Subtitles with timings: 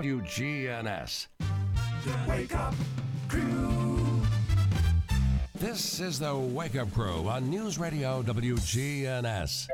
[0.00, 1.26] WGNS.
[2.26, 2.74] Wake up
[3.28, 4.22] crew.
[5.56, 9.68] This is the Wake Up Crew on News Radio WGNS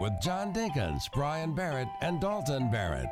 [0.00, 3.10] with John Dinkins, Brian Barrett, and Dalton Barrett.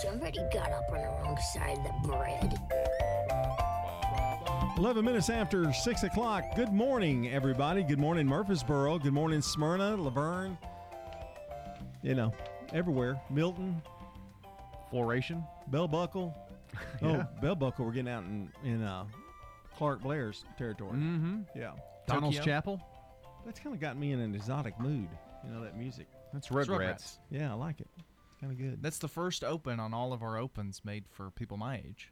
[0.00, 2.56] Somebody got up on the wrong side of the bread.
[4.76, 6.44] 11 minutes after 6 o'clock.
[6.54, 7.82] Good morning, everybody.
[7.82, 9.00] Good morning, Murfreesboro.
[9.00, 10.56] Good morning, Smyrna, La Vergne.
[12.04, 12.32] You know,
[12.72, 13.20] everywhere.
[13.30, 13.82] Milton,
[14.90, 15.44] Floration.
[15.68, 16.34] Bell Buckle.
[17.02, 19.04] Oh, Bell Buckle, we're getting out in, in uh,
[19.76, 20.92] Clark Blair's territory.
[20.98, 21.38] Mm-hmm.
[21.56, 21.72] Yeah.
[22.06, 22.52] Donald's Tokyo?
[22.52, 22.80] Chapel.
[23.46, 25.08] That's kind of got me in an exotic mood.
[25.44, 26.06] You know, that music.
[26.32, 27.18] That's It's Rugrats.
[27.30, 27.88] Yeah, I like it.
[27.96, 28.82] It's kind of good.
[28.82, 32.10] That's the first open on all of our opens made for people my age.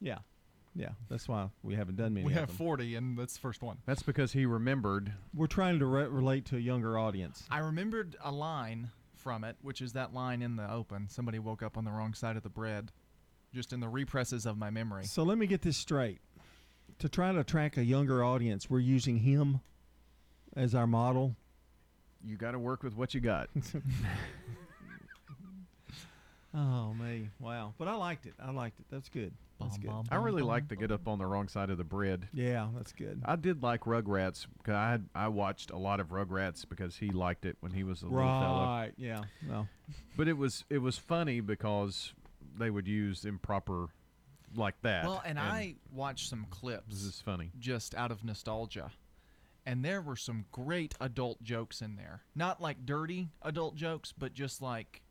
[0.00, 0.18] yeah.
[0.74, 0.90] Yeah.
[1.08, 2.56] That's why we haven't done many we of have them.
[2.56, 3.78] 40, and that's the first one.
[3.86, 5.12] That's because he remembered.
[5.34, 7.44] We're trying to re- relate to a younger audience.
[7.50, 8.90] I remembered a line
[9.20, 11.08] from it, which is that line in the open.
[11.08, 12.90] Somebody woke up on the wrong side of the bread,
[13.54, 15.04] just in the represses of my memory.
[15.04, 16.18] So let me get this straight.
[16.98, 19.60] To try to attract a younger audience, we're using him
[20.56, 21.36] as our model.
[22.24, 23.48] You got to work with what you got.
[26.52, 27.74] Oh me, wow!
[27.78, 28.34] But I liked it.
[28.42, 28.86] I liked it.
[28.90, 29.32] That's good.
[29.60, 29.90] That's Bum, good.
[29.90, 32.28] bum, I really bum, like to get up on the wrong side of the bread.
[32.32, 33.22] Yeah, that's good.
[33.24, 37.10] I did like Rugrats because I had, I watched a lot of Rugrats because he
[37.10, 38.64] liked it when he was a little fella.
[38.66, 38.92] Right?
[38.96, 39.22] Yeah.
[39.48, 39.68] Well,
[40.16, 42.12] But it was it was funny because
[42.58, 43.86] they would use improper
[44.56, 45.04] like that.
[45.04, 47.52] Well, and, I watched some clips this is funny.
[47.58, 48.90] just out of nostalgia.
[49.66, 52.22] And there were some great adult jokes in there.
[52.34, 55.02] Not like dirty adult jokes, but just like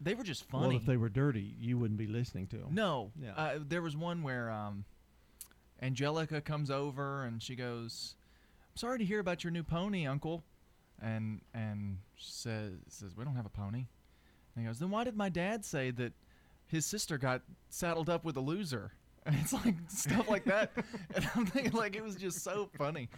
[0.00, 0.68] they were just funny.
[0.68, 2.68] well, if they were dirty, you wouldn't be listening to them.
[2.72, 3.10] No.
[3.20, 3.32] Yeah.
[3.36, 4.84] Uh, there was one where um,
[5.82, 8.14] Angelica comes over and she goes,
[8.72, 10.42] "I'm sorry to hear about your new pony, Uncle,"
[11.00, 13.86] and and says says we don't have a pony.
[14.54, 16.12] And he goes, "Then why did my dad say that
[16.66, 18.92] his sister got saddled up with a loser?"
[19.26, 20.72] And it's like stuff like that,
[21.14, 23.08] and I'm thinking like it was just so funny.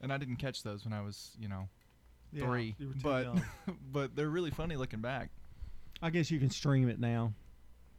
[0.00, 1.68] And I didn't catch those when I was, you know,
[2.32, 3.42] Yeah, three, you were too but young.
[3.92, 5.30] but they're really funny looking back.
[6.02, 7.32] I guess you can stream it now.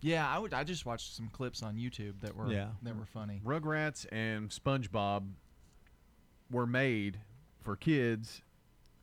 [0.02, 0.54] Yeah, I would.
[0.54, 2.70] I just watched some clips on YouTube that were Yeah.
[2.84, 3.42] that were funny.
[3.44, 5.28] Rugrats and SpongeBob
[6.52, 7.20] were made
[7.64, 8.42] for kids,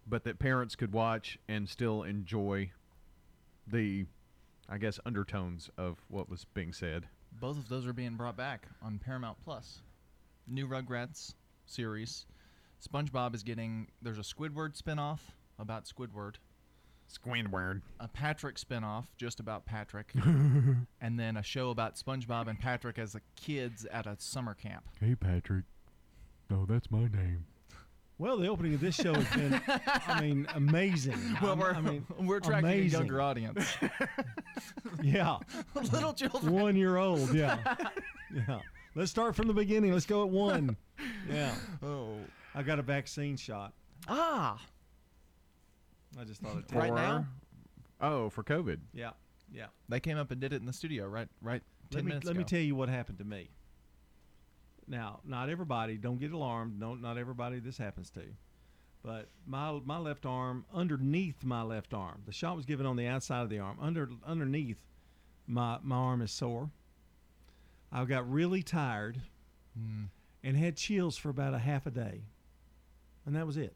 [0.06, 2.71] but that parents could watch and still enjoy
[3.66, 4.06] the,
[4.69, 7.09] I guess, undertones of what was being said.
[7.33, 9.83] Both of those are being brought back on Paramount Plus.
[10.47, 11.34] New Rugrats
[11.66, 12.27] series.
[12.81, 13.88] SpongeBob is getting.
[14.00, 15.19] There's a Squidward spinoff
[15.59, 16.37] about Squidward.
[17.12, 17.82] Squidward.
[18.00, 20.12] A Patrick spinoff just about Patrick,
[21.00, 24.84] and then a show about SpongeBob and Patrick as the kids at a summer camp.
[25.00, 25.65] Hey, Patrick.
[26.50, 27.47] No, that's my name.
[28.16, 29.60] Well, the opening of this show has been,
[30.06, 31.19] I mean, amazing.
[31.42, 32.98] Well, I'm- we're I mean, we're attracting a amazing.
[33.00, 33.66] younger audience.
[35.03, 35.38] yeah,
[35.92, 36.53] Little children.
[36.53, 37.34] one year old.
[37.34, 37.59] Yeah,
[38.32, 38.60] yeah.
[38.94, 39.92] Let's start from the beginning.
[39.92, 40.76] Let's go at one.
[41.28, 42.16] Yeah, Oh.
[42.54, 43.72] I got a vaccine shot.
[44.06, 44.60] Ah.
[46.21, 47.27] I just thought tell Right now?
[48.01, 48.79] Oh, for COVID.
[48.93, 49.11] Yeah,
[49.53, 49.67] yeah.
[49.89, 51.29] They came up and did it in the studio, right?
[51.41, 51.63] Right.
[51.93, 53.51] Let me let me tell you what happened to me.
[54.87, 55.97] Now, not everybody.
[55.97, 56.81] Don't get alarmed.
[56.81, 58.23] Don't not everybody this happens to.
[59.03, 63.07] But my my left arm, underneath my left arm, the shot was given on the
[63.07, 63.79] outside of the arm.
[63.81, 64.79] Under underneath,
[65.47, 66.71] my my arm is sore.
[67.93, 69.21] I got really tired
[69.77, 70.05] Hmm.
[70.43, 72.23] and had chills for about a half a day,
[73.27, 73.75] and that was it.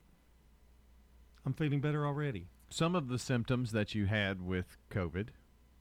[1.48, 2.46] I'm feeling better already.
[2.68, 5.28] Some of the symptoms that you had with COVID,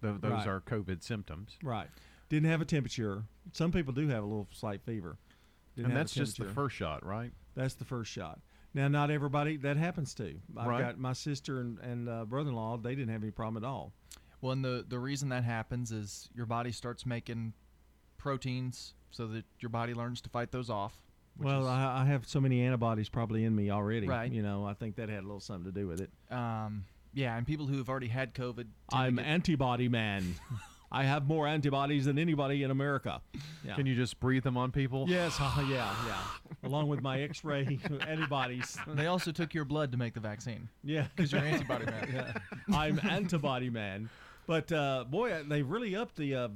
[0.02, 0.48] th- those Right.
[0.48, 1.58] are COVID symptoms.
[1.62, 1.90] Right.
[2.30, 3.26] Didn't have a temperature.
[3.52, 5.18] Some people do have a little slight fever.
[5.76, 7.34] Didn't and that's just the first shot, right?
[7.54, 8.40] That's the first shot.
[8.74, 10.40] Now, not everybody that happens to.
[10.56, 10.80] I've Right.
[10.82, 12.78] got my sister and, and uh, brother-in-law.
[12.78, 13.92] They didn't have any problem at all.
[14.40, 17.54] Well, and the the reason that happens is your body starts making
[18.18, 21.02] proteins so that your body learns to fight those off.
[21.38, 24.08] Which Well, is, I, I have so many antibodies probably in me already.
[24.08, 24.32] Right.
[24.32, 26.10] You know, I think that had a little something to do with it.
[26.32, 28.68] um, yeah, and people who have already had COVID.
[28.94, 30.36] I'm get- antibody man.
[30.92, 33.22] I have more antibodies than anybody in America.
[33.66, 33.76] Yeah.
[33.76, 35.06] Can you just breathe them on people?
[35.10, 35.36] Yes.
[35.38, 35.94] uh, yeah.
[36.08, 36.18] Yeah.
[36.64, 37.78] Along with my X-ray
[38.08, 38.78] antibodies.
[38.88, 41.08] They also took your blood to make the vaccine Yeah.
[41.14, 42.10] because you're antibody man.
[42.14, 42.34] yeah.
[42.78, 44.10] I'm antibody man.
[44.46, 46.48] But uh, boy, uh, they really upped the uh,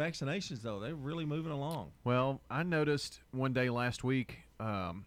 [0.00, 0.80] vaccinations though.
[0.80, 1.92] They're really moving along.
[2.04, 5.04] Well, I noticed one day last week um,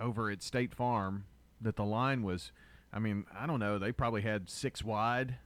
[0.00, 1.24] over at State Farm
[1.60, 2.52] that the line was,
[2.92, 5.36] I mean, I don't know, they probably had six wide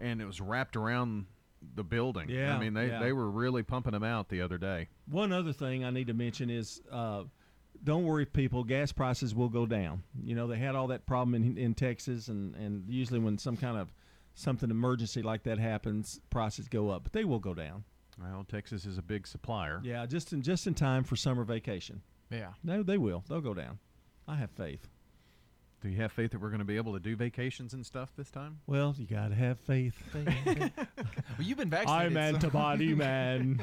[0.00, 1.26] and it was wrapped around
[1.74, 2.28] the building.
[2.28, 3.00] Yeah, I mean, they, yeah.
[3.00, 4.88] they were really pumping them out the other day.
[5.10, 7.24] One other thing I need to mention is uh,
[7.82, 8.64] don't worry, people.
[8.64, 10.02] Gas prices will go down.
[10.22, 13.56] You know, they had all that problem in, in Texas, and, and usually when some
[13.56, 13.92] kind of
[14.34, 17.84] something emergency like that happens, prices go up, but they will go down.
[18.20, 19.80] Well, Texas is a big supplier.
[19.84, 22.00] Yeah, just in just in time for summer vacation.
[22.30, 22.50] Yeah.
[22.62, 23.24] No, they will.
[23.28, 23.78] They'll go down.
[24.26, 24.88] I have faith.
[25.82, 28.10] Do you have faith that we're going to be able to do vacations and stuff
[28.16, 28.58] this time?
[28.66, 30.00] Well, you gotta have faith.
[31.36, 32.16] Well, you've been vaccinated.
[32.16, 33.60] I'm so- antibody man.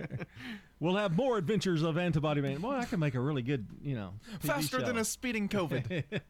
[0.80, 2.58] we'll have more adventures of antibody man.
[2.60, 6.20] Boy, I can make a really good, you know, TV faster than a speeding COVID.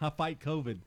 [0.00, 0.78] I fight COVID.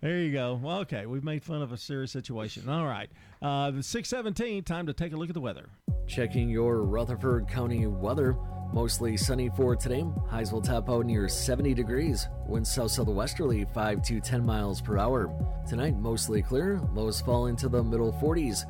[0.00, 0.58] There you go.
[0.62, 2.68] Well, okay, we've made fun of a serious situation.
[2.68, 3.10] All right,
[3.42, 4.62] uh, the six seventeen.
[4.64, 5.68] Time to take a look at the weather.
[6.06, 8.36] Checking your Rutherford County weather.
[8.72, 10.04] Mostly sunny for today.
[10.28, 12.28] Highs will top out near 70 degrees.
[12.48, 15.32] Winds south southwesterly 5 to 10 miles per hour.
[15.68, 16.80] Tonight, mostly clear.
[16.92, 18.64] Lows fall into the middle 40s.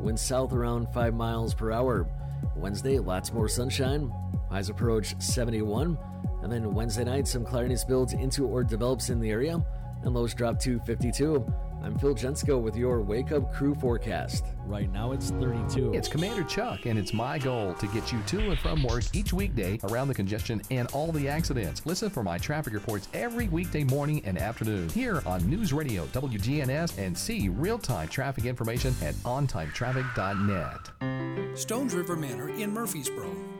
[0.00, 2.08] Winds south around 5 miles per hour.
[2.54, 4.12] Wednesday, lots more sunshine.
[4.48, 5.98] Highs approach 71.
[6.42, 9.60] And then Wednesday night, some cloudiness builds into or develops in the area,
[10.02, 11.44] and lows drop to 52.
[11.82, 14.44] I'm Phil Jensko with your Wake Up Crew forecast.
[14.66, 15.94] Right now, it's 32.
[15.94, 19.32] It's Commander Chuck, and it's my goal to get you to and from work each
[19.32, 21.86] weekday around the congestion and all the accidents.
[21.86, 26.98] Listen for my traffic reports every weekday morning and afternoon here on News Radio WGNS
[26.98, 31.56] and see real time traffic information at ontimetraffic.net.
[31.56, 33.57] Stones River Manor in Murfreesboro.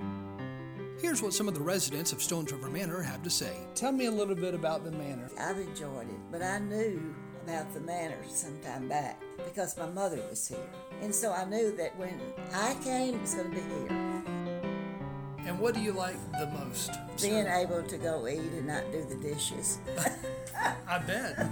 [1.00, 3.56] Here's what some of the residents of Stones River Manor have to say.
[3.76, 5.30] Tell me a little bit about the manor.
[5.38, 7.14] I've enjoyed it, but I knew
[7.44, 10.58] about the manor some time back because my mother was here.
[11.00, 12.20] And so I knew that when
[12.52, 14.22] I came, it was going to be here.
[15.46, 16.90] And what do you like the most?
[17.22, 19.78] Being able to go eat and not do the dishes.
[20.88, 21.48] I bet.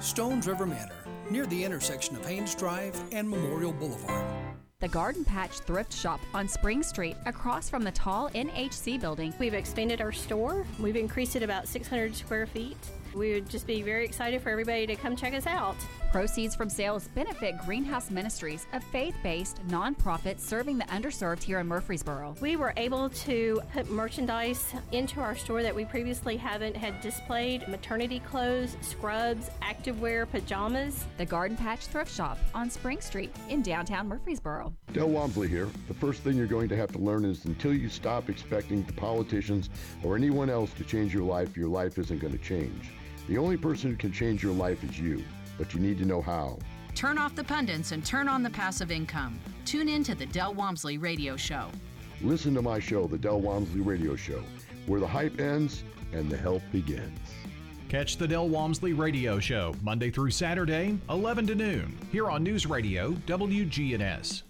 [0.00, 4.41] Stones River Manor, near the intersection of Haynes Drive and Memorial Boulevard.
[4.82, 9.32] The Garden Patch Thrift Shop on Spring Street, across from the tall NHC building.
[9.38, 10.66] We've expanded our store.
[10.80, 12.76] We've increased it about 600 square feet.
[13.14, 15.76] We would just be very excited for everybody to come check us out.
[16.12, 21.66] Proceeds from sales benefit Greenhouse Ministries, a faith based nonprofit serving the underserved here in
[21.66, 22.36] Murfreesboro.
[22.38, 27.66] We were able to put merchandise into our store that we previously haven't had displayed
[27.66, 31.06] maternity clothes, scrubs, activewear, pajamas.
[31.16, 34.74] The Garden Patch Thrift Shop on Spring Street in downtown Murfreesboro.
[34.92, 35.70] Del Walmsley here.
[35.88, 38.92] The first thing you're going to have to learn is until you stop expecting the
[38.92, 39.70] politicians
[40.02, 42.90] or anyone else to change your life, your life isn't going to change.
[43.28, 45.24] The only person who can change your life is you,
[45.58, 46.58] but you need to know how.
[46.94, 49.40] Turn off the pundits and turn on the passive income.
[49.64, 51.68] Tune in to the Del Walmsley Radio Show.
[52.20, 54.42] Listen to my show, The Del Walmsley Radio Show,
[54.86, 57.18] where the hype ends and the help begins.
[57.88, 62.64] Catch the Del Walmsley Radio Show Monday through Saturday, 11 to noon, here on News
[62.64, 64.42] Radio WGNS.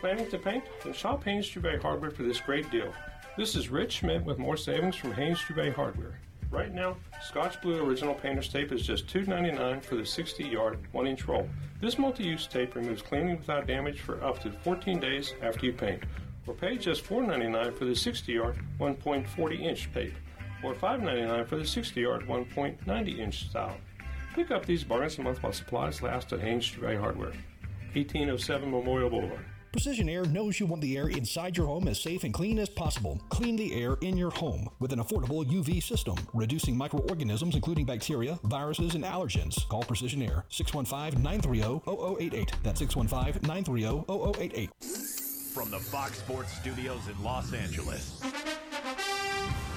[0.00, 0.64] Planning to paint?
[0.82, 2.92] Then shop Haynes Dubé Hardware for this great deal.
[3.36, 6.18] This is Rich Schmidt with more savings from Haynes Dubé Hardware.
[6.52, 11.06] Right now, Scotch Blue Original Painter's Tape is just $2.99 for the 60 yard 1
[11.06, 11.48] inch roll.
[11.80, 15.72] This multi use tape removes cleaning without damage for up to 14 days after you
[15.72, 16.02] paint.
[16.46, 20.12] Or pay just $4.99 for the 60 yard 1.40 inch tape.
[20.62, 23.78] Or $5.99 for the 60 yard 1.90 inch style.
[24.34, 27.32] Pick up these bargains a month while supplies last at Haynes Dubé Hardware,
[27.94, 29.44] 1807 Memorial Boulevard.
[29.72, 32.68] Precision Air knows you want the air inside your home as safe and clean as
[32.68, 33.18] possible.
[33.30, 38.38] Clean the air in your home with an affordable UV system, reducing microorganisms including bacteria,
[38.44, 39.66] viruses, and allergens.
[39.70, 42.52] Call Precision Air 615 930 0088.
[42.62, 44.04] That's 615 930
[44.38, 44.70] 0088.
[45.54, 48.20] From the Fox Sports Studios in Los Angeles,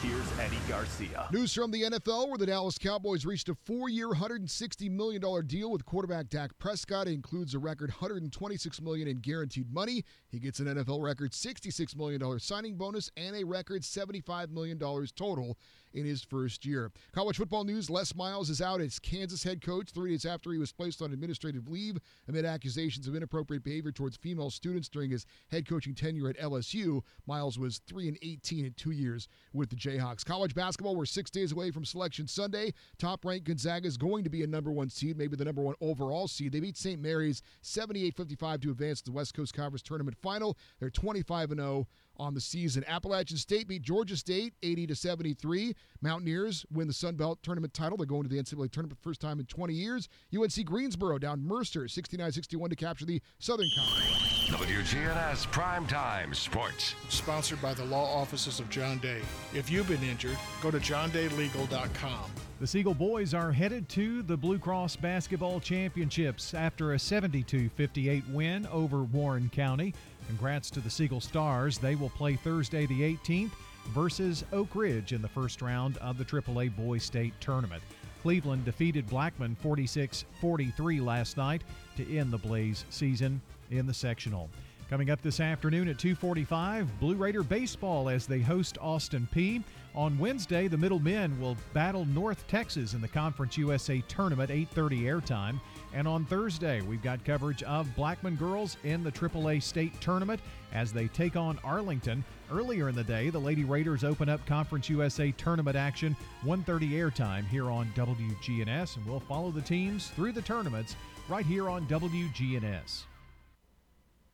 [0.02, 1.28] here's Eddie Garcia.
[1.32, 5.72] News from the NFL where the Dallas Cowboys reached a four year, $160 million deal
[5.72, 7.08] with quarterback Dak Prescott.
[7.08, 10.04] It includes a record $126 million in guaranteed money.
[10.28, 15.58] He gets an NFL record $66 million signing bonus and a record $75 million total
[15.96, 16.92] in his first year.
[17.14, 20.58] College football news Les Miles is out as Kansas head coach three days after he
[20.58, 21.98] was placed on administrative leave
[22.28, 27.02] amid accusations of inappropriate behavior towards female students during his head coaching tenure at LSU.
[27.26, 30.26] Miles was 3 and 18 in two years with the Jayhawks.
[30.26, 32.74] College basketball, we're six days away from Selection Sunday.
[32.98, 35.76] Top ranked Gonzaga is going to be a number one seed, maybe the number one
[35.82, 36.52] overall seed.
[36.52, 37.02] They beat St.
[37.02, 40.58] Mary's 78 55 to advance to the West Coast Conference Tournament final.
[40.80, 41.88] They're 25 and 0
[42.18, 42.84] on the season.
[42.88, 45.76] Appalachian State beat Georgia State 80 to 73.
[46.02, 47.98] Mountaineers win the Sun Belt tournament title.
[47.98, 50.10] They're going to the NCAA tournament for the first time in 20 years.
[50.36, 54.26] UNC Greensboro down Mercer 69-61 to capture the Southern Conference.
[54.46, 56.94] WGNS Primetime Sports.
[57.10, 59.22] Sponsored by the law offices of John Day.
[59.56, 62.32] If you've been injured, go to johndaylegal.com.
[62.60, 68.24] The Siegel boys are headed to the Blue Cross Basketball Championships after a 72 58
[68.30, 69.94] win over Warren County.
[70.28, 71.78] Congrats to the Siegel Stars.
[71.78, 73.52] They will play Thursday the 18th
[73.90, 77.84] versus Oak Ridge in the first round of the AAA Boys State Tournament.
[78.22, 81.64] Cleveland defeated Blackman 46 43 last night
[81.96, 83.40] to end the Blaze season
[83.70, 84.50] in the sectional.
[84.90, 89.64] Coming up this afternoon at 2:45, Blue Raider baseball as they host Austin Peay.
[89.96, 95.02] On Wednesday, the Middle Men will battle North Texas in the Conference USA Tournament 8:30
[95.04, 95.60] airtime,
[95.96, 100.42] and on Thursday, we've got coverage of Blackman girls in the AAA State Tournament
[100.74, 102.24] as they take on Arlington.
[102.52, 107.48] Earlier in the day, the Lady Raiders open up Conference USA Tournament action 1:30 airtime
[107.48, 110.98] here on WGNS, and we'll follow the teams through the tournaments
[111.30, 113.06] right here on WGNS.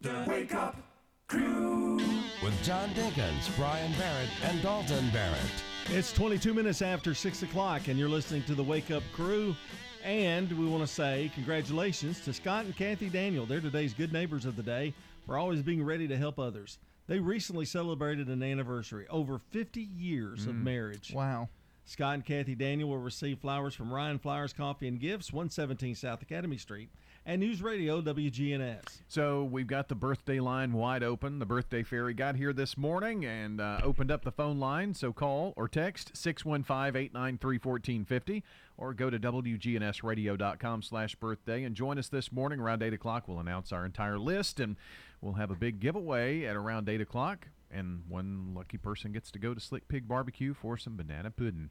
[0.01, 0.75] The Wake Up
[1.27, 1.97] Crew.
[2.41, 5.63] With John Dinkins, Brian Barrett, and Dalton Barrett.
[5.89, 9.55] It's 22 minutes after 6 o'clock, and you're listening to the Wake Up Crew.
[10.03, 13.46] And we want to say congratulations to Scott and Kathy Daniel.
[13.46, 14.93] They're today's good neighbors of the day
[15.25, 16.79] for always being ready to help others.
[17.08, 20.63] They recently celebrated an anniversary, over 50 years of Mm.
[20.63, 21.12] marriage.
[21.13, 21.50] Wow.
[21.86, 26.22] Scott and Kathy Daniel will receive flowers from Ryan Flowers Coffee and Gifts, 117 South
[26.22, 26.89] Academy Street,
[27.25, 29.01] and News Radio WGNS.
[29.08, 31.39] So we've got the birthday line wide open.
[31.39, 34.93] The birthday fairy got here this morning and uh, opened up the phone line.
[34.93, 38.43] So call or text 615-893-1450
[38.81, 43.27] or go to WGNSradio.com slash birthday and join us this morning around 8 o'clock.
[43.27, 44.75] We'll announce our entire list and
[45.21, 47.47] we'll have a big giveaway at around 8 o'clock.
[47.69, 51.69] And one lucky person gets to go to Slick Pig Barbecue for some banana pudding.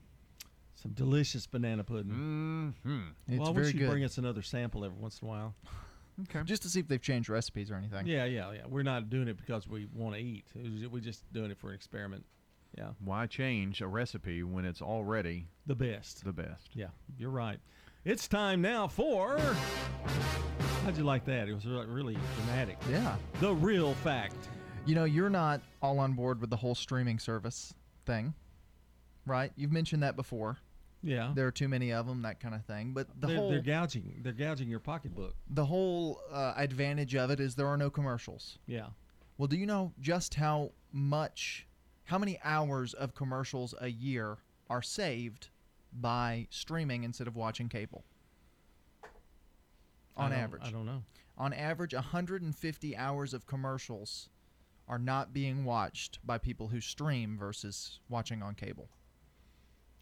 [0.76, 2.75] Some delicious banana pudding.
[2.85, 3.00] Mm-hmm.
[3.26, 3.90] It's well, I very wish you'd good.
[3.90, 5.55] bring us another sample every once in a while.
[6.23, 6.43] Okay.
[6.45, 8.07] Just to see if they've changed recipes or anything.
[8.07, 8.61] Yeah, yeah, yeah.
[8.69, 10.45] We're not doing it because we want to eat.
[10.55, 12.25] We're just doing it for an experiment.
[12.77, 12.91] Yeah.
[13.05, 16.25] Why change a recipe when it's already the best?
[16.25, 16.71] The best.
[16.75, 17.59] Yeah, you're right.
[18.05, 19.39] It's time now for.
[20.85, 21.49] How'd you like that?
[21.49, 22.79] It was really, dramatic.
[22.91, 23.17] Yeah.
[23.41, 24.49] The real fact.
[24.87, 27.75] You know, you're not all on board with the whole streaming service
[28.07, 28.33] thing,
[29.27, 29.53] right?
[29.57, 30.57] You've mentioned that before.
[31.03, 31.33] Yeah.
[31.35, 32.93] There are too many of them, that kind of thing.
[32.95, 34.21] But the they're, whole they're gouging.
[34.23, 35.35] They're gouging your pocketbook.
[35.50, 38.59] the whole uh, advantage of it is there are no commercials.
[38.67, 38.87] Yeah.
[39.37, 41.67] Well, do you know just how much,
[42.11, 44.38] how many hours of commercials a year
[44.69, 45.49] are saved
[45.93, 48.02] by streaming instead of watching cable?
[50.17, 50.62] On don't- average.
[50.64, 51.05] I don't know.
[51.38, 54.29] On average, 150 hours of commercials
[54.88, 58.88] are not being watched by people who stream versus watching on cable.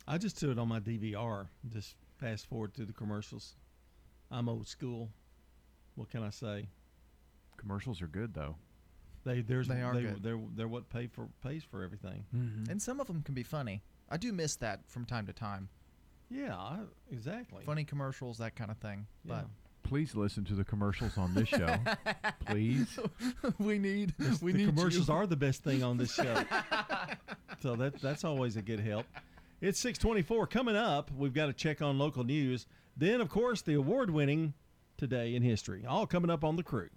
[0.07, 1.49] I just do it on my DVR.
[1.69, 3.55] Just fast forward through the commercials.
[4.31, 5.11] I'm old school.
[5.95, 6.69] What can I say?
[7.59, 8.57] Commercials are good though.
[9.29, 10.23] They there's They are they, good.
[10.23, 12.25] They're they're what pay for pays for everything.
[12.35, 12.71] Mm-hmm.
[12.71, 13.83] And some of them can be funny.
[14.11, 15.69] I do miss that from time to time.
[16.31, 16.79] Yeah, I,
[17.11, 17.65] exactly.
[17.65, 19.07] Funny commercials, that kind of thing.
[19.25, 19.47] But
[19.83, 21.75] Please listen to the commercials on this show.
[22.47, 22.99] Please.
[23.59, 25.15] we need we the need commercials you.
[25.15, 26.43] are the best thing on this show.
[27.63, 29.07] so that that's always a good help.
[29.61, 31.11] It's 624 coming up.
[31.17, 32.67] We've got to check on local news.
[32.97, 34.53] Then of course the award-winning
[34.99, 35.85] today in history.
[35.89, 36.91] All coming up on the crew.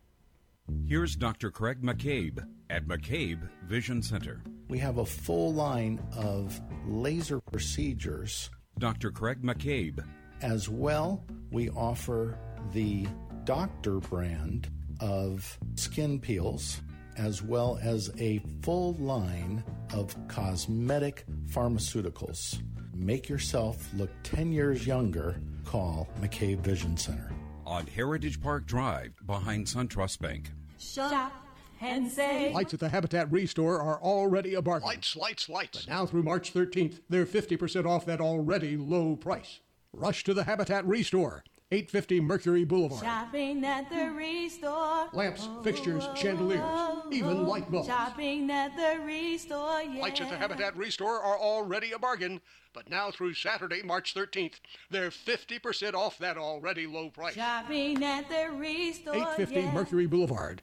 [0.87, 1.51] Here's Dr.
[1.51, 4.41] Craig McCabe at McCabe Vision Center.
[4.67, 8.49] We have a full line of laser procedures.
[8.77, 9.11] Dr.
[9.11, 10.03] Craig McCabe.
[10.41, 12.37] As well, we offer
[12.73, 13.07] the
[13.43, 16.81] doctor brand of skin peels,
[17.17, 19.63] as well as a full line
[19.93, 22.61] of cosmetic pharmaceuticals.
[22.93, 25.39] Make yourself look 10 years younger.
[25.65, 27.31] Call McCabe Vision Center.
[27.65, 30.51] On Heritage Park Drive behind SunTrust Bank.
[30.81, 31.31] Shop
[31.79, 32.53] and save.
[32.53, 34.87] Lights at the Habitat Restore are already a bargain.
[34.87, 35.85] Lights, lights, lights.
[35.85, 39.59] But now through March 13th, they're 50% off that already low price.
[39.93, 43.01] Rush to the Habitat Restore, 850 Mercury Boulevard.
[43.01, 45.07] Shopping at the restore.
[45.13, 47.13] Lamps, fixtures, oh, chandeliers, oh, oh.
[47.13, 47.87] even light bulbs.
[47.87, 50.01] Shopping at the restore, yeah.
[50.01, 52.41] Lights at the Habitat Restore are already a bargain,
[52.73, 54.55] but now through Saturday, March 13th,
[54.89, 57.35] they're 50% off that already low price.
[57.35, 59.71] Shopping at the restore, 850 yeah.
[59.71, 60.61] Mercury Boulevard.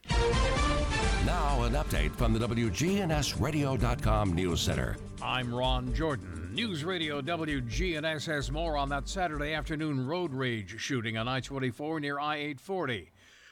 [1.25, 4.95] Now, an update from the WGNSradio.com News Center.
[5.23, 6.48] I'm Ron Jordan.
[6.51, 11.99] News Radio WGNS has more on that Saturday afternoon road rage shooting on I 24
[11.99, 13.11] near I 840.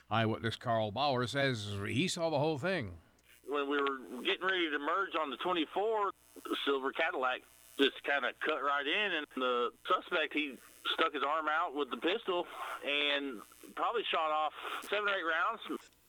[0.10, 2.92] Eyewitness Carl Bauer says he saw the whole thing.
[3.48, 6.12] when we were getting ready to merge on the 24,
[6.44, 7.42] the silver Cadillac
[7.80, 10.58] just kind of cut right in, and the suspect he
[10.94, 12.48] stuck his arm out with the pistol
[12.82, 13.38] and
[13.76, 14.54] probably shot off
[14.90, 15.62] seven or eight rounds.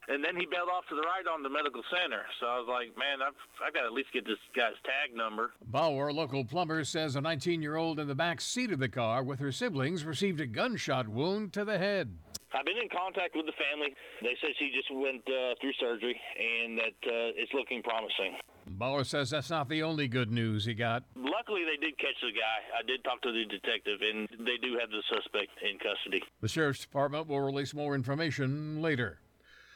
[0.09, 2.25] And then he bailed off to the right on the medical center.
[2.41, 5.15] So I was like, man, I've, I've got to at least get this guy's tag
[5.15, 5.53] number.
[5.67, 9.23] Bauer, local plumber, says a 19 year old in the back seat of the car
[9.23, 12.17] with her siblings received a gunshot wound to the head.
[12.55, 13.93] I've been in contact with the family.
[14.23, 18.41] They said she just went uh, through surgery and that uh, it's looking promising.
[18.71, 21.05] Bauer says that's not the only good news he got.
[21.17, 22.79] Luckily, they did catch the guy.
[22.79, 26.23] I did talk to the detective, and they do have the suspect in custody.
[26.41, 29.21] The sheriff's department will release more information later.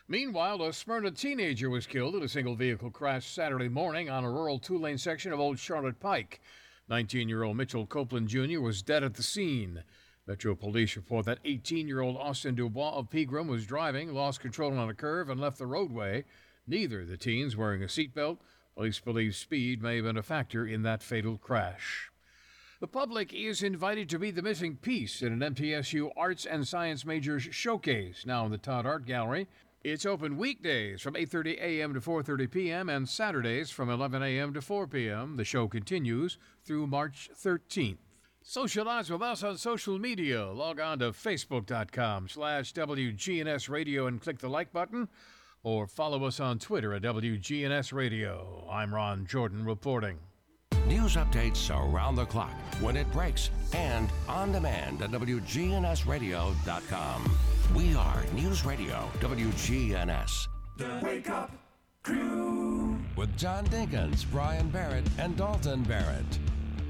[0.08, 4.30] Meanwhile, a Smyrna teenager was killed in a single vehicle crash Saturday morning on a
[4.30, 6.40] rural two lane section of Old Charlotte Pike.
[6.88, 8.60] 19 year old Mitchell Copeland Jr.
[8.60, 9.84] was dead at the scene.
[10.26, 14.76] Metro police report that 18 year old Austin Dubois of Pegram was driving, lost control
[14.76, 16.24] on a curve, and left the roadway.
[16.66, 18.38] Neither of the teens wearing a seatbelt.
[18.74, 22.10] Police believe speed may have been a factor in that fatal crash.
[22.80, 27.04] The public is invited to be the missing piece in an MTSU Arts and Science
[27.04, 29.46] Majors showcase now in the Todd Art Gallery.
[29.84, 31.92] It's open weekdays from 8:30 a.m.
[31.94, 32.88] to 4:30 p.m.
[32.88, 34.54] and Saturdays from 11 a.m.
[34.54, 35.36] to 4 p.m.
[35.36, 37.98] The show continues through March 13th.
[38.42, 40.46] Socialize with us on social media.
[40.46, 45.08] Log on to facebook.com slash WGNS Radio and click the like button,
[45.64, 48.64] or follow us on Twitter at WGNS Radio.
[48.70, 50.20] I'm Ron Jordan reporting.
[50.86, 57.51] News updates around the clock, when it breaks, and on demand at WGNSradio.com.
[57.70, 60.48] We are News Radio WGNS.
[60.76, 61.50] The Wake Up
[62.02, 62.98] Crew.
[63.16, 66.26] With John Dinkins, Brian Barrett, and Dalton Barrett.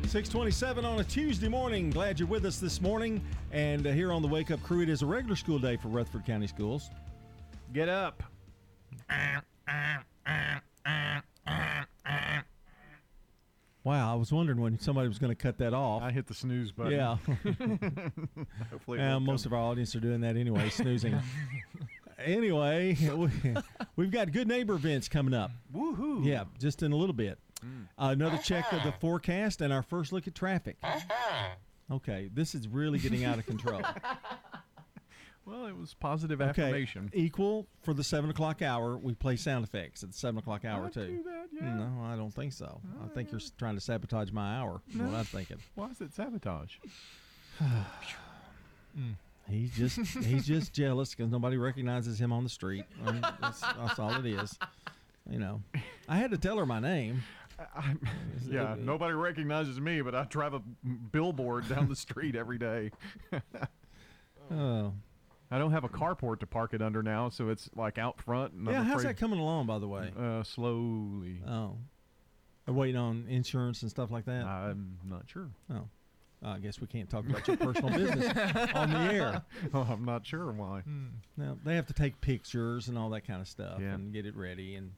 [0.08, 1.90] 627 on a Tuesday morning.
[1.90, 3.22] Glad you're with us this morning.
[3.52, 5.86] And uh, here on the Wake Up Crew, it is a regular school day for
[5.86, 6.90] Rutherford County Schools.
[7.72, 8.24] Get up.
[13.84, 16.02] Wow, I was wondering when somebody was going to cut that off.
[16.02, 16.92] I hit the snooze button.
[16.92, 17.16] Yeah.
[18.70, 19.52] Hopefully, it won't most come.
[19.52, 21.18] of our audience are doing that anyway, snoozing.
[22.24, 23.28] anyway, we,
[23.96, 25.50] we've got good neighbor events coming up.
[25.74, 26.24] Woohoo!
[26.24, 27.38] Yeah, just in a little bit.
[27.98, 30.76] Uh, another check of the forecast and our first look at traffic.
[31.90, 33.82] Okay, this is really getting out of control.
[35.44, 37.10] Well, it was positive Okay, affirmation.
[37.12, 38.96] equal for the seven o'clock hour.
[38.96, 41.20] We play sound effects at the seven o'clock hour Not too.
[41.24, 41.74] bad, yeah.
[41.74, 42.80] No, I don't think so.
[43.04, 43.48] I think you're uh.
[43.58, 44.80] trying to sabotage my hour.
[44.88, 45.16] Is what No.
[45.16, 45.58] I'm thinking.
[45.74, 46.76] Why is it sabotage?
[48.94, 49.12] Hmm.
[49.48, 52.84] He's just he's just jealous because nobody recognizes him on the street.
[53.06, 54.58] I mean, that's, that's all it is.
[55.30, 55.62] You know,
[56.08, 57.22] I had to tell her my name.
[58.50, 60.60] Yeah, nobody recognizes me, but I drive a
[61.12, 62.90] billboard down the street every day.
[64.50, 64.92] Oh.
[65.52, 68.54] I don't have a carport to park it under now, so it's like out front.
[68.54, 70.10] And Yeah, I'm how's afraid- that coming along, by the way?
[70.18, 71.42] Uh, slowly.
[71.46, 71.76] Oh,
[72.66, 74.44] I'm waiting on insurance and stuff like that.
[74.46, 75.50] I'm not sure.
[75.70, 75.88] Oh,
[76.44, 78.26] I guess we can't talk about your personal business
[78.74, 79.42] on the air.
[79.74, 80.82] Oh, I'm not sure why.
[81.36, 83.94] Now they have to take pictures and all that kind of stuff Yeah.
[83.94, 84.92] and get it ready and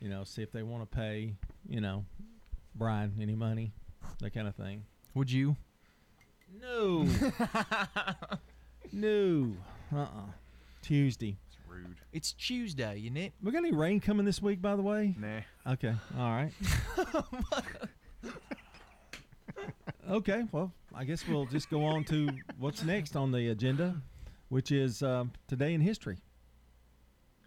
[0.00, 1.34] you know see if they want to pay
[1.68, 2.04] you know
[2.74, 3.72] Brian any money
[4.20, 4.84] that kind of thing.
[5.14, 5.56] Would you?
[6.60, 7.08] No.
[8.92, 9.52] no.
[9.94, 10.00] Uh.
[10.02, 10.06] uh
[10.82, 11.38] Tuesday.
[11.48, 11.96] It's rude.
[12.12, 13.32] It's Tuesday, isn't it?
[13.42, 15.14] We got any rain coming this week, by the way?
[15.18, 15.72] Nah.
[15.72, 15.94] Okay.
[16.18, 16.52] All right.
[20.10, 20.44] okay.
[20.52, 22.28] Well, I guess we'll just go on to
[22.58, 23.96] what's next on the agenda,
[24.50, 26.18] which is uh, today in history.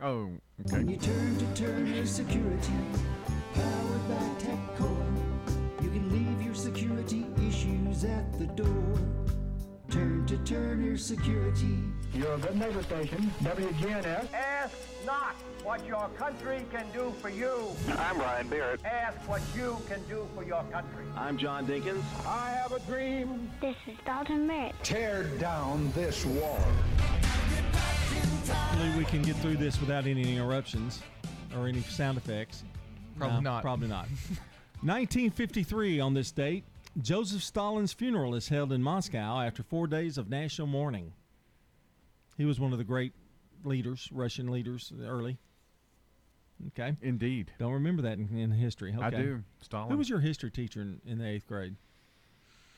[0.02, 0.32] Oh,
[0.70, 2.74] When you turn to Turner Security,
[3.54, 9.00] powered by TechCore, you can leave your security issues at the door.
[9.90, 11.80] Turn to Turner Security.
[12.14, 14.34] You're a good neighbor station, WGNS.
[14.34, 17.68] Ask not what your country can do for you.
[17.98, 18.84] I'm Ryan Barrett.
[18.86, 21.06] Ask what you can do for your country.
[21.16, 22.02] I'm John Dinkins.
[22.26, 23.52] I have a dream.
[23.62, 24.74] This is Dalton Merritt.
[24.84, 26.60] Tear down this wall.
[28.50, 31.02] Hopefully, we can get through this without any interruptions
[31.56, 32.64] or any sound effects.
[33.18, 33.62] Probably No, not.
[33.62, 34.08] Probably not.
[34.82, 36.64] 1953 on this date,
[37.02, 41.12] Joseph Stalin's funeral is held in Moscow after four days of national mourning.
[42.38, 43.14] He was one of the great
[43.64, 45.38] leaders, Russian leaders, early.
[46.68, 46.96] Okay.
[47.02, 47.52] Indeed.
[47.60, 48.96] Don't remember that in, in history.
[49.00, 49.44] I do.
[49.62, 49.90] Stalin.
[49.92, 51.76] Who was your history teacher in, in the eighth grade?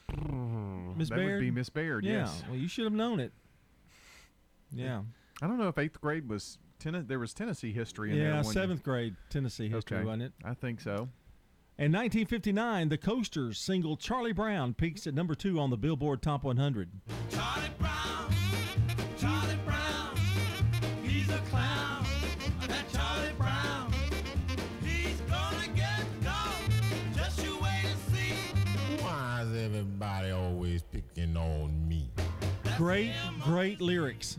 [0.10, 0.98] Miss Baird.
[1.10, 1.32] that Baird?
[1.36, 2.04] would be Miss Baird.
[2.06, 2.12] Yeah.
[2.22, 2.44] Yes.
[2.50, 3.32] Well, you should have known it.
[4.72, 5.02] Yeah.
[5.42, 8.30] I don't know if eighth grade was ten- there was Tennessee history in there.
[8.30, 10.06] Yeah, when- seventh grade Tennessee history, Okay.
[10.06, 10.34] wasn't it?
[10.44, 11.10] I think so.
[11.78, 16.44] In 1959, the Coasters single Charlie Brown peaks at number two on the Billboard Top
[16.44, 16.90] 100.
[17.30, 17.70] Charlie
[32.80, 33.12] Great,
[33.44, 34.38] great lyrics.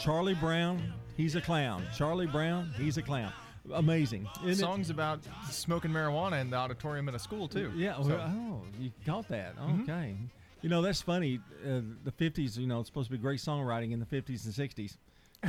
[0.00, 0.82] Charlie Brown,
[1.18, 1.84] he's a clown.
[1.94, 3.30] Charlie Brown, he's a clown.
[3.74, 4.26] Amazing.
[4.38, 4.56] Isn't it?
[4.56, 7.70] Songs about smoking marijuana in the auditorium at a school too.
[7.76, 8.00] Yeah.
[8.02, 9.54] So- oh, you caught that.
[9.58, 9.82] Mhm.
[9.82, 10.16] Okay.
[10.62, 11.40] You know, that's funny.
[11.62, 14.54] Uh, the 50s, you know, it's supposed to be great songwriting in the 50s and
[14.54, 14.96] 60s.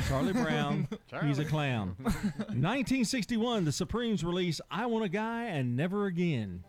[0.06, 0.88] Charlie Brown,
[1.24, 1.96] he's a clown.
[2.02, 6.64] 1961, the Supremes release "I Want a Guy and Never Again."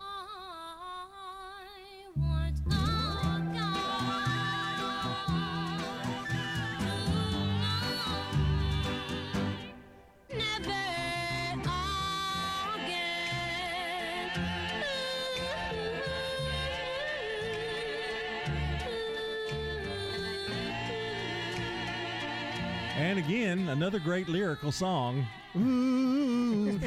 [23.12, 25.26] And again, another great lyrical song.
[25.58, 26.80] Ooh.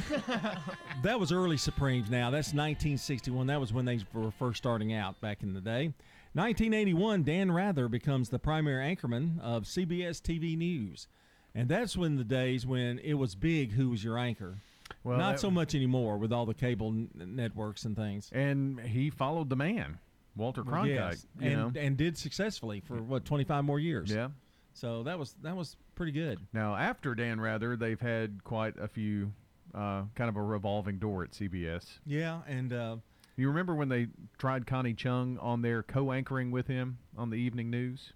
[1.02, 2.30] that was early Supremes now.
[2.30, 3.46] That's 1961.
[3.46, 5.92] That was when they were first starting out back in the day.
[6.32, 11.08] 1981, Dan Rather becomes the primary anchorman of CBS TV News.
[11.54, 14.54] And that's when the days when it was big who was your anchor.
[15.02, 18.30] Well, Not that- so much anymore with all the cable n- networks and things.
[18.32, 19.98] And he followed the man,
[20.36, 20.86] Walter Cronkite.
[20.88, 21.72] Yes, and know?
[21.78, 24.10] and did successfully for what 25 more years.
[24.10, 24.28] Yeah.
[24.74, 26.38] So that was that was pretty good.
[26.52, 29.32] Now, after Dan Rather, they've had quite a few,
[29.72, 31.98] uh, kind of a revolving door at CBS.
[32.04, 32.96] Yeah, and uh,
[33.36, 34.08] you remember when they
[34.38, 38.12] tried Connie Chung on there co-anchoring with him on the evening news?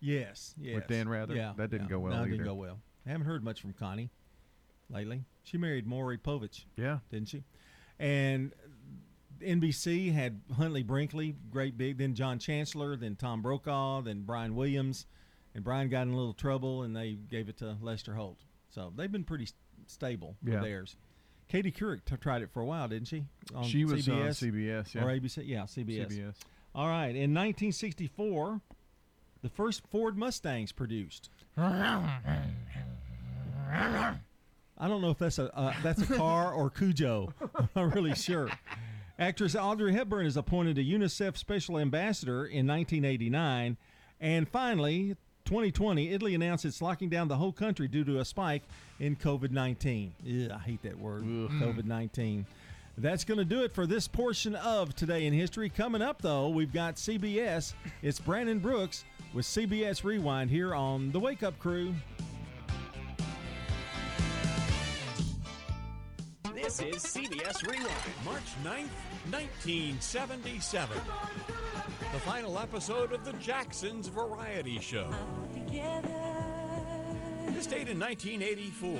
[0.00, 0.74] Yes, yes.
[0.76, 1.34] With Dan Rather?
[1.34, 1.90] Yeah, That didn't yeah.
[1.90, 2.78] go well No, didn't go well.
[3.06, 4.10] I haven't heard much from Connie
[4.90, 5.24] lately.
[5.42, 6.64] She married Maury Povich.
[6.76, 6.98] Yeah.
[7.10, 7.44] Didn't she?
[7.98, 8.52] And
[9.40, 15.06] NBC had Huntley Brinkley, great big, then John Chancellor, then Tom Brokaw, then Brian Williams.
[15.58, 18.38] And Brian got in a little trouble and they gave it to Lester Holt.
[18.70, 19.54] So they've been pretty s-
[19.88, 20.54] stable Yeah.
[20.54, 20.96] with theirs.
[21.48, 23.24] Katie Couric t- tried it for a while, didn't she?
[23.56, 25.02] On She was on CBS, yeah.
[25.04, 25.42] Or ABC.
[25.44, 26.12] Yeah, CBS.
[26.12, 26.36] CBS.
[26.76, 27.08] All right.
[27.08, 28.60] In 1964,
[29.42, 31.28] the first Ford Mustangs produced.
[31.56, 32.08] I
[34.86, 37.34] don't know if that's a uh, that's a car or Cujo.
[37.56, 38.48] I'm not really sure.
[39.18, 43.76] Actress Audrey Hepburn is appointed a UNICEF Special Ambassador in 1989,
[44.20, 45.16] and finally,
[45.48, 48.64] 2020, Italy announced it's locking down the whole country due to a spike
[49.00, 50.10] in COVID-19.
[50.20, 52.44] Ugh, I hate that word, COVID-19.
[52.98, 55.70] That's going to do it for this portion of Today in History.
[55.70, 57.72] Coming up, though, we've got CBS.
[58.02, 61.94] It's Brandon Brooks with CBS Rewind here on the Wake Up Crew.
[66.68, 67.88] This is CBS Rewind.
[68.26, 68.92] March 9th,
[69.30, 70.98] 1977.
[72.12, 75.08] The final episode of the Jacksons Variety Show.
[77.46, 78.98] This date in 1984.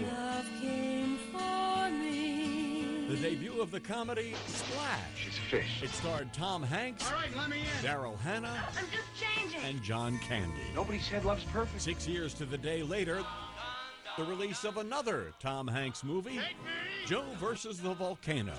[3.11, 5.01] The debut of the comedy Splash.
[5.23, 5.83] She's a fish.
[5.83, 7.07] It starred Tom Hanks.
[7.07, 7.87] All right, let me in.
[7.87, 8.65] Daryl Hannah.
[8.79, 9.61] I'm just changing.
[9.61, 10.63] And John Candy.
[10.75, 11.83] Nobody said love's perfect.
[11.83, 13.23] Six years to the day later,
[14.19, 16.41] the release of another Tom Hanks movie,
[17.07, 18.53] Joe versus the Volcano.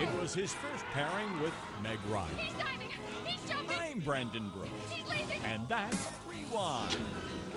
[0.00, 2.28] It was his first pairing with Meg Ryan.
[2.38, 2.88] He's diving.
[3.26, 3.76] He's jumping.
[3.78, 4.70] I'm Brandon Brooks.
[4.88, 5.42] He's leaping.
[5.44, 6.96] And that's Rewind.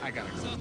[0.03, 0.57] I gotta go.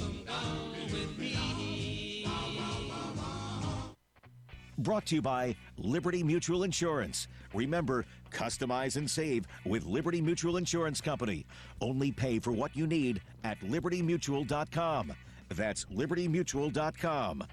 [4.78, 7.26] Brought to you by Liberty Mutual Insurance.
[7.52, 11.44] Remember, customize and save with Liberty Mutual Insurance Company.
[11.80, 15.14] Only pay for what you need at libertymutual.com.
[15.54, 17.44] That's libertymutual.com.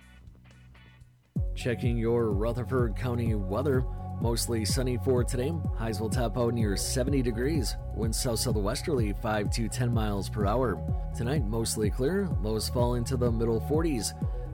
[1.55, 3.83] Checking your Rutherford County weather.
[4.21, 5.53] Mostly sunny for today.
[5.75, 7.75] Highs will top out near 70 degrees.
[7.95, 10.81] Winds south southwesterly 5 to 10 miles per hour.
[11.15, 12.27] Tonight, mostly clear.
[12.41, 14.13] Lows fall into the middle 40s.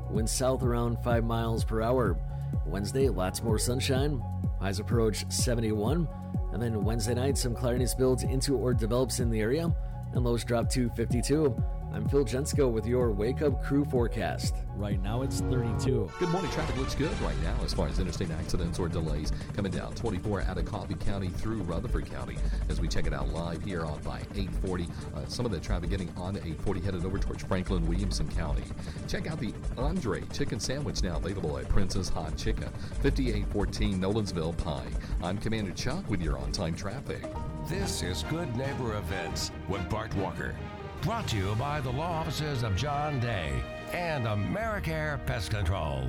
[0.09, 2.17] Winds south around 5 miles per hour.
[2.65, 4.21] Wednesday, lots more sunshine.
[4.59, 6.07] Highs approach 71.
[6.53, 9.73] And then Wednesday night, some cloudiness builds into or develops in the area.
[10.13, 11.55] And lows drop to 52.
[11.93, 14.55] I'm Phil Jensko with your Wake Up Crew forecast.
[14.75, 16.09] Right now it's 32.
[16.17, 16.49] Good morning.
[16.49, 20.41] Traffic looks good right now as far as interstate accidents or delays coming down 24
[20.41, 24.01] out of Coffee County through Rutherford County as we check it out live here on
[24.01, 24.87] by 840.
[25.15, 28.63] Uh, some of the traffic getting on 840 headed over towards Franklin Williamson County.
[29.07, 32.69] Check out the Andre chicken sandwich now available at Prince's Hot Chicken,
[33.03, 34.93] 5814 Nolensville Pike.
[35.21, 37.23] I'm Commander Chuck with your on time traffic.
[37.69, 40.55] This is Good Neighbor Events with Bart Walker.
[41.03, 43.61] Brought to you by the law offices of John Day
[43.91, 46.07] and Americare Pest Control.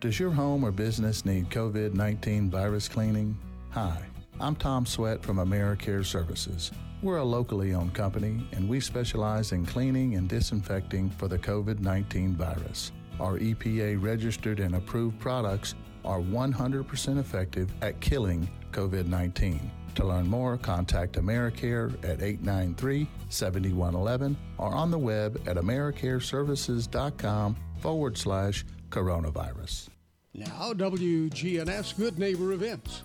[0.00, 3.34] Does your home or business need COVID 19 virus cleaning?
[3.70, 4.02] Hi,
[4.38, 6.72] I'm Tom Sweat from AmeriCare Services.
[7.00, 11.80] We're a locally owned company and we specialize in cleaning and disinfecting for the COVID
[11.80, 12.92] 19 virus.
[13.18, 19.70] Our EPA registered and approved products are 100% effective at killing COVID 19.
[19.96, 28.16] To learn more, contact AmeriCare at 893 7111 or on the web at AmeriCareServices.com forward
[28.16, 29.88] slash coronavirus.
[30.34, 33.02] Now, WGNS Good Neighbor Events.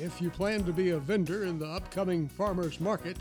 [0.00, 3.18] If you plan to be a vendor in the upcoming farmers market,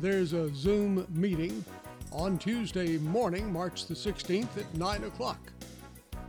[0.00, 1.64] there's a Zoom meeting
[2.12, 5.38] on Tuesday morning, March the 16th at 9 o'clock.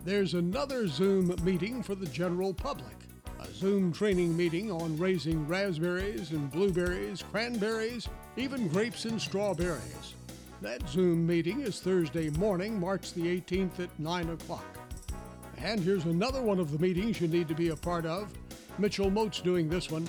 [0.04, 3.01] There's another Zoom meeting for the general public.
[3.41, 10.13] A Zoom training meeting on raising raspberries and blueberries, cranberries, even grapes and strawberries.
[10.62, 14.77] That Zoom meeting is Thursday morning, March the 18th at 9 o'clock.
[15.58, 18.32] And here's another one of the meetings you need to be a part of.
[18.77, 20.08] Mitchell Moat's doing this one.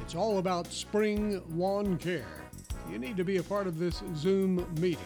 [0.00, 2.46] It's all about spring lawn care.
[2.90, 5.04] You need to be a part of this Zoom meeting.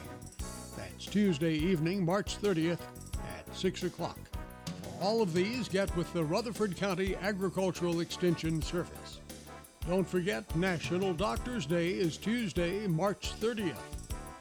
[0.76, 2.80] That's Tuesday evening, March 30th
[3.36, 4.18] at 6 o'clock.
[5.04, 9.20] All of these, get with the Rutherford County Agricultural Extension Service.
[9.86, 13.76] Don't forget, National Doctors Day is Tuesday, March 30th.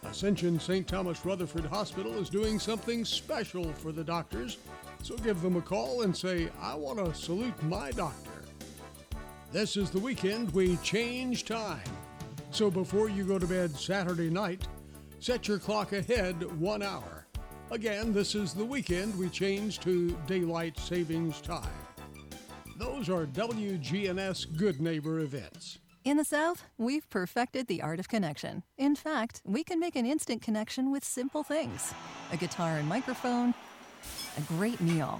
[0.04, 0.88] Ascension St.
[0.88, 4.58] Thomas Rutherford Hospital is doing something special for the doctors,
[5.02, 8.32] so give them a call and say, I want to salute my doctor.
[9.52, 11.84] This is the weekend we change time.
[12.52, 14.66] So before you go to bed Saturday night,
[15.20, 17.23] set your clock ahead one hour.
[17.74, 21.74] Again, this is the weekend we change to daylight savings time.
[22.78, 25.80] Those are WGNS Good Neighbor events.
[26.04, 28.62] In the South, we've perfected the art of connection.
[28.78, 31.92] In fact, we can make an instant connection with simple things
[32.32, 33.56] a guitar and microphone,
[34.38, 35.20] a great meal,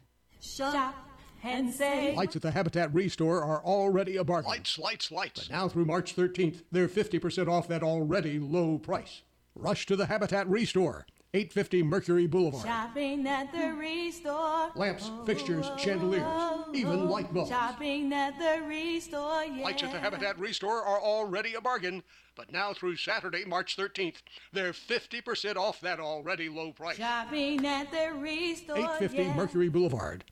[0.41, 0.95] Shop
[1.43, 2.15] and save.
[2.15, 4.49] Lights at the Habitat Restore are already a bargain.
[4.49, 5.47] Lights, lights, lights.
[5.47, 9.21] But now through March 13th, they're 50% off that already low price.
[9.55, 12.65] Rush to the Habitat Restore, 850 Mercury Boulevard.
[12.65, 14.71] Shopping at the restore.
[14.75, 17.11] Lamps, fixtures, chandeliers, oh, even oh, oh.
[17.11, 17.49] light bulbs.
[17.49, 19.63] Shopping at the restore, yeah.
[19.63, 22.01] Lights at the Habitat Restore are already a bargain,
[22.41, 26.97] but now through Saturday, March 13th, they're 50% off that already low price.
[26.97, 29.35] Shopping at the restore, 850 yeah.
[29.35, 30.23] Mercury Boulevard.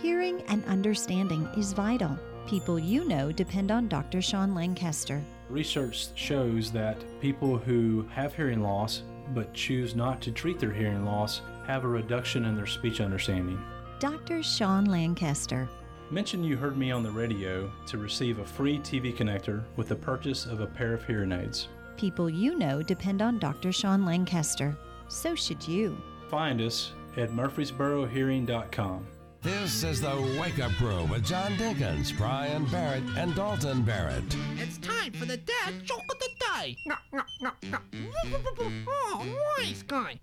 [0.00, 2.18] Hearing and understanding is vital.
[2.46, 4.22] People you know depend on Dr.
[4.22, 5.22] Sean Lancaster.
[5.50, 9.02] Research shows that people who have hearing loss
[9.34, 13.62] but choose not to treat their hearing loss have a reduction in their speech understanding.
[13.98, 14.42] Dr.
[14.42, 15.68] Sean Lancaster.
[16.12, 19.96] Mention you heard me on the radio to receive a free TV connector with the
[19.96, 21.68] purchase of a pair of hearing aids.
[21.96, 23.72] People you know depend on Dr.
[23.72, 24.76] Sean Lancaster.
[25.08, 25.96] So should you.
[26.28, 29.06] Find us at murfreesborohearing.com.
[29.40, 34.22] This is the Wake Up Crew with John Dinkins, Brian Barrett, and Dalton Barrett.
[34.58, 36.76] It's time for the dad joke of the day.
[36.86, 37.78] No, no, no, no.
[38.86, 40.20] Oh, nice guy.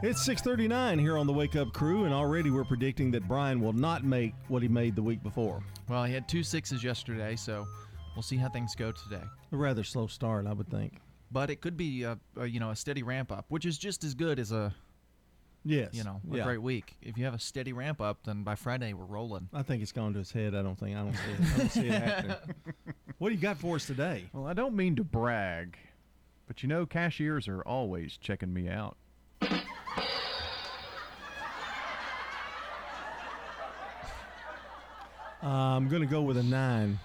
[0.00, 3.72] It's 6:39 here on the Wake Up Crew, and already we're predicting that Brian will
[3.72, 5.60] not make what he made the week before.
[5.88, 7.66] Well, he had two sixes yesterday, so
[8.14, 9.24] we'll see how things go today.
[9.50, 11.00] A rather slow start, I would think.
[11.32, 14.04] But it could be a, a you know a steady ramp up, which is just
[14.04, 14.72] as good as a
[15.64, 16.44] Yes, you know a yeah.
[16.44, 16.96] great week.
[17.02, 19.48] If you have a steady ramp up, then by Friday we're rolling.
[19.52, 20.54] I think it's gone to his head.
[20.54, 21.40] I don't think I don't see it.
[21.40, 22.36] I don't see it happening.
[23.18, 24.26] What do you got for us today?
[24.32, 25.76] Well, I don't mean to brag,
[26.46, 28.96] but you know, cashiers are always checking me out.
[35.40, 36.98] Uh, I'm going to go with a nine.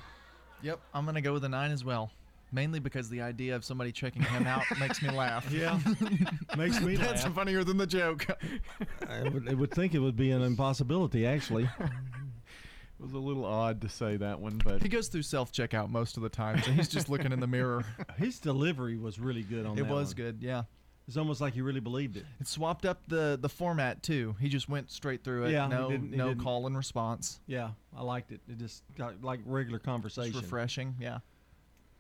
[0.64, 2.10] Yep, I'm gonna go with a nine as well.
[2.54, 5.52] Mainly because the idea of somebody checking him out makes me laugh.
[5.52, 5.78] Yeah,
[6.58, 7.08] makes me laugh.
[7.08, 7.36] That's laugh.
[7.36, 8.26] funnier than the joke.
[9.10, 11.64] I would, I would think it would be an impossibility, actually.
[11.64, 15.90] It was a little odd to say that one, but he goes through self checkout
[15.90, 17.84] most of the time, so he's just looking in the mirror.
[18.16, 19.82] His delivery was really good on that.
[19.82, 20.16] It that was one.
[20.16, 20.64] good, yeah.
[21.08, 22.26] It's almost like he really believed it.
[22.40, 24.36] It swapped up the the format too.
[24.40, 25.52] He just went straight through it.
[25.52, 27.40] Yeah, he no didn't- he no didn't- call and response.
[27.46, 28.40] Yeah, I liked it.
[28.48, 30.32] It just got like regular conversation.
[30.32, 30.96] Just refreshing.
[31.00, 31.16] Yeah.
[31.18, 31.22] A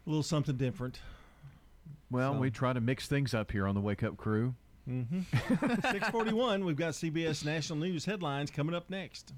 [0.09, 0.99] little something different.
[2.11, 4.55] well, So- we try to mix things up here on the Wake Up Crew.
[4.89, 5.21] Mm-hmm.
[5.91, 9.31] 641, we've got CBS National News headlines coming up next.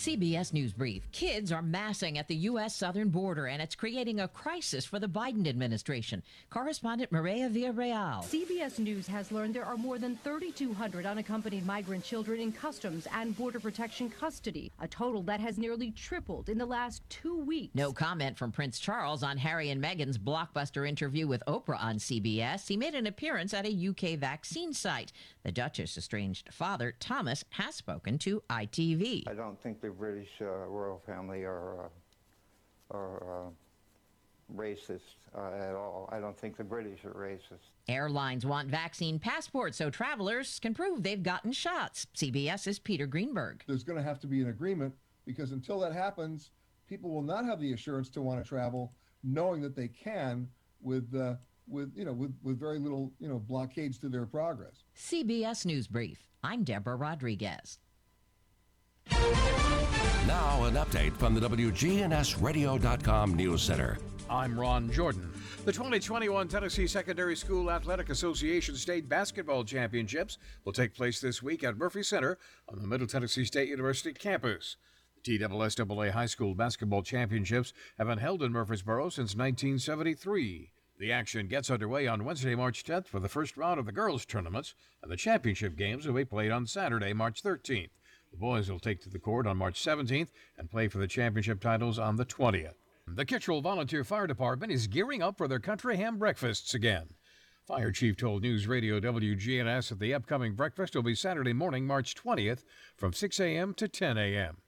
[0.00, 1.12] CBS News Brief.
[1.12, 2.74] Kids are massing at the U.S.
[2.74, 6.22] southern border, and it's creating a crisis for the Biden administration.
[6.48, 8.24] Correspondent Mireya Villarreal.
[8.24, 13.36] CBS News has learned there are more than 3,200 unaccompanied migrant children in Customs and
[13.36, 17.74] Border Protection custody, a total that has nearly tripled in the last two weeks.
[17.74, 22.66] No comment from Prince Charles on Harry and Meghan's blockbuster interview with Oprah on CBS.
[22.66, 25.12] He made an appearance at a UK vaccine site.
[25.42, 29.28] The Duchess' estranged father, Thomas, has spoken to ITV.
[29.28, 31.88] I don't think the British uh, royal family are uh,
[32.90, 33.50] are uh,
[34.54, 36.08] racist uh, at all.
[36.12, 37.70] I don't think the British are racist.
[37.88, 42.06] Airlines want vaccine passports so travelers can prove they've gotten shots.
[42.16, 43.62] CBS's Peter Greenberg.
[43.66, 46.50] There's going to have to be an agreement because until that happens,
[46.88, 50.48] people will not have the assurance to want to travel, knowing that they can
[50.82, 51.34] with uh,
[51.70, 54.84] with you know with, with very little you know blockades to their progress.
[54.96, 56.28] CBS News Brief.
[56.42, 57.78] I'm Deborah Rodriguez.
[60.26, 63.98] Now, an update from the WGNSradio.com News Center.
[64.28, 65.32] I'm Ron Jordan.
[65.64, 71.64] The 2021 Tennessee Secondary School Athletic Association State Basketball Championships will take place this week
[71.64, 74.76] at Murphy Center on the Middle Tennessee State University campus.
[75.24, 80.70] The TSSAA High School Basketball Championships have been held in Murfreesboro since 1973.
[81.00, 84.26] The action gets underway on Wednesday, March 10th for the first round of the girls'
[84.26, 87.88] tournaments, and the championship games will be played on Saturday, March 13th.
[88.30, 91.58] The boys will take to the court on March 17th and play for the championship
[91.58, 92.74] titles on the 20th.
[93.08, 97.14] The Kittrell Volunteer Fire Department is gearing up for their country ham breakfasts again.
[97.66, 102.14] Fire Chief told News Radio WGNS that the upcoming breakfast will be Saturday morning, March
[102.14, 102.62] 20th
[102.98, 103.72] from 6 a.m.
[103.72, 104.58] to 10 a.m.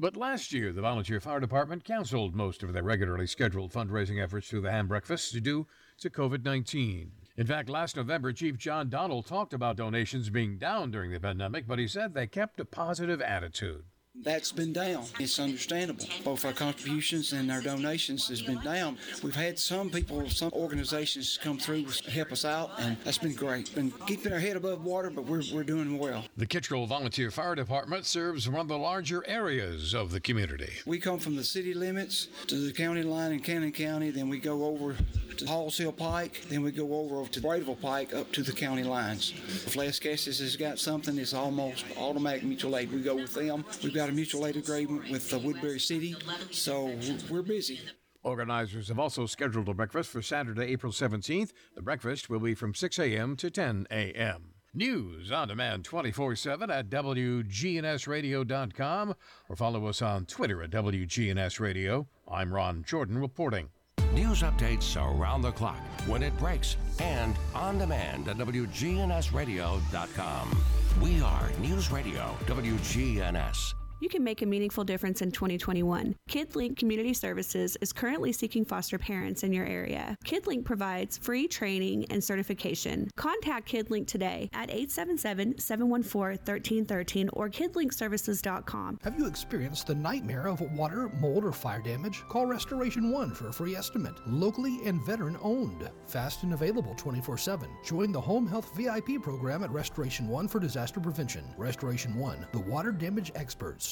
[0.00, 4.48] But last year, the Volunteer Fire Department canceled most of their regularly scheduled fundraising efforts
[4.48, 5.66] through the ham breakfasts due
[5.98, 7.10] to COVID 19.
[7.36, 11.66] In fact, last November, Chief John Donald talked about donations being down during the pandemic,
[11.66, 13.86] but he said they kept a positive attitude.
[14.22, 15.04] That's been down.
[15.20, 16.04] It's understandable.
[16.24, 18.98] Both our contributions and our donations has been down.
[19.22, 23.74] We've had some people, some organizations come through help us out, and that's been great.
[23.74, 26.24] Been keeping our head above water, but we're, we're doing well.
[26.36, 30.72] The Kittrell Volunteer Fire Department serves one of the larger areas of the community.
[30.84, 34.38] We come from the city limits to the county line in Cannon County, then we
[34.38, 34.96] go over
[35.36, 38.82] to Halls Hill Pike, then we go over to Bradyville Pike up to the county
[38.82, 39.32] lines.
[39.36, 42.92] If Lascassas has got something, it's almost automatic mutual aid.
[42.92, 43.64] We go with them.
[43.82, 46.16] We've got a mutual aid agreement with uh, Woodbury City,
[46.50, 46.92] so
[47.30, 47.78] we're busy.
[48.22, 51.52] Organizers have also scheduled a breakfast for Saturday, April 17th.
[51.74, 53.36] The breakfast will be from 6 a.m.
[53.36, 54.54] to 10 a.m.
[54.74, 59.14] News on demand 24 7 at WGNSradio.com
[59.48, 62.06] or follow us on Twitter at WGNSradio.
[62.30, 63.70] I'm Ron Jordan reporting.
[64.12, 70.62] News updates around the clock, when it breaks, and on demand at WGNSradio.com.
[71.00, 73.74] We are News Radio WGNS.
[74.00, 76.14] You can make a meaningful difference in 2021.
[76.30, 80.16] KidLink Community Services is currently seeking foster parents in your area.
[80.24, 83.10] KidLink provides free training and certification.
[83.16, 88.98] Contact KidLink today at 877-714-1313 or kidlinkservices.com.
[89.02, 92.22] Have you experienced the nightmare of water, mold, or fire damage?
[92.28, 94.14] Call Restoration One for a free estimate.
[94.28, 95.90] Locally and veteran owned.
[96.06, 97.66] Fast and available 24-7.
[97.84, 101.42] Join the Home Health VIP program at Restoration One for disaster prevention.
[101.56, 103.87] Restoration One, the water damage experts.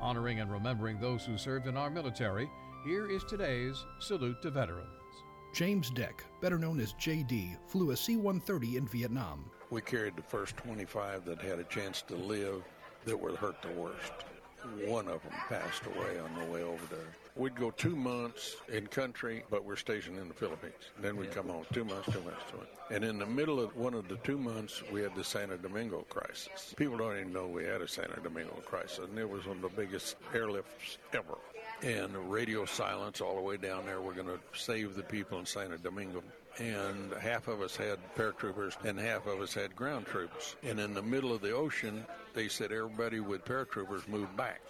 [0.00, 2.50] Honoring and remembering those who served in our military,
[2.84, 4.88] here is today's Salute to Veterans.
[5.54, 9.50] James Deck, better known as JD, flew a C 130 in Vietnam.
[9.70, 12.62] We carried the first 25 that had a chance to live
[13.06, 14.12] that were hurt the worst.
[14.84, 17.14] One of them passed away on the way over there.
[17.36, 20.90] We'd go two months in country, but we're stationed in the Philippines.
[21.00, 22.72] Then we'd come home two months, two months, two months.
[22.90, 26.06] And in the middle of one of the two months, we had the Santo Domingo
[26.08, 26.74] crisis.
[26.76, 29.62] People don't even know we had a Santo Domingo crisis, and it was one of
[29.62, 31.36] the biggest airlifts ever.
[31.82, 34.00] And radio silence all the way down there.
[34.00, 36.22] We're going to save the people in Santo Domingo
[36.58, 40.56] and half of us had paratroopers and half of us had ground troops.
[40.62, 44.62] And in the middle of the ocean, they said everybody with paratroopers move back.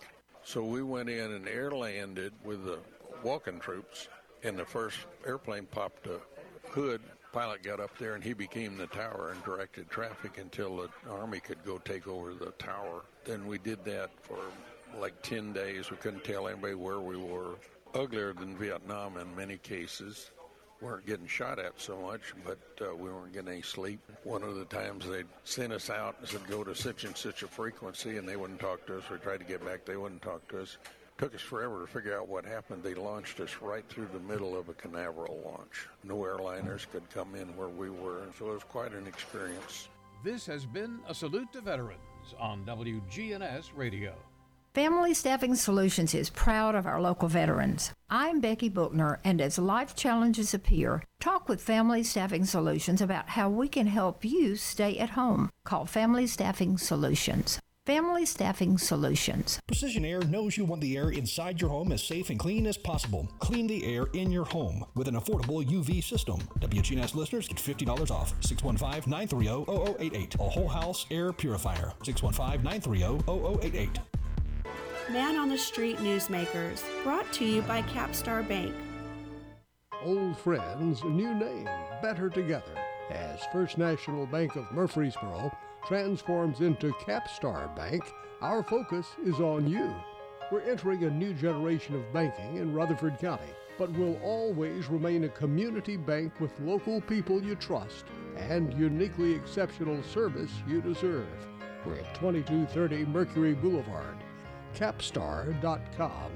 [0.47, 2.79] So we went in and air landed with the
[3.25, 4.09] walking troops,
[4.45, 6.21] and the first airplane popped a
[6.71, 7.01] hood.
[7.33, 11.41] Pilot got up there and he became the tower and directed traffic until the Army
[11.41, 13.03] could go take over the tower.
[13.25, 14.39] Then we did that for
[14.97, 15.91] like 10 days.
[15.91, 17.57] We couldn't tell anybody where we were.
[17.93, 20.31] Uglier than Vietnam in many cases
[20.81, 24.01] weren't getting shot at so much, but uh, we weren't getting any sleep.
[24.25, 27.43] One of the times they'd sent us out and said, go to such and such
[27.43, 29.05] a frequency, and they wouldn't talk to us.
[29.11, 30.77] We tried to get back, they wouldn't talk to us.
[31.19, 32.83] Took us forever to figure out what happened.
[32.83, 35.89] They launched us right through the middle of a Canaveral launch.
[36.05, 39.89] No airliners could come in where we were, so it was quite an experience.
[40.23, 42.01] This has been a salute to veterans
[42.39, 44.15] on WGNS Radio.
[44.77, 47.95] Family Staffing Solutions is proud of our local veterans.
[48.11, 53.49] I'm Becky Bookner, and as life challenges appear, talk with Family Staffing Solutions about how
[53.49, 55.49] we can help you stay at home.
[55.65, 57.59] Call Family Staffing Solutions.
[57.87, 59.59] Family Staffing Solutions.
[59.67, 62.77] Precision Air knows you want the air inside your home as safe and clean as
[62.77, 63.27] possible.
[63.39, 66.39] Clean the air in your home with an affordable UV system.
[66.61, 68.39] WGNS listeners get $50 off.
[68.43, 70.35] 615-930-0088.
[70.39, 71.95] A whole house air purifier.
[72.03, 74.01] 615-930-0088.
[75.09, 78.75] Man on the Street Newsmakers, brought to you by Capstar Bank.
[80.03, 81.69] Old friends, new name,
[82.03, 82.73] better together.
[83.11, 88.03] As First National Bank of Murfreesboro transforms into Capstar Bank,
[88.41, 89.95] our focus is on you.
[90.51, 95.29] We're entering a new generation of banking in Rutherford County, but will always remain a
[95.29, 101.29] community bank with local people you trust and uniquely exceptional service you deserve.
[101.85, 104.16] We're at 2230 Mercury Boulevard.
[104.77, 106.33] Capstar.com.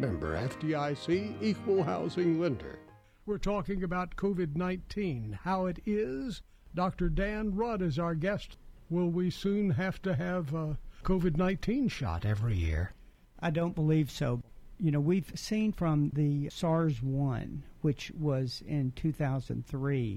[0.00, 2.80] Member FDIC Equal Housing Lender.
[3.24, 6.42] We're talking about COVID 19, how it is.
[6.74, 7.08] Dr.
[7.08, 8.58] Dan Rudd is our guest.
[8.90, 12.94] Will we soon have to have a COVID 19 shot every year?
[13.38, 14.42] I don't believe so.
[14.80, 20.14] You know, we've seen from the SARS 1, which was in 2003,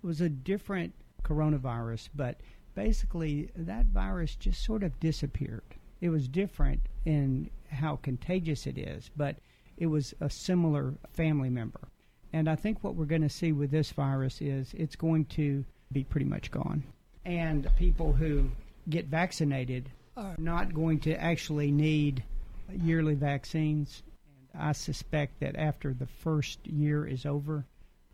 [0.00, 2.40] it was a different coronavirus, but
[2.76, 5.74] basically that virus just sort of disappeared.
[6.00, 9.36] It was different in how contagious it is, but
[9.76, 11.88] it was a similar family member.
[12.32, 15.64] And I think what we're going to see with this virus is it's going to
[15.92, 16.82] be pretty much gone.
[17.24, 18.50] And people who
[18.88, 22.22] get vaccinated are not going to actually need
[22.82, 24.02] yearly vaccines.
[24.52, 27.64] And I suspect that after the first year is over,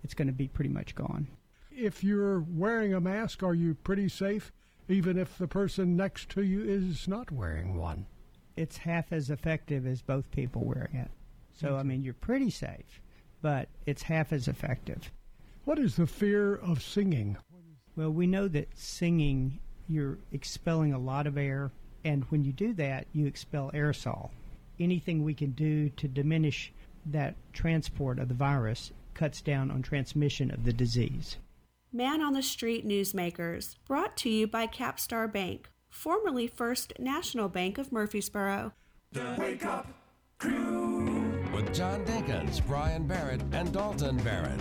[0.02, 1.28] it's going to be pretty much gone.
[1.70, 4.52] If you're wearing a mask, are you pretty safe,
[4.88, 8.06] even if the person next to you is not wearing one?
[8.56, 11.10] It's half as effective as both people wearing it.
[11.54, 13.00] So, I mean, you're pretty safe,
[13.40, 15.10] but it's half as effective.
[15.64, 17.36] What is the fear of singing?
[17.94, 21.70] Well, we know that singing, you're expelling a lot of air,
[22.04, 24.30] and when you do that, you expel aerosol.
[24.80, 26.72] Anything we can do to diminish
[27.06, 31.36] that transport of the virus cuts down on transmission of the disease.
[31.94, 37.76] Man on the Street Newsmakers, brought to you by Capstar Bank, formerly First National Bank
[37.76, 38.72] of Murfreesboro.
[39.12, 39.86] The Wake Up
[40.38, 41.38] Crew.
[41.54, 44.58] With John Dinkins, Brian Barrett, and Dalton Barrett.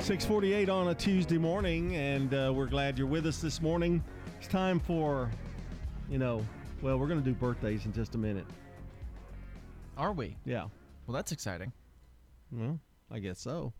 [0.00, 4.02] 648 on a Tuesday morning, and uh, we're glad you're with us this morning.
[4.40, 5.30] It's time for,
[6.10, 6.44] you know,
[6.82, 8.46] well, we're going to do birthdays in just a minute.
[9.96, 10.36] Are we?
[10.44, 10.66] Yeah.
[11.06, 11.72] Well, that's exciting.
[12.50, 13.72] Well, I guess so.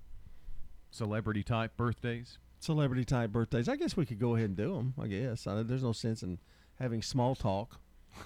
[0.93, 2.39] Celebrity type birthdays.
[2.61, 3.69] Celebrity type birthdays.
[3.69, 4.95] I guess we could go ahead and do them.
[5.01, 6.39] I guess I, there's no sense in
[6.79, 7.79] having small talk.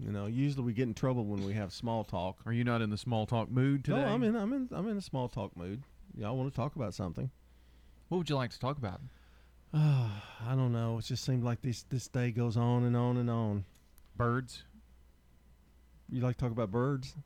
[0.00, 2.36] You know, usually we get in trouble when we have small talk.
[2.46, 3.96] Are you not in the small talk mood today?
[4.00, 4.36] No, I'm in.
[4.36, 4.68] I'm in.
[4.70, 5.82] I'm in a small talk mood.
[6.16, 7.28] Y'all want to talk about something?
[8.08, 9.00] What would you like to talk about?
[9.74, 10.08] Uh,
[10.48, 10.98] I don't know.
[10.98, 13.64] It just seems like this this day goes on and on and on.
[14.16, 14.62] Birds.
[16.08, 17.16] You like to talk about birds?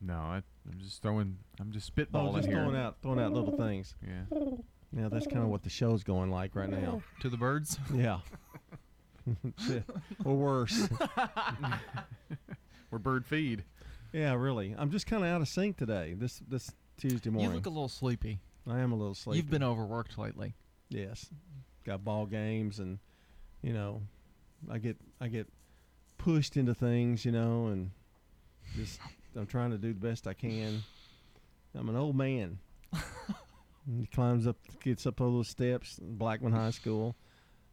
[0.00, 0.36] No, I,
[0.70, 1.36] I'm just throwing.
[1.60, 2.58] I'm just spitballing Oh, just here.
[2.58, 3.96] throwing out throwing out little things.
[4.06, 4.38] Yeah.
[4.96, 7.02] Yeah, that's kind of what the show's going like right now.
[7.20, 7.78] To the birds?
[7.94, 8.20] Yeah.
[10.24, 10.88] Or worse.
[12.92, 13.62] Or bird feed.
[14.12, 14.74] Yeah, really.
[14.76, 16.14] I'm just kind of out of sync today.
[16.18, 17.50] This this Tuesday morning.
[17.50, 18.40] You look a little sleepy.
[18.68, 19.36] I am a little sleepy.
[19.36, 20.54] You've been overworked lately.
[20.88, 21.30] Yes.
[21.84, 22.98] Got ball games and
[23.62, 24.02] you know,
[24.68, 25.46] I get I get
[26.18, 27.90] pushed into things, you know, and
[28.76, 28.98] just
[29.36, 30.82] I'm trying to do the best I can.
[31.76, 32.58] I'm an old man.
[33.98, 37.16] He climbs up gets up all those steps Blackman High School.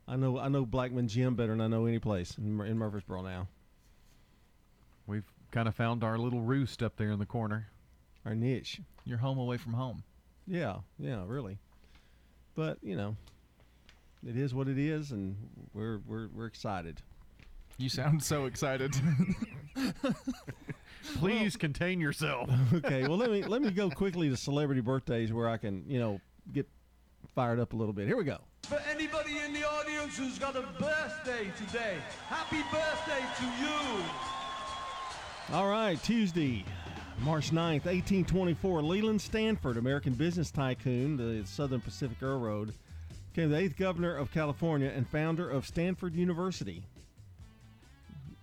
[0.08, 2.78] I know I know Blackman Gym better than I know any place in, Mur- in
[2.78, 3.48] Murfreesboro now.
[5.06, 7.68] We've kind of found our little roost up there in the corner.
[8.26, 8.82] Our niche.
[9.06, 10.04] You're home away from home.
[10.46, 11.58] Yeah, yeah, really.
[12.56, 13.16] But, you know,
[14.28, 15.36] it is what it is and
[15.74, 17.02] we're we're we're excited.
[17.78, 18.96] You sound so excited.
[21.16, 22.50] Please contain yourself.
[22.74, 26.00] okay, well let me let me go quickly to celebrity birthdays where I can, you
[26.00, 26.22] know,
[26.54, 26.68] get
[27.36, 28.08] fired up a little bit.
[28.08, 28.40] Here we go.
[28.64, 31.98] For anybody in the audience who's got a birthday today,
[32.28, 34.04] happy birthday to you.
[35.56, 36.66] All right, Tuesday,
[37.20, 42.74] March 9th, 1824, Leland Stanford, American business tycoon, the Southern Pacific Railroad,
[43.34, 46.84] became the eighth governor of California and founder of Stanford University.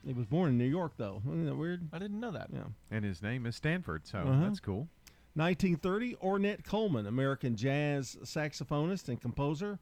[0.07, 1.23] He was born in New York, though.
[1.27, 1.89] Isn't that weird?
[1.93, 2.49] I didn't know that.
[2.53, 2.65] Yeah.
[2.91, 4.41] And his name is Stanford, so Uh-huh.
[4.45, 4.89] that's cool.
[5.35, 9.79] 1930, Ornette Coleman, American jazz saxophonist and composer,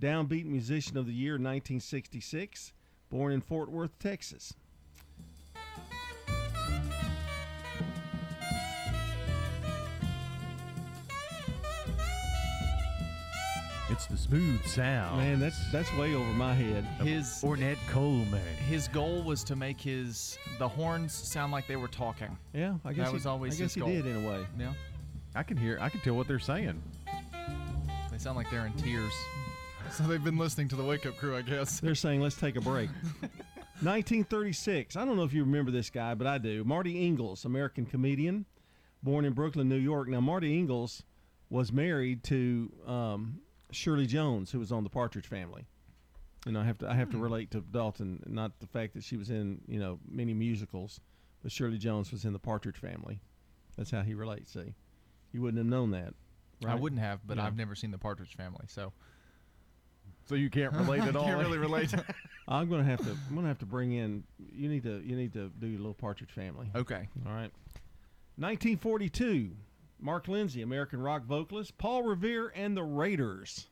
[0.00, 2.72] downbeat musician of the year 1966,
[3.08, 4.54] born in Fort Worth, Texas.
[14.00, 15.18] It's the smooth sound.
[15.18, 16.84] Man, that's that's way over my head.
[17.06, 18.40] His Ornette Coleman.
[18.66, 22.34] his goal was to make his the horns sound like they were talking.
[22.54, 23.90] Yeah, I guess that he- was always I guess his he goal.
[23.90, 24.46] did in a way.
[24.58, 24.72] Yeah,
[25.34, 25.76] I can hear.
[25.82, 26.80] I can tell what they're saying.
[28.10, 29.12] they sound like they're in tears.
[29.92, 31.78] So they've been listening to the Wake Up Crew, I guess.
[31.80, 32.88] They're saying let's take a break.
[33.82, 34.96] 1936.
[34.96, 36.64] I don't know if you remember this guy, but I do.
[36.64, 38.46] Marty Ingels, American comedian,
[39.02, 40.08] born in Brooklyn, New York.
[40.08, 41.02] Now, Marty Ingels
[41.50, 43.40] was married to um,
[43.72, 45.66] Shirley Jones, who was on the Partridge Family.
[46.46, 47.22] And I have to I have to hmm.
[47.22, 51.00] relate to Dalton, not the fact that she was in you know many musicals,
[51.42, 53.20] but Shirley Jones was in the Partridge Family.
[53.76, 54.52] That's how he relates.
[54.52, 54.74] See,
[55.32, 56.14] you wouldn't have known that.
[56.66, 57.46] I wouldn't have, but Yeah.
[57.46, 58.92] I've never seen the Partridge Family, so
[60.26, 61.24] So you can't relate at all.
[61.24, 61.92] Can't really relate.
[62.48, 63.10] I'm gonna have to.
[63.28, 64.24] I'm gonna have to bring in.
[64.38, 65.02] You need to.
[65.04, 66.70] You need to do your little Partridge Family.
[66.74, 67.08] Okay.
[67.26, 67.52] All right.
[68.36, 69.50] 1942.
[70.02, 73.66] Mark Lindsay, American rock vocalist, Paul Revere and the Raiders.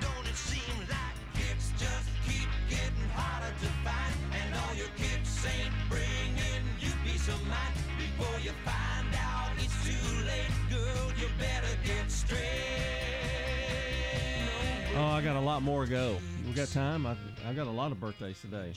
[0.00, 4.14] Don't it seem like kicks just keep getting harder to find?
[4.32, 7.74] And all your kicks ain't bringing you peace of mind.
[7.98, 12.38] Before you find out it's too late, girl, you better get straight.
[14.94, 16.18] Oh, I got a lot more to go.
[16.46, 17.06] We got time.
[17.06, 17.16] I
[17.48, 18.74] I got a lot of birthdays today.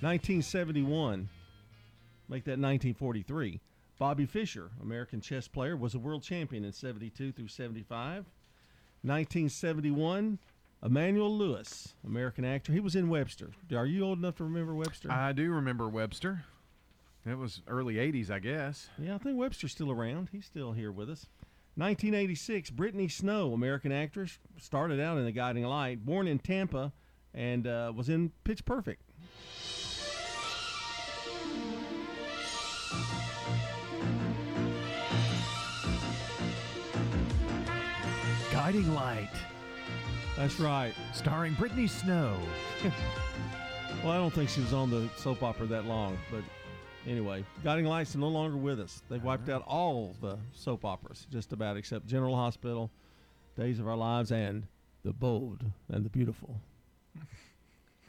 [0.00, 1.28] 1971.
[2.28, 3.60] Make that 1943.
[4.00, 8.24] Bobby Fischer, American chess player, was a world champion in 72 through 75.
[9.02, 10.38] 1971.
[10.82, 12.72] Emmanuel Lewis, American actor.
[12.72, 13.50] He was in Webster.
[13.76, 15.12] Are you old enough to remember Webster?
[15.12, 16.44] I do remember Webster.
[17.26, 18.88] It was early '80s, I guess.
[18.98, 20.30] Yeah, I think Webster's still around.
[20.32, 21.26] He's still here with us.
[21.74, 26.94] 1986, Brittany Snow, American actress, started out in The Guiding Light, born in Tampa,
[27.34, 29.02] and uh, was in Pitch Perfect.
[38.70, 39.28] Guiding Light.
[40.36, 40.92] That's right.
[41.12, 42.36] Starring Brittany Snow.
[44.04, 46.42] Well, I don't think she was on the soap opera that long, but
[47.06, 49.02] anyway, Guiding Light's are no longer with us.
[49.10, 52.90] They've wiped out all the soap operas, just about, except General Hospital,
[53.58, 54.62] Days of Our Lives, and
[55.04, 56.58] The Bold and the Beautiful.
[57.14, 57.26] Kind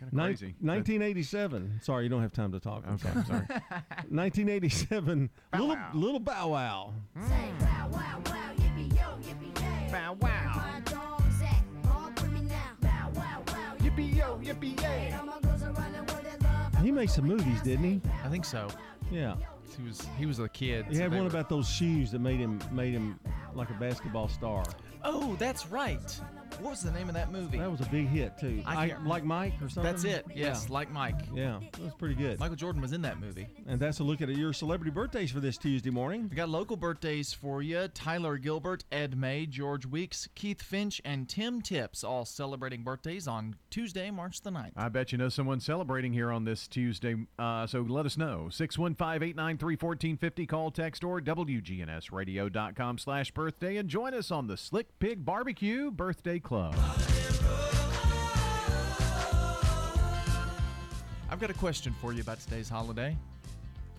[0.03, 0.55] of Nin- crazy.
[0.61, 1.79] 1987.
[1.81, 2.83] Sorry, you don't have time to talk.
[2.87, 3.23] I'm Okay, sorry.
[3.27, 3.61] sorry.
[4.07, 5.29] 1987.
[5.57, 6.93] little little Bow Wow.
[9.91, 10.63] Bow wow.
[13.79, 15.13] Yippee yo, yippee yay.
[16.81, 18.01] He made some movies, didn't he?
[18.23, 18.67] I think so.
[19.11, 19.35] Yeah.
[19.77, 20.85] He was he was a kid.
[20.89, 23.19] He so had one were- about those shoes that made him made him
[23.53, 24.63] like a basketball star.
[25.03, 26.19] Oh, that's right.
[26.59, 27.57] What was the name of that movie?
[27.57, 28.61] That was a big hit too.
[28.65, 29.83] I I, can't- like Mike or something.
[29.83, 30.25] That's it.
[30.35, 30.73] Yes, Yeah.
[30.73, 31.15] like Mike.
[31.33, 32.39] Yeah, that was pretty good.
[32.39, 33.47] Michael Jordan was in that movie.
[33.67, 36.27] And that's a look at your celebrity birthdays for this Tuesday morning.
[36.29, 37.87] We got local birthdays for you.
[37.87, 43.55] Tyler Gilbert, Ed May, George Weeks, Keith Finch, and Tim Tips all celebrating birthdays on
[43.69, 44.71] Tuesday, March the 9th.
[44.75, 47.15] I bet you know someone celebrating here on this Tuesday.
[47.39, 48.49] Uh, so let us know.
[48.51, 50.47] 615-893-1450.
[50.47, 56.39] Call, text, or WGNSradio.com slash birthday and join us on the Slick Pig Barbecue Birthday
[56.41, 56.75] Club.
[61.29, 63.15] I've got a question for you about today's holiday.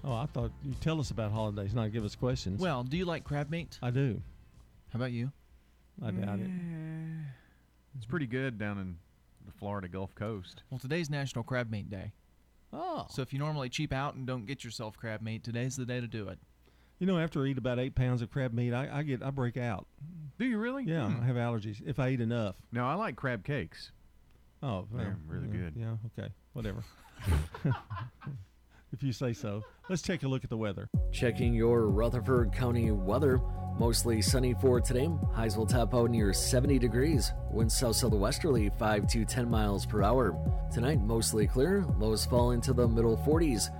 [0.04, 2.60] Oh, I thought you'd tell us about holidays, not give us questions.
[2.60, 3.78] Well, do you like crab meat?
[3.82, 4.20] I do.
[4.92, 5.32] How about you?
[6.04, 6.50] I doubt it.
[7.96, 8.96] It's pretty good down in
[9.46, 10.62] the Florida Gulf Coast.
[10.70, 12.12] Well, today's National Crab Meat Day.
[12.72, 13.06] Oh.
[13.10, 16.00] So if you normally cheap out and don't get yourself crab meat, today's the day
[16.00, 16.38] to do it.
[17.02, 19.30] You know, after I eat about eight pounds of crab meat, I, I get I
[19.30, 19.88] break out.
[20.38, 20.84] Do you really?
[20.84, 21.20] Yeah, Hmm.
[21.20, 22.54] I have allergies if I eat enough.
[22.70, 23.90] No, I like crab cakes.
[24.62, 25.72] Oh, well, They're really yeah, good.
[25.74, 26.84] Yeah, okay, whatever.
[28.92, 29.64] if you say so.
[29.88, 30.88] Let's take a look at the weather.
[31.10, 33.40] Checking your Rutherford County weather.
[33.80, 35.10] Mostly sunny for today.
[35.32, 37.32] Highs will top out near 70 degrees.
[37.50, 40.36] Winds south southwesterly 5 to 10 miles per hour.
[40.72, 41.84] Tonight, mostly clear.
[41.98, 43.70] Lows fall into the middle 40s.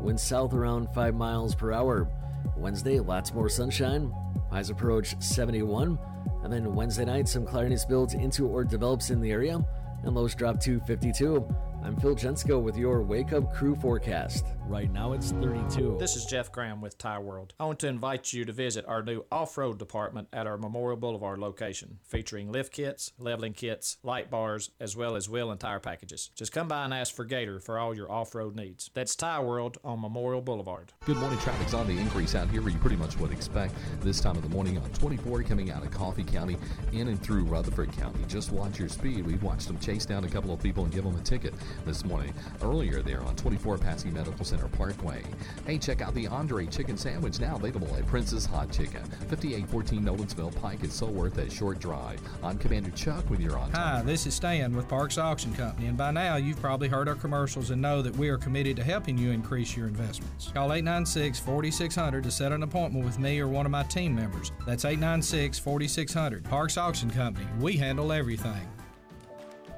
[0.00, 2.08] Winds south around 5 miles per hour.
[2.56, 4.12] Wednesday, lots more sunshine.
[4.50, 5.98] Highs approach 71.
[6.44, 9.64] And then Wednesday night, some cloudiness builds into or develops in the area,
[10.02, 11.46] and lows drop to 52.
[11.84, 14.44] I'm Phil Jensko with your Wake Up Crew forecast.
[14.68, 15.96] Right now it's 32.
[15.98, 17.54] This is Jeff Graham with Tire World.
[17.58, 21.40] I want to invite you to visit our new off-road department at our Memorial Boulevard
[21.40, 26.30] location, featuring lift kits, leveling kits, light bars, as well as wheel and tire packages.
[26.36, 28.88] Just come by and ask for Gator for all your off-road needs.
[28.94, 30.92] That's Tire World on Memorial Boulevard.
[31.04, 31.40] Good morning.
[31.40, 34.42] Traffic's on the increase out here where you pretty much would expect this time of
[34.42, 36.56] the morning on 24 coming out of Coffee County
[36.92, 38.20] in and through Rutherford County.
[38.28, 39.26] Just watch your speed.
[39.26, 41.52] We've watched them chase down a couple of people and give them a ticket.
[41.84, 42.32] This morning.
[42.62, 45.22] Earlier there on 24 Passy Medical Center Parkway.
[45.66, 49.02] Hey, check out the Andre Chicken Sandwich now available at Prince's Hot Chicken.
[49.28, 52.20] 5814 Nolensville Pike is so worth a short drive.
[52.42, 55.96] I'm Commander Chuck with your on Hi, this is Stan with Parks Auction Company, and
[55.96, 59.18] by now you've probably heard our commercials and know that we are committed to helping
[59.18, 60.50] you increase your investments.
[60.52, 64.52] Call 896 4600 to set an appointment with me or one of my team members.
[64.66, 66.44] That's 896 4600.
[66.44, 67.46] Parks Auction Company.
[67.58, 68.68] We handle everything.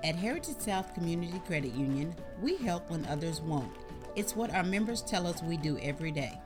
[0.05, 3.73] At Heritage South Community Credit Union, we help when others won't.
[4.15, 6.39] It's what our members tell us we do every day.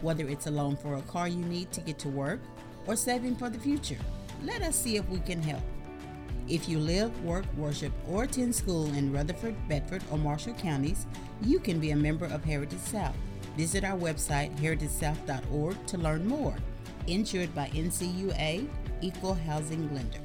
[0.00, 2.40] Whether it's a loan for a car you need to get to work
[2.86, 3.98] or saving for the future,
[4.42, 5.60] let us see if we can help.
[6.48, 11.06] If you live, work, worship, or attend school in Rutherford, Bedford, or Marshall counties,
[11.42, 13.14] you can be a member of Heritage South.
[13.54, 16.56] Visit our website, heritagesouth.org, to learn more.
[17.06, 18.66] Insured by NCUA,
[19.02, 20.20] Equal Housing Lender.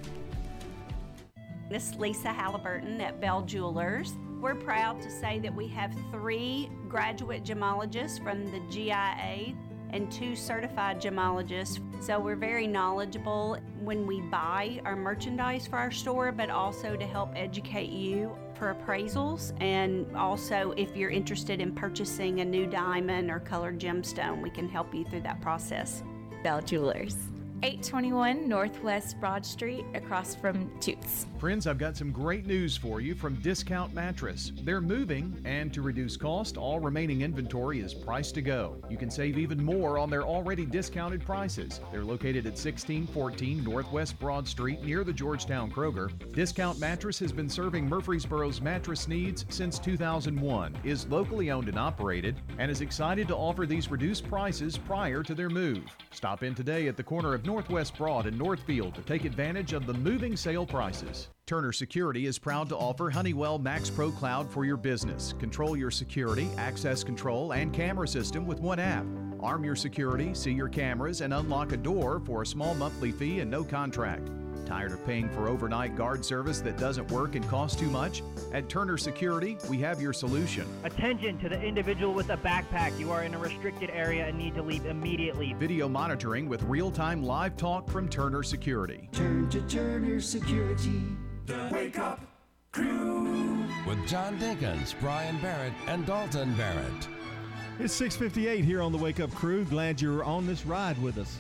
[1.70, 4.14] This is Lisa Halliburton at Bell Jewelers.
[4.40, 9.54] We're proud to say that we have three graduate gemologists from the GIA
[9.90, 11.82] and two certified gemologists.
[12.02, 17.06] So we're very knowledgeable when we buy our merchandise for our store, but also to
[17.06, 19.52] help educate you for appraisals.
[19.62, 24.70] And also, if you're interested in purchasing a new diamond or colored gemstone, we can
[24.70, 26.02] help you through that process.
[26.44, 27.18] Bell Jewelers.
[27.64, 31.26] 821 Northwest Broad Street, across from Toots.
[31.40, 34.52] Friends, I've got some great news for you from Discount Mattress.
[34.62, 38.80] They're moving, and to reduce cost, all remaining inventory is priced to go.
[38.90, 41.82] You can save even more on their already discounted prices.
[41.92, 46.12] They're located at 1614 Northwest Broad Street near the Georgetown Kroger.
[46.34, 52.36] Discount Mattress has been serving Murfreesboro's mattress needs since 2001, is locally owned and operated,
[52.60, 55.84] and is excited to offer these reduced prices prior to their move.
[56.12, 59.88] Stop in today at the corner of Northwest Broad and Northfield to take advantage of
[59.88, 61.30] the moving sale prices.
[61.46, 65.34] Turner Security is proud to offer Honeywell Max Pro Cloud for your business.
[65.40, 69.06] Control your security, access control, and camera system with one app.
[69.40, 73.40] Arm your security, see your cameras, and unlock a door for a small monthly fee
[73.40, 74.30] and no contract.
[74.68, 78.22] Tired of paying for overnight guard service that doesn't work and costs too much?
[78.52, 80.68] At Turner Security, we have your solution.
[80.84, 83.00] Attention to the individual with a backpack.
[83.00, 85.54] You are in a restricted area and need to leave immediately.
[85.54, 89.08] Video monitoring with real time live talk from Turner Security.
[89.14, 91.02] Turn to Turner Security.
[91.46, 92.20] The Wake Up
[92.74, 93.64] Crew.
[93.88, 97.08] With John Dinkins, Brian Barrett, and Dalton Barrett.
[97.80, 99.64] It's 6:58 here on the Wake Up Crew.
[99.64, 101.38] Glad you're on this ride with us.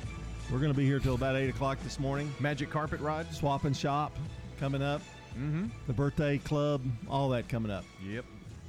[0.49, 2.33] We're going to be here till about eight o'clock this morning.
[2.39, 4.15] Magic carpet ride, swap and shop
[4.57, 5.01] coming up.
[5.37, 5.65] Mm-hmm.
[5.87, 7.83] The birthday club, all that coming up.
[8.01, 8.23] Yep.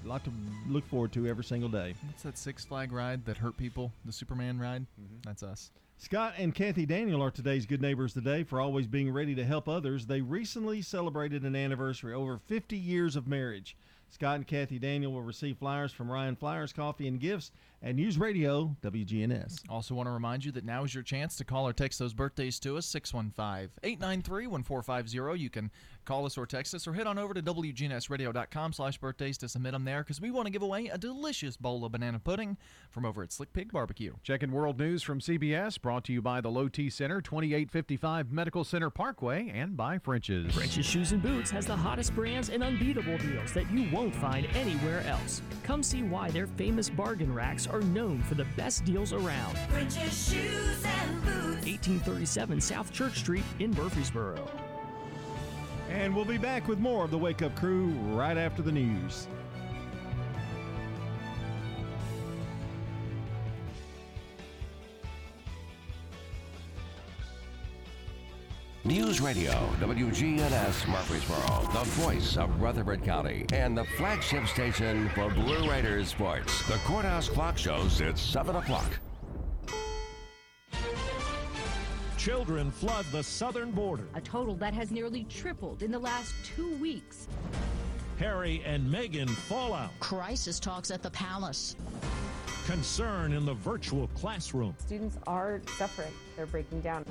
[0.05, 0.33] A lot to
[0.69, 1.95] look forward to every single day.
[2.07, 3.93] What's that Six Flag ride that hurt people?
[4.05, 4.87] The Superman ride?
[5.01, 5.21] Mm-hmm.
[5.25, 5.71] That's us.
[5.99, 9.69] Scott and Kathy Daniel are today's good neighbors today for always being ready to help
[9.69, 10.05] others.
[10.05, 13.77] They recently celebrated an anniversary, over 50 years of marriage.
[14.11, 17.51] Scott and Kathy Daniel will receive flyers from Ryan Flyers Coffee and Gifts
[17.83, 19.61] and News Radio WGNS.
[19.69, 22.15] Also, want to remind you that now is your chance to call or text those
[22.15, 25.41] birthdays to us 615 893 1450.
[25.41, 25.71] You can
[26.09, 29.73] call us or text us or head on over to WGNSradio.com slash birthdays to submit
[29.73, 32.57] them there because we want to give away a delicious bowl of banana pudding
[32.91, 34.15] from over at Slick Pig Barbecue.
[34.23, 38.65] Checking world news from CBS, brought to you by the Low T Center, 2855 Medical
[38.65, 40.55] Center Parkway, and by French's.
[40.55, 44.47] French's Shoes and Boots has the hottest brands and unbeatable deals that you won't find
[44.57, 45.43] anywhere else.
[45.63, 49.59] Come see why their famous bargain racks are known for the best deals around.
[49.69, 51.67] French's Shoes and Boots.
[51.67, 54.68] 1837 South Church Street in Murfreesboro.
[55.89, 59.27] And we'll be back with more of the Wake Up Crew right after the news.
[68.85, 75.69] News Radio, WGNS Murfreesboro, the voice of Rutherford County, and the flagship station for Blue
[75.69, 76.67] Raiders sports.
[76.69, 78.99] The Courthouse Clock shows it's 7 o'clock.
[82.19, 84.03] Children flood the southern border.
[84.15, 87.29] A total that has nearly tripled in the last two weeks.
[88.19, 89.91] Harry and Meghan fallout.
[90.01, 91.77] Crisis talks at the palace.
[92.67, 94.75] Concern in the virtual classroom.
[94.79, 97.05] Students are suffering, they're breaking down.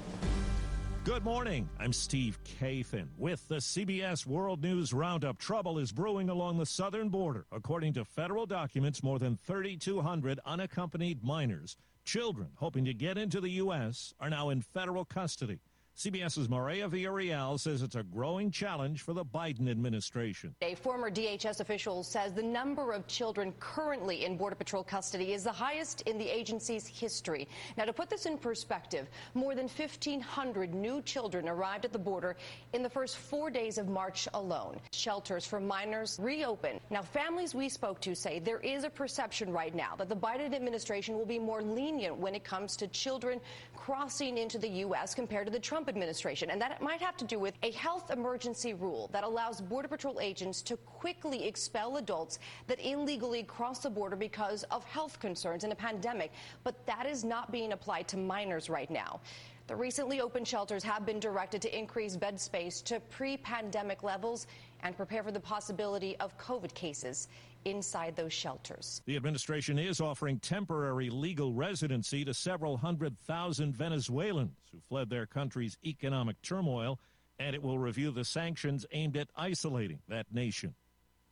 [1.05, 1.69] Good morning.
[1.79, 5.37] I'm Steve Kathan with the CBS World News Roundup.
[5.37, 7.45] Trouble is brewing along the southern border.
[7.53, 11.77] According to federal documents, more than 3,200 unaccompanied minors,
[12.07, 15.59] children hoping to get into the U.S., are now in federal custody.
[15.97, 20.53] CBS's Mireya Villarreal says it's a growing challenge for the Biden administration.
[20.61, 25.43] A former DHS official says the number of children currently in Border Patrol custody is
[25.43, 27.47] the highest in the agency's history.
[27.77, 32.37] Now, to put this in perspective, more than 1,500 new children arrived at the border
[32.73, 34.77] in the first four days of March alone.
[34.91, 36.79] Shelters for minors reopened.
[36.91, 40.53] Now, families we spoke to say there is a perception right now that the Biden
[40.53, 43.41] administration will be more lenient when it comes to children
[43.75, 45.15] crossing into the U.S.
[45.15, 46.49] compared to the Trump administration.
[46.49, 50.19] And that might have to do with a health emergency rule that allows Border Patrol
[50.19, 55.71] agents to quickly expel adults that illegally cross the border because of health concerns in
[55.71, 56.31] a pandemic.
[56.63, 59.19] But that is not being applied to minors right now.
[59.67, 64.47] The recently opened shelters have been directed to increase bed space to pre pandemic levels
[64.81, 67.27] and prepare for the possibility of COVID cases
[67.67, 69.01] inside those shelters.
[69.05, 75.25] The administration is offering temporary legal residency to several hundred thousand Venezuelans who fled their
[75.25, 76.99] country's economic turmoil,
[77.37, 80.73] and it will review the sanctions aimed at isolating that nation.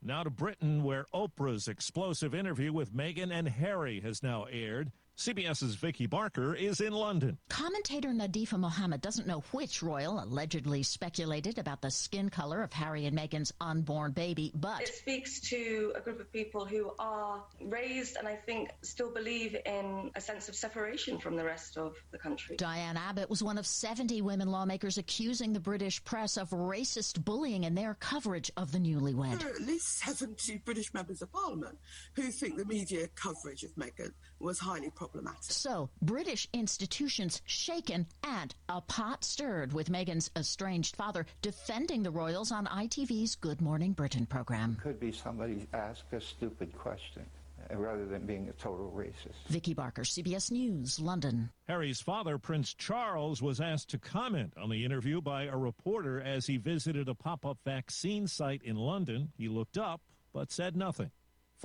[0.01, 4.91] Now to Britain, where Oprah's explosive interview with Meghan and Harry has now aired.
[5.17, 7.37] CBS's Vicky Barker is in London.
[7.49, 13.05] Commentator Nadifa Mohamed doesn't know which royal allegedly speculated about the skin color of Harry
[13.05, 18.17] and Meghan's unborn baby, but It speaks to a group of people who are raised
[18.17, 22.17] and I think still believe in a sense of separation from the rest of the
[22.17, 22.57] country.
[22.57, 27.63] Diane Abbott was one of 70 women lawmakers accusing the British press of racist bullying
[27.63, 29.39] in their coverage of the newlywed.
[29.39, 31.77] There are at least 70 British members of Parliament
[32.15, 35.04] who think the media coverage of Meghan was highly problematic.
[35.41, 42.51] So, British institutions shaken and a pot stirred with Meghan's estranged father defending the royals
[42.51, 44.77] on ITV's Good Morning Britain program.
[44.81, 47.25] Could be somebody asked a stupid question
[47.71, 49.47] uh, rather than being a total racist.
[49.47, 51.49] Vicky Barker, CBS News, London.
[51.67, 56.45] Harry's father, Prince Charles, was asked to comment on the interview by a reporter as
[56.45, 59.31] he visited a pop up vaccine site in London.
[59.37, 60.01] He looked up
[60.35, 61.11] but said nothing.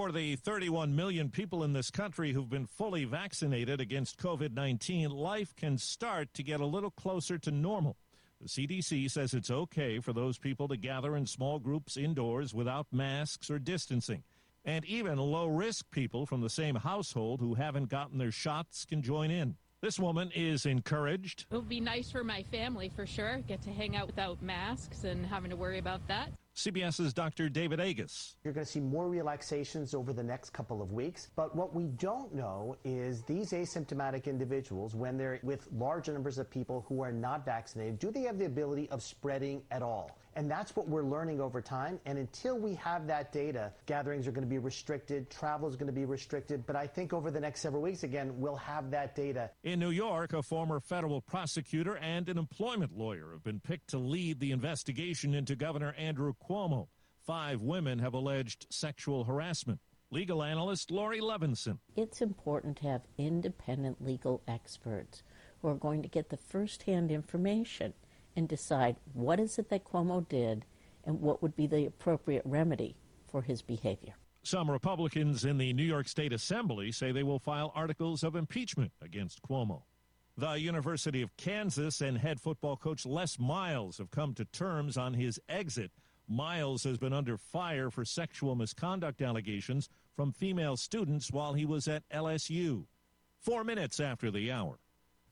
[0.00, 5.10] For the 31 million people in this country who've been fully vaccinated against COVID 19,
[5.10, 7.98] life can start to get a little closer to normal.
[8.40, 12.86] The CDC says it's okay for those people to gather in small groups indoors without
[12.90, 14.22] masks or distancing.
[14.64, 19.02] And even low risk people from the same household who haven't gotten their shots can
[19.02, 19.54] join in.
[19.82, 21.44] This woman is encouraged.
[21.50, 23.40] It would be nice for my family for sure.
[23.46, 26.32] Get to hang out without masks and having to worry about that.
[26.60, 27.48] CBS's Dr.
[27.48, 28.36] David Agus.
[28.44, 31.30] You're going to see more relaxations over the next couple of weeks.
[31.34, 36.50] But what we don't know is these asymptomatic individuals, when they're with large numbers of
[36.50, 40.18] people who are not vaccinated, do they have the ability of spreading at all?
[40.36, 41.98] And that's what we're learning over time.
[42.06, 45.88] And until we have that data, gatherings are going to be restricted, travel is going
[45.88, 46.64] to be restricted.
[46.66, 49.50] But I think over the next several weeks, again, we'll have that data.
[49.64, 53.98] In New York, a former federal prosecutor and an employment lawyer have been picked to
[53.98, 56.88] lead the investigation into Governor Andrew Cuomo.
[57.26, 59.80] Five women have alleged sexual harassment.
[60.12, 61.78] Legal analyst Laurie Levenson.
[61.94, 65.22] It's important to have independent legal experts
[65.60, 67.94] who are going to get the firsthand information
[68.36, 70.64] and decide what is it that Cuomo did
[71.04, 72.96] and what would be the appropriate remedy
[73.28, 74.14] for his behavior.
[74.42, 78.92] Some Republicans in the New York State Assembly say they will file articles of impeachment
[79.02, 79.82] against Cuomo.
[80.36, 85.12] The University of Kansas and head football coach Les Miles have come to terms on
[85.12, 85.90] his exit.
[86.26, 91.88] Miles has been under fire for sexual misconduct allegations from female students while he was
[91.88, 92.86] at LSU.
[93.40, 94.78] Four minutes after the hour.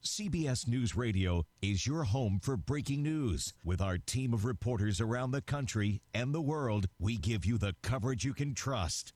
[0.04, 3.52] CBS News Radio is your home for breaking news.
[3.64, 7.74] With our team of reporters around the country and the world, we give you the
[7.82, 9.12] coverage you can trust.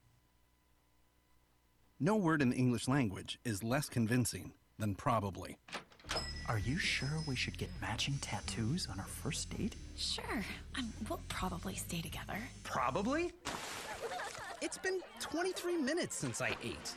[2.00, 5.56] No word in the English language is less convincing than probably.
[6.48, 9.76] Are you sure we should get matching tattoos on our first date?
[9.96, 10.44] Sure.
[10.76, 12.38] Um, we'll probably stay together.
[12.64, 13.30] Probably?
[14.60, 16.96] It's been 23 minutes since I ate.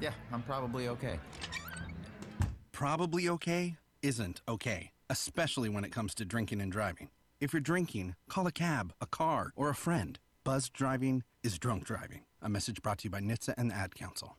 [0.00, 1.18] Yeah, I'm probably okay.
[2.72, 7.08] Probably okay isn't okay, especially when it comes to drinking and driving.
[7.40, 10.18] If you're drinking, call a cab, a car, or a friend.
[10.44, 12.22] Buzz driving is drunk driving.
[12.42, 14.36] A message brought to you by NHTSA and the Ad Council.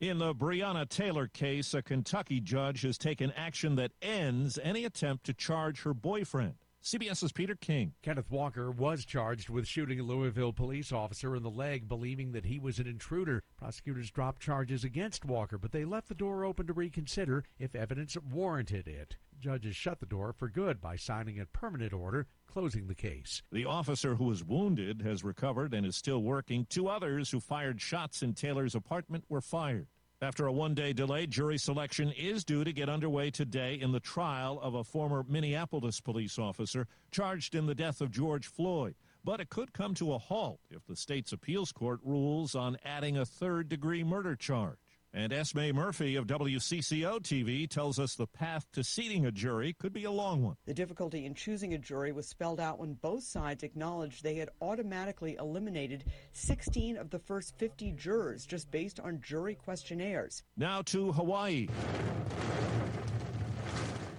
[0.00, 5.24] In the Breonna Taylor case, a Kentucky judge has taken action that ends any attempt
[5.24, 6.54] to charge her boyfriend.
[6.82, 7.92] CBS's Peter King.
[8.02, 12.46] Kenneth Walker was charged with shooting a Louisville police officer in the leg, believing that
[12.46, 13.44] he was an intruder.
[13.56, 18.16] Prosecutors dropped charges against Walker, but they left the door open to reconsider if evidence
[18.16, 19.16] warranted it.
[19.38, 23.42] Judges shut the door for good by signing a permanent order closing the case.
[23.52, 26.66] The officer who was wounded has recovered and is still working.
[26.68, 29.86] Two others who fired shots in Taylor's apartment were fired.
[30.22, 33.98] After a one day delay, jury selection is due to get underway today in the
[33.98, 38.94] trial of a former Minneapolis police officer charged in the death of George Floyd.
[39.24, 43.16] But it could come to a halt if the state's appeals court rules on adding
[43.16, 44.78] a third degree murder charge.
[45.14, 49.92] And Esme Murphy of WCCO TV tells us the path to seating a jury could
[49.92, 50.56] be a long one.
[50.64, 54.48] The difficulty in choosing a jury was spelled out when both sides acknowledged they had
[54.62, 60.44] automatically eliminated 16 of the first 50 jurors just based on jury questionnaires.
[60.56, 61.68] Now to Hawaii.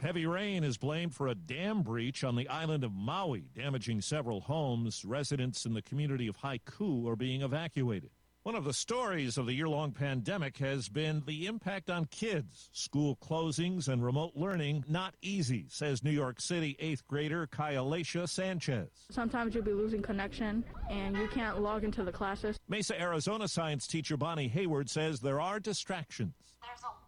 [0.03, 4.41] Heavy rain is blamed for a dam breach on the island of Maui, damaging several
[4.41, 5.03] homes.
[5.03, 8.11] Residents in the community of Haiku are being evacuated.
[8.43, 12.69] One of the stories of the year long pandemic has been the impact on kids.
[12.73, 18.89] School closings and remote learning not easy, says New York City eighth grader Kyalacia Sanchez.
[19.09, 22.59] Sometimes you'll be losing connection and you can't log into the classes.
[22.67, 26.33] Mesa, Arizona science teacher Bonnie Hayward says there are distractions.
[26.61, 27.02] There's a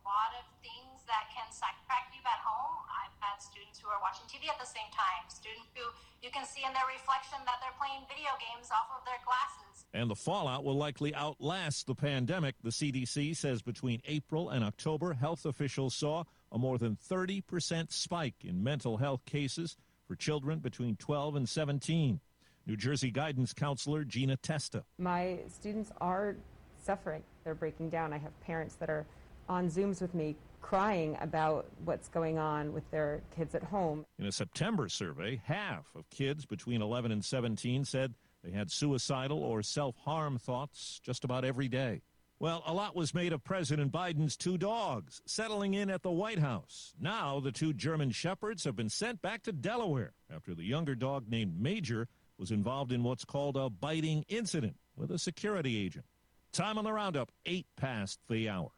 [3.86, 5.86] who are watching TV at the same time, students who
[6.26, 9.66] you can see in their reflection that they're playing video games off of their glasses
[9.96, 12.56] and the fallout will likely outlast the pandemic.
[12.62, 18.36] The CDC says between April and October, health officials saw a more than 30% spike
[18.44, 22.20] in mental health cases for children between 12 and 17.
[22.68, 24.84] New Jersey guidance counselor Gina Testa.
[24.98, 26.36] My students are
[26.84, 27.24] suffering.
[27.44, 28.12] They're breaking down.
[28.12, 29.06] I have parents that are
[29.48, 34.04] on Zooms with me crying about what's going on with their kids at home.
[34.18, 39.44] In a September survey, half of kids between 11 and 17 said they had suicidal
[39.44, 42.02] or self harm thoughts just about every day.
[42.40, 46.40] Well, a lot was made of President Biden's two dogs settling in at the White
[46.40, 46.96] House.
[47.00, 51.30] Now, the two German shepherds have been sent back to Delaware after the younger dog
[51.30, 52.08] named Major
[52.40, 56.06] was involved in what's called a biting incident with a security agent.
[56.52, 58.72] Time on the roundup, eight past the hour.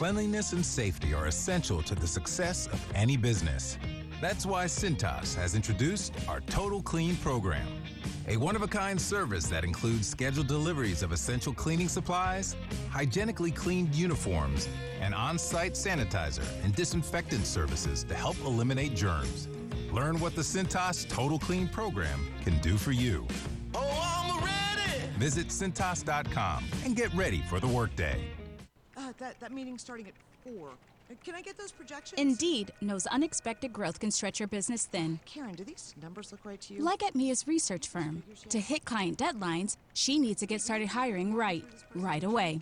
[0.00, 3.76] Cleanliness and safety are essential to the success of any business.
[4.18, 7.66] That's why Cintas has introduced our Total Clean program,
[8.26, 12.56] a one of a kind service that includes scheduled deliveries of essential cleaning supplies,
[12.88, 14.70] hygienically cleaned uniforms,
[15.02, 19.48] and on site sanitizer and disinfectant services to help eliminate germs.
[19.92, 23.26] Learn what the Cintas Total Clean program can do for you.
[23.74, 25.12] Oh, I'm ready!
[25.18, 28.39] Visit Cintas.com and get ready for the workday.
[29.00, 30.70] Uh, that, that meeting's starting at 4.
[31.24, 32.20] Can I get those projections?
[32.20, 35.18] Indeed knows unexpected growth can stretch your business thin.
[35.24, 36.82] Karen, do these numbers look right to you?
[36.82, 38.22] Like at Mia's research firm.
[38.48, 42.60] To hit client deadlines, she needs to get started hiring right, right away.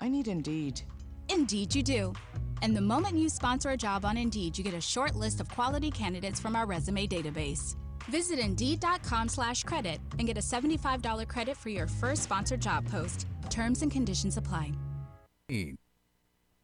[0.00, 0.82] I need Indeed.
[1.28, 2.12] Indeed, you do.
[2.60, 5.48] And the moment you sponsor a job on Indeed, you get a short list of
[5.48, 7.74] quality candidates from our resume database.
[8.10, 13.26] Visit Indeed.com slash credit and get a $75 credit for your first sponsored job post.
[13.50, 14.72] Terms and conditions apply.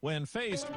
[0.00, 0.68] When faced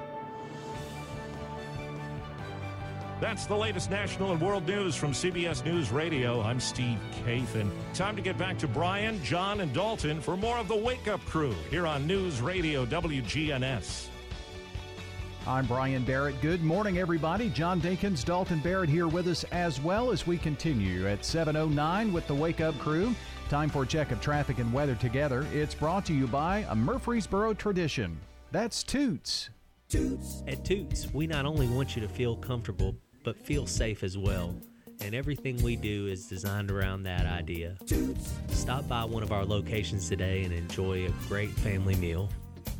[3.22, 6.42] that's the latest national and world news from CBS News Radio.
[6.42, 7.70] I'm Steve Kathan.
[7.94, 11.24] Time to get back to Brian, John, and Dalton for more of the Wake Up
[11.26, 14.08] Crew here on News Radio WGNS.
[15.46, 16.42] I'm Brian Barrett.
[16.42, 17.50] Good morning, everybody.
[17.50, 22.26] John Dinkins, Dalton Barrett here with us as well as we continue at 7.09 with
[22.26, 23.16] the Wake Up Crew.
[23.52, 25.46] Time for a check of traffic and weather together.
[25.52, 28.18] It's brought to you by a Murfreesboro tradition.
[28.54, 29.50] That's Toots.
[29.90, 30.42] Toots.
[30.48, 32.96] At Toots, we not only want you to feel comfortable,
[33.26, 34.56] but feel safe as well.
[35.02, 37.76] And everything we do is designed around that idea.
[38.52, 42.30] Stop by one of our locations today and enjoy a great family meal.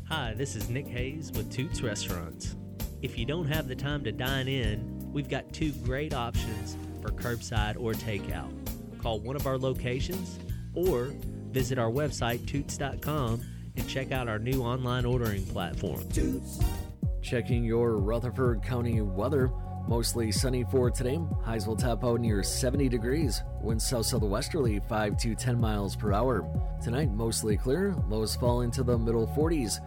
[0.08, 2.56] Hi, this is Nick Hayes with Toots Restaurants.
[3.02, 7.10] If you don't have the time to dine in, we've got two great options for
[7.10, 8.50] curbside or takeout.
[9.02, 10.38] Call one of our locations
[10.74, 11.12] or
[11.50, 13.40] visit our website, toots.com,
[13.76, 16.08] and check out our new online ordering platform.
[17.22, 19.50] Checking your Rutherford County weather.
[19.88, 21.18] Mostly sunny for today.
[21.44, 23.42] Highs will top out near 70 degrees.
[23.60, 26.48] Winds south southwesterly 5 to 10 miles per hour.
[26.82, 27.94] Tonight, mostly clear.
[28.08, 29.80] Lows fall into the middle 40s.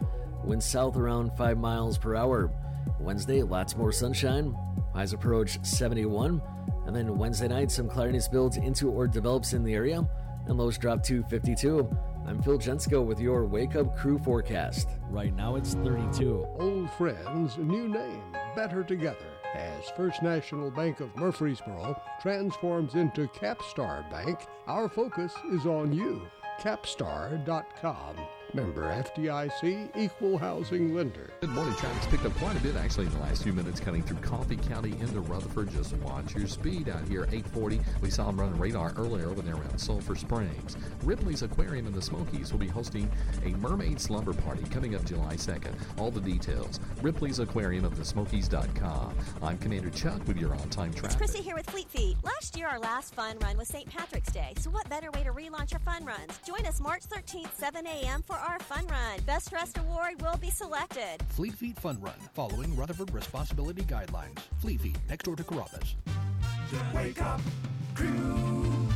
[0.43, 2.51] Winds south around 5 miles per hour.
[2.99, 4.55] Wednesday, lots more sunshine.
[4.93, 6.41] Highs approach 71.
[6.85, 10.07] And then Wednesday night, some cloudiness builds into or develops in the area,
[10.47, 11.89] and lows drop to 52.
[12.27, 14.89] I'm Phil Jensko with your Wake Up Crew forecast.
[15.09, 16.47] Right now it's 32.
[16.59, 18.23] Old friends, new name,
[18.55, 19.27] better together.
[19.55, 26.27] As First National Bank of Murfreesboro transforms into Capstar Bank, our focus is on you.
[26.59, 28.15] Capstar.com.
[28.53, 31.29] Member FDIC, equal housing lender.
[31.41, 31.73] Good morning.
[31.75, 34.55] Traffic's picked up quite a bit actually in the last few minutes coming through Coffee
[34.55, 35.71] County into Rutherford.
[35.71, 37.23] Just watch your speed out here.
[37.23, 37.81] 840.
[38.01, 40.77] We saw them running radar earlier over there around Sulphur Springs.
[41.03, 43.11] Ripley's Aquarium in the Smokies will be hosting
[43.43, 45.73] a mermaid slumber party coming up July 2nd.
[45.99, 46.79] All the details.
[47.01, 49.15] Ripley's Aquarium of the Smokies.com.
[49.41, 51.17] I'm Commander Chuck with your on-time It's traffic.
[51.17, 52.15] Chrissy here with Fleet Feet.
[52.23, 53.89] Last year, our last fun run was St.
[53.89, 56.39] Patrick's Day, so what better way to relaunch our fun runs?
[56.45, 58.21] Join us March 13th, 7 a.m.
[58.21, 59.19] for our fun run.
[59.25, 61.21] Best Dressed Award will be selected.
[61.29, 64.39] Fleet Feet Fun Run, following Rutherford Responsibility Guidelines.
[64.59, 65.95] Fleet Feet, next door to Carrabba's.
[66.93, 67.41] Wake up,
[67.93, 68.87] crew.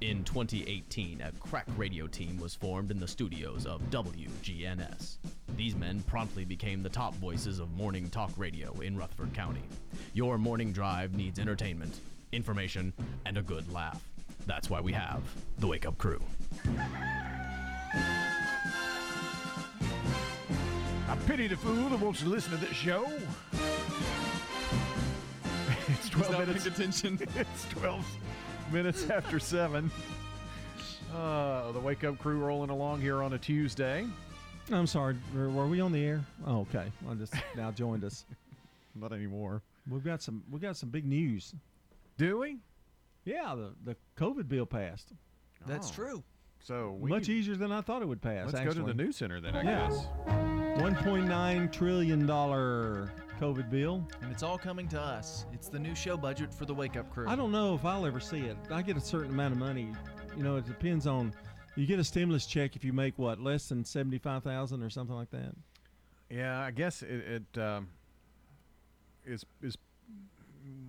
[0.00, 5.18] In 2018, a crack radio team was formed in the studios of WGNS.
[5.56, 9.64] These men promptly became the top voices of morning talk radio in Rutherford County.
[10.14, 11.98] Your morning drive needs entertainment,
[12.30, 12.92] information,
[13.26, 14.07] and a good laugh.
[14.48, 15.20] That's why we have
[15.58, 16.22] the Wake Up Crew.
[21.06, 23.06] I pity the fool that wants to listen to this show.
[25.90, 26.66] It's 12 not minutes.
[26.66, 27.18] attention.
[27.36, 28.04] it's 12
[28.72, 29.90] minutes after 7.
[31.16, 34.06] Uh, the Wake Up Crew rolling along here on a Tuesday.
[34.70, 35.16] I'm sorry.
[35.34, 36.22] Were, were we on the air?
[36.46, 36.92] Oh, okay.
[37.10, 38.26] I just now joined us.
[38.94, 39.62] Not anymore.
[39.88, 40.42] We've got some.
[40.50, 41.54] We've got some big news.
[42.18, 42.58] Do we?
[43.28, 45.12] Yeah, the the COVID bill passed.
[45.66, 45.94] That's Oh.
[45.94, 46.24] true.
[46.60, 48.52] So we Much easier than I thought it would pass.
[48.52, 49.04] Let's go to the actually.
[49.04, 49.88] news center then, I Yeah.
[49.88, 50.06] guess.
[50.80, 54.06] 1.9 trillion dollar COVID bill.
[54.22, 55.44] And it's all coming to us.
[55.52, 57.28] It's the new show budget for the Wake Up Crew.
[57.28, 58.56] I don't know if I'll ever see it.
[58.70, 59.92] I get a certain amount of money.
[60.36, 61.32] You know, it depends on.
[61.76, 64.90] You get a stimulus check if you make what less than seventy five thousand or
[64.90, 65.54] something like that.
[66.30, 67.88] Yeah, I guess it, it um,
[69.24, 69.76] is is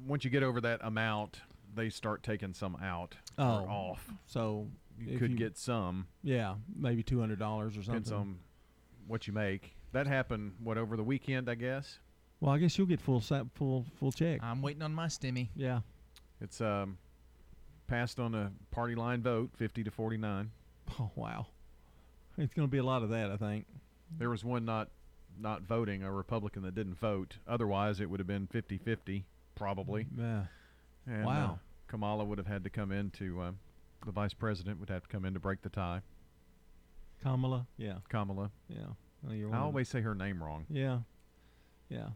[0.07, 1.41] once you get over that amount,
[1.75, 4.11] they start taking some out or Oh, off.
[4.25, 4.67] So
[4.99, 6.07] You if could get some.
[6.23, 8.31] Yeah, maybe two hundred dollars or Depends something.
[8.33, 8.39] on
[9.07, 9.75] what you make.
[9.91, 11.99] That happened what over the weekend, I guess.
[12.41, 14.41] Well, I guess you'll get full sa- full full check.
[14.43, 15.49] I'm waiting on my stimmy.
[15.55, 15.81] Yeah.
[16.41, 16.97] It's um
[17.87, 20.51] passed on a party line vote, fifty to forty nine.
[20.99, 21.47] Oh wow,
[22.37, 23.65] it's going to be a lot of that, I think.
[24.17, 24.89] There was one not
[25.39, 27.37] not voting, a Republican that didn't vote.
[27.47, 29.23] Otherwise, it would have been 50-50,
[29.55, 30.05] probably.
[30.17, 30.43] Yeah.
[31.09, 31.53] And, Wow.
[31.53, 31.57] uh,
[31.87, 33.51] Kamala would have had to come in to uh,
[34.05, 36.01] the vice president would have to come in to break the tie.
[37.21, 37.67] Kamala.
[37.77, 37.95] Yeah.
[38.09, 38.51] Kamala.
[38.67, 38.77] Yeah.
[39.27, 40.65] Oh, I always say her name wrong.
[40.69, 40.99] Yeah.
[41.89, 42.09] Yeah.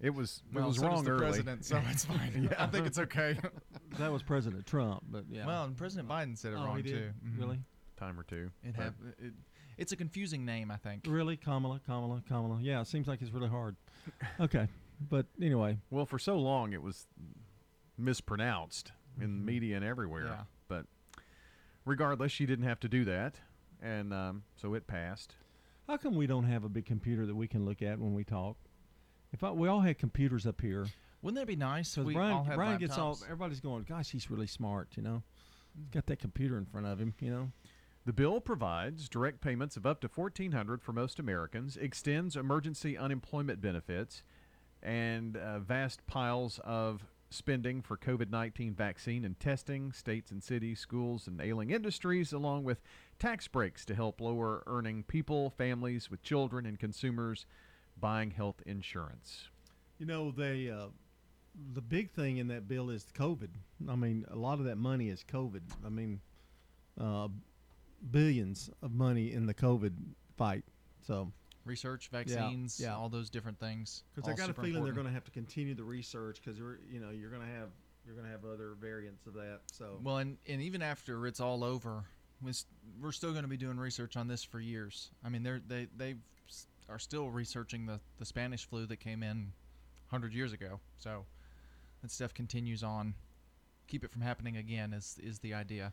[0.00, 1.20] It was it was so wrong the early.
[1.20, 2.48] president, so it's fine.
[2.50, 2.62] yeah.
[2.64, 3.38] I think it's okay.
[3.98, 5.46] that was President Trump, but yeah.
[5.46, 6.92] Well, and President Biden said it Oh, wrong he did?
[6.92, 7.10] too.
[7.26, 7.38] Mhm.
[7.38, 7.58] Really?
[7.96, 8.50] Time or two.
[8.64, 9.32] It but- have it,
[9.78, 11.04] it's a confusing name, I think.
[11.06, 12.58] Really, Kamala, Kamala, Kamala.
[12.62, 13.76] Yeah, it seems like it's really hard.
[14.40, 14.68] Okay,
[15.10, 17.06] but anyway, Well, for so long it was
[17.98, 20.24] mispronounced in the media and everywhere.
[20.24, 20.42] Yeah.
[20.68, 20.86] But
[21.84, 23.36] regardless, she didn't have to do that,
[23.82, 25.34] and um, so it passed.
[25.86, 28.24] how come we don't have a big computer that we can look at when we
[28.24, 28.56] talk?
[29.32, 30.86] If I, we all had computers up here,
[31.22, 31.94] Wouldn't that be nice?
[31.94, 35.02] because We Brian, all have Brian gets all, everybody's going, gosh, he's really smart, you
[35.02, 35.22] know.
[35.76, 37.50] He's got that computer in front of him, you know.
[38.06, 42.96] The bill provides direct payments of up to fourteen hundred for most Americans, extends emergency
[42.96, 44.22] unemployment benefits,
[44.80, 50.80] and uh, vast piles of spending for COVID nineteen vaccine and testing, states and cities,
[50.80, 52.80] schools, and ailing industries, along with
[53.18, 57.46] tax breaks to help lower earning people, families with children, and consumers
[57.98, 59.48] buying health insurance.
[59.98, 60.88] You know, they uh,
[61.72, 63.48] the big thing in that bill is COVID.
[63.88, 65.62] I mean, a lot of that money is COVID.
[65.84, 66.20] I mean,
[67.00, 67.28] uh,
[68.10, 69.92] billions of money in the COVID
[70.36, 70.64] fight.
[71.06, 71.32] So
[71.66, 72.94] research, vaccines, yeah.
[72.96, 74.04] all those different things.
[74.14, 76.58] because I got a super feeling they're going to have to continue the research because
[76.58, 77.68] you know you're going to have
[78.06, 79.60] you're going to have other variants of that.
[79.72, 82.04] So Well, and, and even after it's all over,
[82.40, 82.66] we s-
[83.00, 85.10] we're still going to be doing research on this for years.
[85.24, 86.14] I mean, they're, they they
[86.88, 89.52] are still researching the, the Spanish flu that came in
[90.10, 90.78] 100 years ago.
[90.98, 91.24] So
[92.02, 93.14] that stuff continues on.
[93.88, 95.92] Keep it from happening again is is the idea.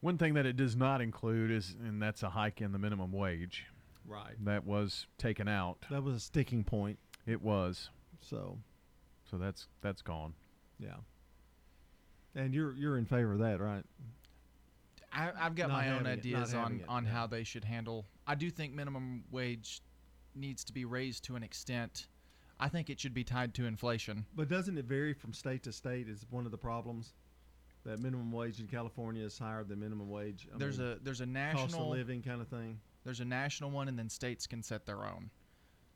[0.00, 3.12] One thing that it does not include is, and that's a hike in the minimum
[3.12, 3.66] wage.
[4.06, 4.34] Right.
[4.44, 5.78] That was taken out.
[5.90, 6.98] that was a sticking point.
[7.26, 7.90] It was.
[8.20, 8.58] So
[9.30, 10.34] So that's that's gone.
[10.78, 10.96] yeah.
[12.34, 13.84] And you're you're in favor of that, right?
[15.12, 17.10] I, I've got Not my own having it, ideas on, it, on yeah.
[17.10, 18.06] how they should handle.
[18.26, 19.82] I do think minimum wage
[20.34, 22.06] needs to be raised to an extent.
[22.58, 24.24] I think it should be tied to inflation.
[24.34, 26.08] But doesn't it vary from state to state?
[26.08, 27.12] Is one of the problems.
[27.84, 30.48] that minimum wage in California is higher than minimum wage.
[30.54, 32.78] I there's mean, a there's a national cost of living kind of thing.
[33.04, 35.30] There's a national one, and then states can set their own.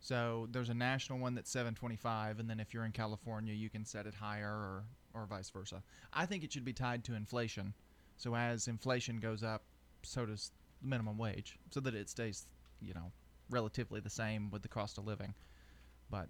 [0.01, 3.85] So there's a national one that's 725, and then if you're in California, you can
[3.85, 4.85] set it higher, or
[5.15, 5.83] or vice versa.
[6.13, 7.73] I think it should be tied to inflation.
[8.19, 9.63] So as inflation goes up,
[10.03, 10.53] so does
[10.83, 12.47] the minimum wage, so that it stays,
[12.81, 13.11] you know,
[13.51, 15.35] relatively the same with the cost of living.
[16.11, 16.29] But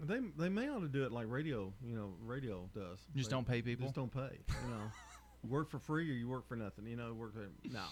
[0.00, 2.98] They they may ought to do it like radio, you know, radio does.
[3.14, 3.86] Just They don't pay people?
[3.86, 4.38] Just don't pay.
[4.64, 4.90] You know,
[5.48, 6.86] work for free or you work for nothing.
[6.86, 7.84] You know, work for no.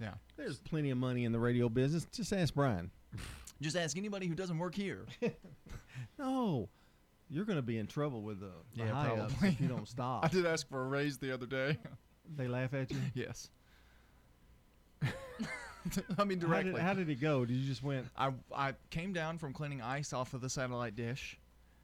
[0.00, 0.14] Yeah.
[0.36, 2.06] There's plenty of money in the radio business.
[2.12, 2.90] Just ask Brian.
[3.60, 5.06] just ask anybody who doesn't work here.
[6.18, 6.68] No,
[7.28, 9.48] you're going to be in trouble with the, the Yeah, high ups probably.
[9.50, 10.24] if you don't stop.
[10.26, 11.76] I did ask for a raise the other day.
[12.36, 12.98] They laugh at you.
[13.14, 13.50] yes.
[15.02, 16.72] I mean How directly.
[16.72, 17.44] did, how did it go?
[17.44, 18.06] Did you just went?
[18.16, 21.38] I I came down from cleaning ice off of the satellite dish,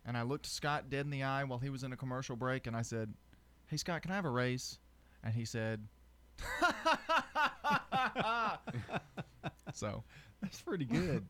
[0.04, 2.66] and I looked Scott dead in the eye while he was in a commercial break,
[2.66, 3.12] and I said,
[3.66, 4.78] "Hey Scott, can I have a raise?"
[5.24, 5.80] And he said,
[9.74, 10.04] "So."
[10.42, 11.26] That's pretty good.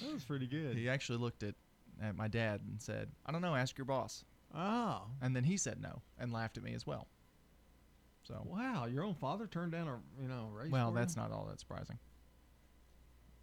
[0.00, 0.76] that was pretty good.
[0.76, 1.54] He actually looked at
[2.00, 3.54] at my dad and said, "I don't know.
[3.54, 5.02] Ask your boss." Oh.
[5.20, 7.08] And then he said no and laughed at me as well.
[8.22, 8.40] So.
[8.46, 10.70] Wow, your own father turned down a you know raise.
[10.70, 11.22] Well, for that's you?
[11.22, 11.98] not all that surprising.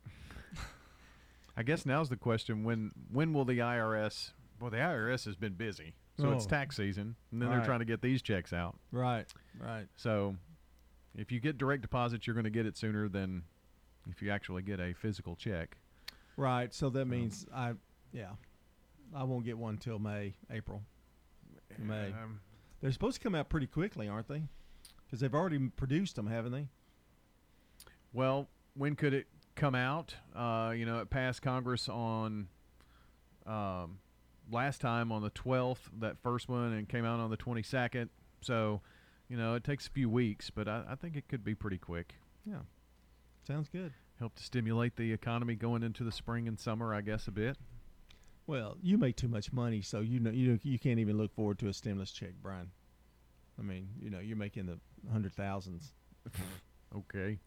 [1.57, 4.31] I guess now's the question: when when will the IRS?
[4.59, 6.49] Well, the IRS has been busy, so it's Oh.
[6.49, 8.77] tax season, and then they're trying to get these checks out.
[8.91, 9.25] Right,
[9.59, 9.87] right.
[9.95, 10.35] So,
[11.15, 13.43] if you get direct deposits, you're going to get it sooner than
[14.09, 15.77] if you actually get a physical check.
[16.37, 16.73] Right.
[16.73, 17.73] So that means I,
[18.13, 18.31] yeah,
[19.15, 20.81] I won't get one till May, April,
[21.77, 22.07] May.
[22.07, 22.39] Um,
[22.81, 24.43] They're supposed to come out pretty quickly, aren't they?
[25.05, 26.67] Because they've already produced them, haven't they?
[28.13, 30.15] Well, when could it come out?
[30.35, 32.47] Uh, you know, it passed Congress on
[33.45, 33.99] um,
[34.51, 38.09] last time on the 12th, that first one, and came out on the 22nd.
[38.41, 38.81] So,
[39.31, 41.77] you know, it takes a few weeks, but I, I think it could be pretty
[41.77, 42.15] quick.
[42.45, 42.63] Yeah.
[43.47, 43.93] Sounds good.
[44.19, 47.57] Help to stimulate the economy going into the spring and summer, I guess, a bit.
[48.45, 51.59] Well, you make too much money, so you know you you can't even look forward
[51.59, 52.71] to a stimulus check, Brian.
[53.57, 54.77] I mean, you know, you're making the
[55.09, 55.93] hundred thousands.
[56.97, 57.39] okay.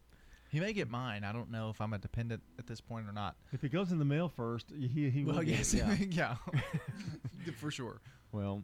[0.51, 1.23] He may get mine.
[1.23, 3.37] I don't know if I'm a dependent at this point or not.
[3.53, 6.37] If it goes in the mail first, he he will Well, get yes, it, yeah.
[7.45, 8.01] yeah, for sure.
[8.33, 8.63] Well,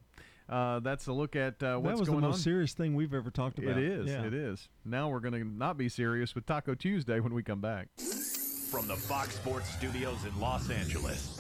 [0.51, 2.39] uh, that's a look at uh, that was the most on.
[2.41, 3.79] serious thing we've ever talked about.
[3.79, 4.09] It is.
[4.09, 4.25] Yeah.
[4.25, 4.69] It is.
[4.85, 7.89] Now we're going to not be serious with Taco Tuesday when we come back.
[7.97, 11.37] From the Fox Sports Studios in Los Angeles,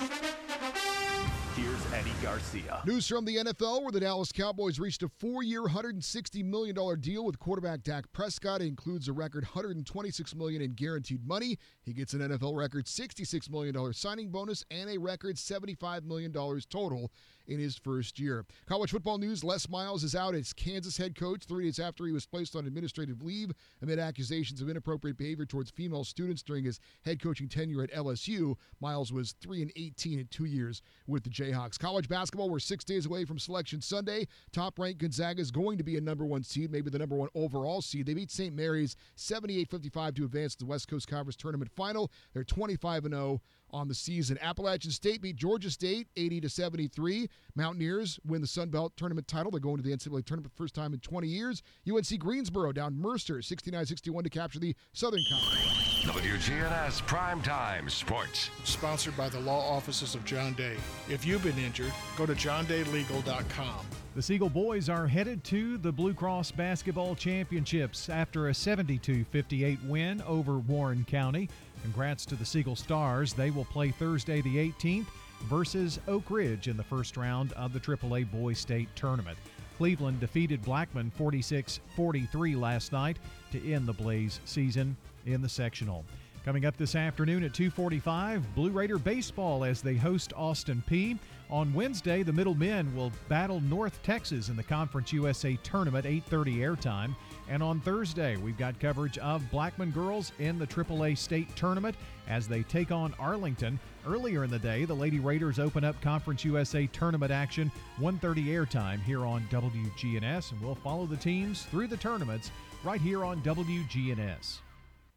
[1.56, 2.82] here's Eddie Garcia.
[2.84, 7.24] News from the NFL where the Dallas Cowboys reached a four year, $160 million deal
[7.24, 8.62] with quarterback Dak Prescott.
[8.62, 11.56] It includes a record $126 million in guaranteed money.
[11.82, 17.12] He gets an NFL record $66 million signing bonus and a record $75 million total
[17.50, 18.46] in his first year.
[18.66, 22.12] College football news Les Miles is out as Kansas head coach three days after he
[22.12, 23.50] was placed on administrative leave
[23.82, 28.54] amid accusations of inappropriate behavior towards female students during his head coaching tenure at LSU.
[28.80, 31.78] Miles was 3 and 18 in two years with the Jayhawks.
[31.78, 34.26] College basketball, we're six days away from Selection Sunday.
[34.52, 37.28] Top ranked Gonzaga is going to be a number one seed, maybe the number one
[37.34, 38.06] overall seed.
[38.06, 38.54] They beat St.
[38.54, 42.10] Mary's 78 55 to advance to the West Coast Conference Tournament final.
[42.32, 43.40] They're 25 and 0
[43.72, 44.38] on the season.
[44.40, 47.28] Appalachian State beat Georgia State 80 to 73.
[47.54, 49.50] Mountaineers win the Sun Belt tournament title.
[49.50, 51.62] They're going to the NCAA tournament for the first time in 20 years.
[51.88, 55.80] UNC Greensboro down Mercer 69-61 to capture the Southern Conference.
[56.00, 58.48] WGNS Primetime Sports.
[58.64, 60.76] Sponsored by the law offices of John Day.
[61.10, 63.86] If you've been injured, go to johndaylegal.com.
[64.16, 69.78] The Siegel boys are headed to the Blue Cross Basketball Championships after a 72 58
[69.84, 71.48] win over Warren County.
[71.82, 73.32] Congrats to the Siegel Stars.
[73.32, 75.06] They will play Thursday the 18th
[75.44, 79.38] versus Oak Ridge in the first round of the AAA Boys State Tournament.
[79.78, 83.18] Cleveland defeated Blackman 46 43 last night
[83.52, 86.04] to end the Blaze season in the sectional.
[86.42, 91.18] Coming up this afternoon at 2:45, Blue Raider baseball as they host Austin Peay
[91.50, 96.58] On Wednesday, the Middle Men will battle North Texas in the Conference USA Tournament 8:30
[96.58, 97.16] airtime,
[97.48, 101.96] and on Thursday, we've got coverage of Blackman girls in the AAA State Tournament
[102.28, 103.80] as they take on Arlington.
[104.06, 109.02] Earlier in the day, the Lady Raiders open up Conference USA Tournament action 1:30 airtime
[109.02, 112.52] here on WGNS, and we'll follow the teams through the tournaments
[112.84, 114.60] right here on WGNS.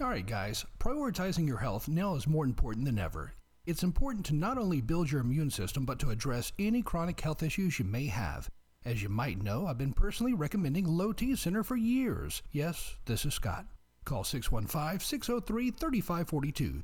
[0.00, 3.34] All right, guys, prioritizing your health now is more important than ever.
[3.66, 7.42] It's important to not only build your immune system, but to address any chronic health
[7.42, 8.48] issues you may have.
[8.86, 12.42] As you might know, I've been personally recommending Low T Center for years.
[12.52, 13.66] Yes, this is Scott.
[14.06, 16.82] Call 615 603 3542.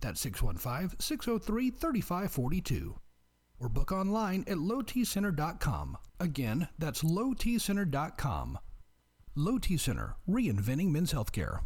[0.00, 2.98] That's 615 603 3542.
[3.60, 5.98] Or book online at lowtcenter.com.
[6.18, 8.58] Again, that's lowtcenter.com.
[9.34, 11.60] Low T Center, reinventing men's healthcare.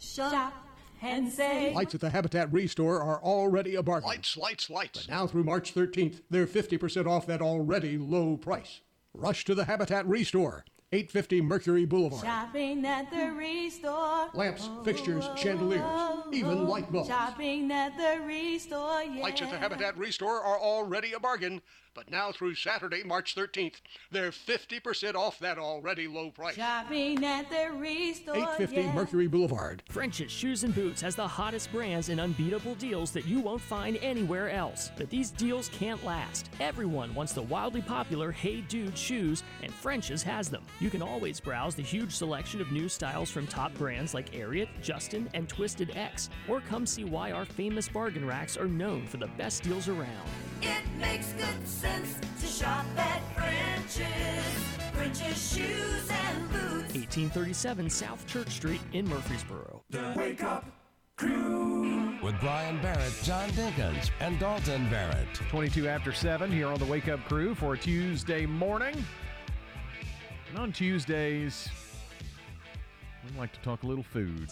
[0.00, 0.54] Shop
[1.02, 1.74] and save.
[1.74, 4.08] Lights at the Habitat Restore are already a bargain.
[4.08, 5.06] Lights, lights, lights.
[5.06, 8.80] But now through March 13th, they're 50% off that already low price.
[9.12, 10.64] Rush to the Habitat Restore.
[10.92, 12.24] 850 Mercury Boulevard.
[12.24, 14.28] Shopping at the Restore.
[14.34, 16.70] Lamps, fixtures, chandeliers, oh, even oh, oh.
[16.70, 17.08] light bulbs.
[17.08, 19.22] Shopping at the Restore, yeah.
[19.22, 21.62] Lights at the Habitat Restore are already a bargain,
[21.94, 23.80] but now through Saturday, March 13th,
[24.10, 26.54] they're 50% off that already low price.
[26.54, 28.92] Shopping at the Restore, 850 yeah.
[28.92, 29.82] Mercury Boulevard.
[29.88, 33.96] French's Shoes and Boots has the hottest brands and unbeatable deals that you won't find
[33.98, 34.90] anywhere else.
[34.96, 36.50] But these deals can't last.
[36.60, 40.62] Everyone wants the wildly popular Hey Dude shoes, and French's has them.
[40.78, 44.68] You can always browse the huge selection of new styles from top brands like Ariat,
[44.82, 49.16] Justin, and Twisted X, or come see why our famous bargain racks are known for
[49.16, 50.28] the best deals around.
[50.62, 54.04] It makes good sense to shop at French's.
[54.92, 56.94] French's Shoes and Boots.
[56.94, 59.82] 1837 South Church Street in Murfreesboro.
[59.88, 60.66] The Wake Up
[61.16, 62.18] Crew.
[62.22, 65.32] With Brian Barrett, John Dinkins, and Dalton Barrett.
[65.48, 69.02] 22 after 7 here on the Wake Up Crew for a Tuesday morning.
[70.50, 71.70] And on Tuesdays,
[73.24, 74.50] we like to talk a little food.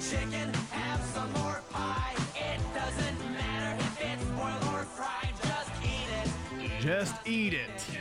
[0.00, 2.14] Chicken, have some more pie.
[2.34, 6.08] It doesn't matter if it's boiled or fried, just eat
[6.62, 6.80] it.
[6.80, 7.98] Just eat it.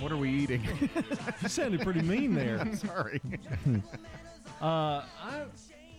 [0.00, 0.62] What are we eating?
[1.42, 2.74] you sounded pretty mean there.
[2.76, 3.20] Sorry.
[4.60, 5.42] Uh, I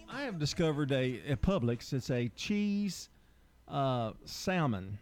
[0.10, 1.92] I have discovered a at Publix.
[1.92, 3.10] It's a cheese
[3.68, 5.00] uh, salmon,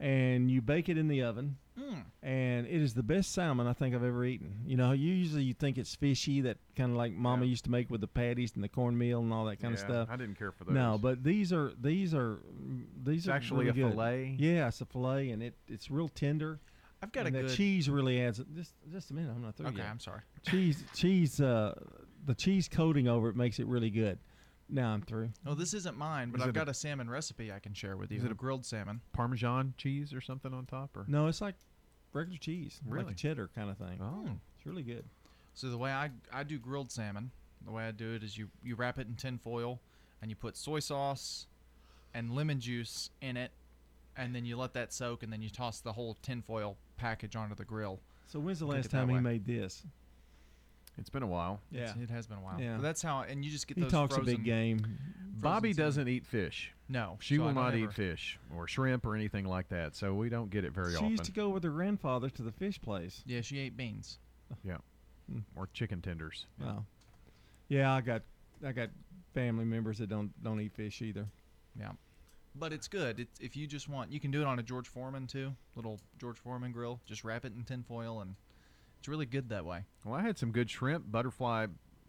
[0.00, 1.56] and you bake it in the oven.
[1.78, 2.02] Mm.
[2.22, 4.62] And it is the best salmon I think I've ever eaten.
[4.66, 7.88] You know, usually you think it's fishy, that kind of like Mama used to make
[7.90, 10.08] with the patties and the cornmeal and all that kind of stuff.
[10.10, 10.74] I didn't care for those.
[10.74, 12.40] No, but these are these are
[13.02, 13.92] these It's are actually really a good.
[13.92, 14.36] fillet?
[14.38, 16.58] Yeah, it's a fillet, and it it's real tender.
[17.02, 18.42] I've got and a that good- cheese really adds.
[18.54, 19.86] Just just a minute, I'm not through Okay, yet.
[19.90, 20.20] I'm sorry.
[20.42, 21.74] Cheese cheese uh,
[22.26, 24.18] the cheese coating over it makes it really good.
[24.72, 25.30] Now I'm through.
[25.46, 27.74] Oh, this isn't mine, but Is I've it a- got a salmon recipe I can
[27.74, 28.18] share with you.
[28.18, 29.00] Is it a a- grilled salmon?
[29.12, 30.96] Parmesan cheese or something on top?
[30.96, 31.56] or No, it's like
[32.12, 33.12] regular cheese, like Really?
[33.12, 33.98] a cheddar kind of thing.
[34.00, 34.28] Oh.
[34.56, 35.04] it's really good.
[35.54, 37.30] So the way I, I do grilled salmon,
[37.64, 39.80] the way I do it is you, you wrap it in tin foil
[40.22, 41.46] and you put soy sauce
[42.14, 43.50] and lemon juice in it,
[44.16, 47.36] and then you let that soak, and then you toss the whole tin foil package
[47.36, 48.00] onto the grill.
[48.26, 49.20] So when's the Cook last that time he way.
[49.20, 49.84] made this?
[51.00, 51.60] It's been a while.
[51.72, 52.60] It's- it has been a while.
[52.60, 52.76] Yeah.
[52.76, 54.98] But that's how, and you just get He those talks a big game.
[55.40, 56.72] Bobby frozen doesn't eat fish.
[56.88, 59.96] No, She so will don't ever- eat fish or shrimp or anything like that.
[59.96, 61.08] So we don't get it very she often.
[61.08, 63.22] She used to go with her grandfather to the fish place.
[63.26, 64.18] Yeah, she ate beans.
[64.62, 64.78] Yeah.
[65.32, 65.38] Hmm.
[65.56, 66.46] Or chicken tenders.
[66.62, 66.84] Oh.
[67.68, 68.22] Yeah, I got
[68.64, 68.90] I got
[69.32, 71.26] family members that don't don't eat fish either.
[71.78, 71.92] Yeah.
[72.54, 73.20] But it's good.
[73.20, 76.00] It's, if you just want, you can do it on a George Foreman too, little
[76.18, 77.00] George Foreman grill.
[77.06, 78.34] Just wrap it in tin foil, and
[79.00, 79.84] it's really good that way.
[80.04, 81.68] Well, I had some good shrimp, butterfly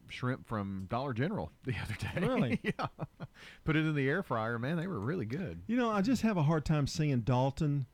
[0.09, 2.27] shrimp from Dollar General the other day.
[2.27, 2.59] Really?
[2.63, 2.87] yeah.
[3.63, 4.75] Put it in the air fryer, man.
[4.75, 5.61] They were really good.
[5.67, 7.85] You know, I just have a hard time seeing Dalton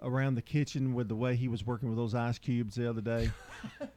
[0.00, 3.02] around the kitchen with the way he was working with those ice cubes the other
[3.02, 3.30] day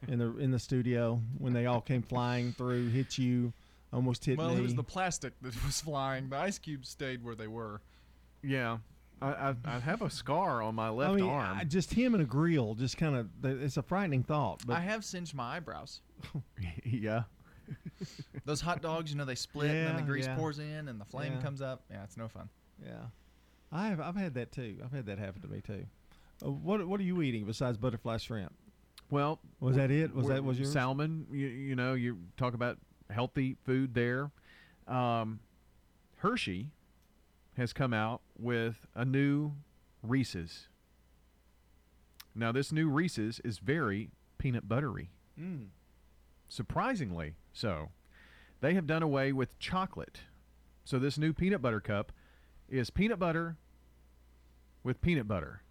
[0.08, 3.52] in the in the studio when they all came flying through, hit you,
[3.92, 4.54] almost hit well, me.
[4.54, 6.28] Well, it was the plastic that was flying.
[6.28, 7.80] The ice cubes stayed where they were.
[8.42, 8.78] Yeah.
[9.22, 11.58] I, I, I have a scar on my left I mean, arm.
[11.58, 14.62] I- just him and a grill, just kind of, it's a frightening thought.
[14.66, 16.00] But I have singed my eyebrows.
[16.84, 17.22] yeah.
[18.44, 20.36] Those hot dogs, you know, they split and then the grease yeah.
[20.36, 21.40] pours in and the flame Yeah.
[21.42, 21.84] comes up.
[21.90, 22.48] Yeah, it's no fun.
[22.84, 22.92] Yeah,
[23.72, 24.00] I have.
[24.00, 24.76] I've had that too.
[24.84, 25.86] I've had that happen to me too.
[26.44, 28.52] Uh, what What are you eating besides butterfly shrimp?
[29.10, 30.14] Well, Was that it?
[30.14, 31.26] Was that was your salmon?
[31.30, 32.76] You, you know, you talk about
[33.08, 34.30] healthy food there.
[34.86, 35.40] Um,
[36.16, 36.68] Hershey
[37.56, 39.52] has come out with a new
[40.02, 40.68] Reese's.
[42.34, 45.10] Now, this new Reese's is very peanut buttery.
[45.40, 45.68] Mm.
[46.48, 47.90] Surprisingly so.
[48.60, 50.20] They have done away with chocolate.
[50.84, 52.12] So this new peanut butter cup
[52.68, 53.56] is peanut butter
[54.82, 55.62] with peanut butter.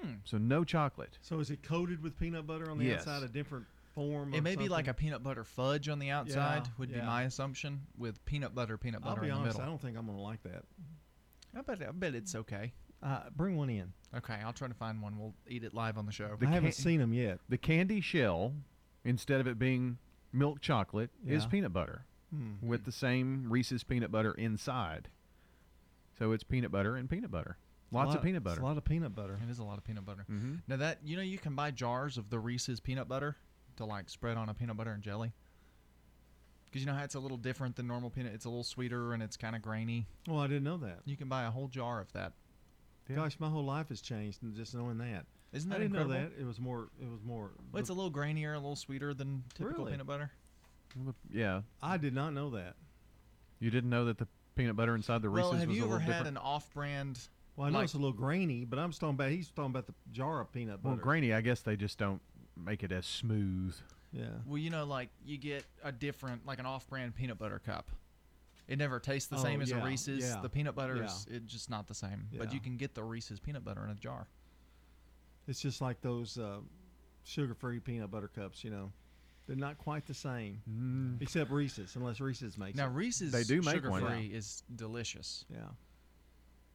[0.00, 0.14] Hmm.
[0.24, 1.18] So no chocolate.
[1.20, 3.00] So is it coated with peanut butter on the Yes.
[3.00, 3.22] outside?
[3.22, 3.66] A different.
[3.94, 4.34] form.
[4.34, 7.00] It or may be like a peanut butter fudge on the outside, Yeah, would be
[7.00, 9.56] my assumption, with peanut butter, peanut butter I'll butter be in honest.
[9.58, 10.64] the I don't think I'm gonna like that.
[11.56, 12.72] I bet, I bet it's okay.
[13.02, 13.92] Uh, bring one in.
[14.16, 15.18] Okay, I'll try to find one.
[15.18, 16.34] We'll eat it live on the show.
[16.38, 17.38] The I haven't seen them yet.
[17.48, 18.54] The candy shell,
[19.04, 19.98] instead of it being
[20.32, 22.54] milk chocolate, is peanut butter Hmm.
[22.66, 25.08] with the same Reese's peanut butter inside.
[26.18, 27.58] So it's peanut butter and peanut butter.
[27.92, 28.60] Lots lot- of peanut it's butter.
[28.60, 29.38] a lot of peanut butter.
[29.42, 30.24] It is a lot of peanut butter.
[30.30, 30.62] Mhm.
[30.66, 33.36] Now that you know, you can buy jars of the Reese's peanut butter
[33.76, 35.32] to like spread on a peanut butter and jelly.
[36.74, 38.34] Because you know how it's a little different than normal peanut.
[38.34, 40.08] It's a little sweeter and it's kind of grainy.
[40.26, 41.02] Well, I didn't know that.
[41.04, 42.32] You can buy a whole jar of that.
[43.14, 45.26] Gosh, my whole life has changed just knowing that.
[45.52, 46.32] Isn't that I that didn't know that.
[46.36, 46.88] It was more.
[47.00, 47.52] It was more.
[47.70, 49.92] Well, it's a little grainier, a little sweeter than typical Really?
[49.92, 50.32] peanut butter.
[51.30, 51.60] Yeah.
[51.80, 52.74] I did not know that.
[53.60, 54.26] You didn't know that the
[54.56, 56.38] peanut butter inside the Reese's well, have was you a ever little had different?
[56.38, 57.20] an off-brand?
[57.54, 59.30] Well, I know like- it's a little grainy, but I'm just talking about.
[59.30, 60.96] He's talking about the jar of peanut butter.
[60.96, 62.20] Well, grainy, I guess they just don't
[62.56, 63.76] make it as smooth.
[64.14, 64.26] Yeah.
[64.46, 67.90] Well, you know, like you get a different, like an off-brand peanut butter cup.
[68.68, 70.22] It never tastes the Oh, same as yeah, a Reese's.
[70.24, 71.04] yeah, The peanut butter yeah.
[71.06, 72.28] is it's just not the same.
[72.38, 74.26] But you can get the Reese's peanut butter in a jar.
[75.48, 76.58] It's just like those uh,
[77.24, 78.64] sugar-free peanut butter cups.
[78.64, 78.92] You know,
[79.46, 81.20] they're not quite the same, Mm.
[81.20, 82.88] except Reese's, unless Reese's makes Now it.
[82.90, 84.00] Now Reese's They do make one.
[84.00, 85.44] sugar-free is delicious.
[85.50, 85.58] Yeah.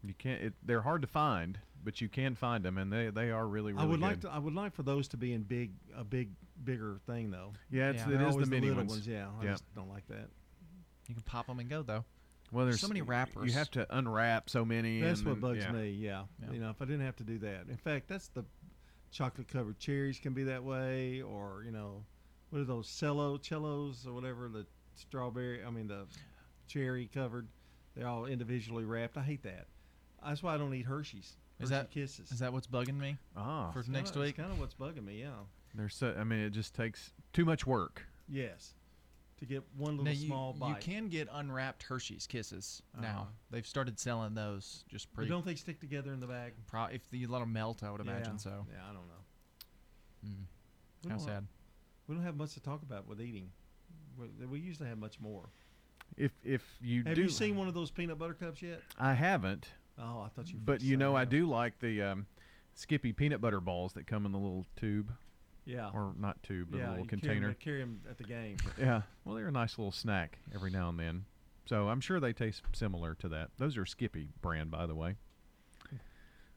[0.03, 0.41] You can't.
[0.41, 3.73] It, they're hard to find, but you can find them, and they they are really
[3.73, 4.05] really I would good.
[4.07, 4.29] like to.
[4.29, 6.29] I would like for those to be in big, a big,
[6.63, 7.53] bigger thing though.
[7.69, 8.05] Yeah, it's, Yeah.
[8.05, 9.05] it They're the always mini little ones.
[9.07, 9.51] Yeah, I Yeah.
[9.51, 10.29] just don't like that.
[11.07, 12.05] You can pop them and go though.
[12.51, 13.45] Well, there's so many wrappers.
[13.45, 15.01] You have to unwrap so many.
[15.01, 15.71] That's and what then- bugs yeah.
[15.71, 15.89] me.
[15.91, 16.23] Yeah.
[16.41, 16.51] Yeah.
[16.53, 17.67] you know, if I didn't have to do that.
[17.69, 18.43] In fact, that's the
[19.11, 22.05] chocolate covered cherries can be that way, or you know,
[22.51, 24.65] what are those cello cellos or whatever the
[24.95, 25.63] strawberry?
[25.63, 26.07] I mean the
[26.67, 27.47] cherry covered.
[27.95, 29.17] They're all individually wrapped.
[29.17, 29.67] I hate that.
[30.25, 31.35] That's why I don't eat Hershey's.
[31.59, 32.31] Is Hershey that Kisses?
[32.31, 34.37] Is that what's bugging me Ah, for It's next kinda, week?
[34.37, 35.19] Kind of what's bugging me.
[35.21, 35.31] Yeah.
[35.75, 36.15] There's so.
[36.17, 38.03] I mean, it just takes too much work.
[38.27, 38.73] Yes.
[39.39, 40.67] To get one Now little you, small bite.
[40.69, 43.01] you can get unwrapped Hershey's Kisses Uh-huh.
[43.01, 43.27] now.
[43.51, 45.29] They've started selling those just But pretty.
[45.29, 46.53] don't they stick together in the bag?
[46.67, 48.37] Pro- if you let them melt, I would imagine yeah.
[48.37, 48.65] so.
[48.71, 50.27] Yeah, I don't know.
[50.27, 51.09] Mm.
[51.09, 51.47] How don't- sad.
[52.07, 53.51] We don't have much to talk about with eating.
[54.17, 55.49] We, we usually have much more.
[56.17, 58.81] If if you have do, you seen one of those peanut butter cups yet?
[58.97, 59.69] I haven't.
[60.01, 60.59] Oh, I thought you.
[60.63, 62.25] But you know, I do like the um,
[62.75, 65.11] Skippy peanut butter balls that come in the little tube.
[65.65, 65.89] Yeah.
[65.93, 67.53] Or not tube, but yeah, a little you carry 'em- container.
[67.55, 68.57] Carry them at the game.
[68.79, 69.01] Yeah.
[69.23, 71.25] Well, they're a nice little snack every now and then.
[71.65, 73.49] So I'm sure they taste similar to that.
[73.57, 75.15] Those are Skippy brand, by the way.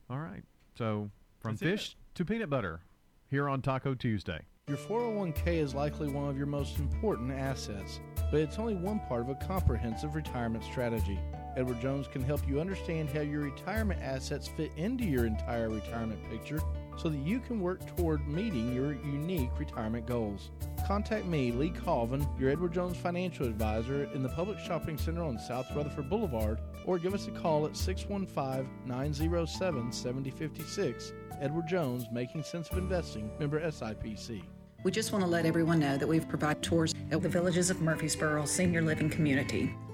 [0.09, 0.43] All right.
[0.79, 1.11] So
[1.41, 1.65] from That's it.
[1.65, 2.81] fish to peanut butter
[3.29, 4.41] here on Taco Tuesday.
[4.69, 8.01] Your 401k is likely one of your most important assets,
[8.31, 11.19] but it's only one part of a comprehensive retirement strategy.
[11.57, 16.19] Edward Jones can help you understand how your retirement assets fit into your entire retirement
[16.31, 16.61] picture
[16.97, 20.51] so that you can work toward meeting your unique retirement goals.
[20.87, 25.39] Contact me, Lee Colvin, your Edward Jones financial advisor in the Public Shopping Center on
[25.39, 31.13] South Rutherford Boulevard, or give us a call at 615 907 7056.
[31.41, 34.43] Edward Jones, Making Sense of Investing, member SIPC.
[34.85, 37.81] We just want to let everyone know that we've provided tours at the villages of
[37.81, 39.73] Murfreesboro Senior Living Community.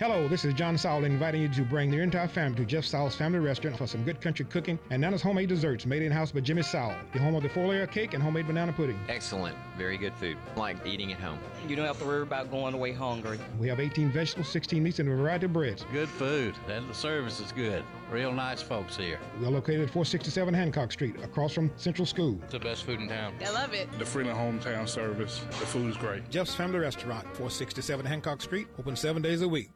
[0.00, 3.16] Hello, this is John Sowell inviting you to bring your entire family to Jeff Sowell's
[3.16, 6.38] Family Restaurant for some good country cooking and Nana's homemade desserts made in house by
[6.38, 8.96] Jimmy Sowell, the home of the four layer cake and homemade banana pudding.
[9.08, 9.56] Excellent.
[9.76, 10.36] Very good food.
[10.54, 11.40] Like eating at home.
[11.66, 13.40] You don't have to worry about going away hungry.
[13.58, 15.84] We have 18 vegetables, 16 meats, and a variety of breads.
[15.90, 17.82] Good food, and the service is good.
[18.08, 19.18] Real nice folks here.
[19.40, 22.38] We are located at 467 Hancock Street, across from Central School.
[22.44, 23.34] It's the best food in town.
[23.44, 23.88] I love it.
[23.98, 25.40] The Freeland Hometown Service.
[25.48, 26.30] The food is great.
[26.30, 29.70] Jeff's Family Restaurant, 467 Hancock Street, open seven days a week.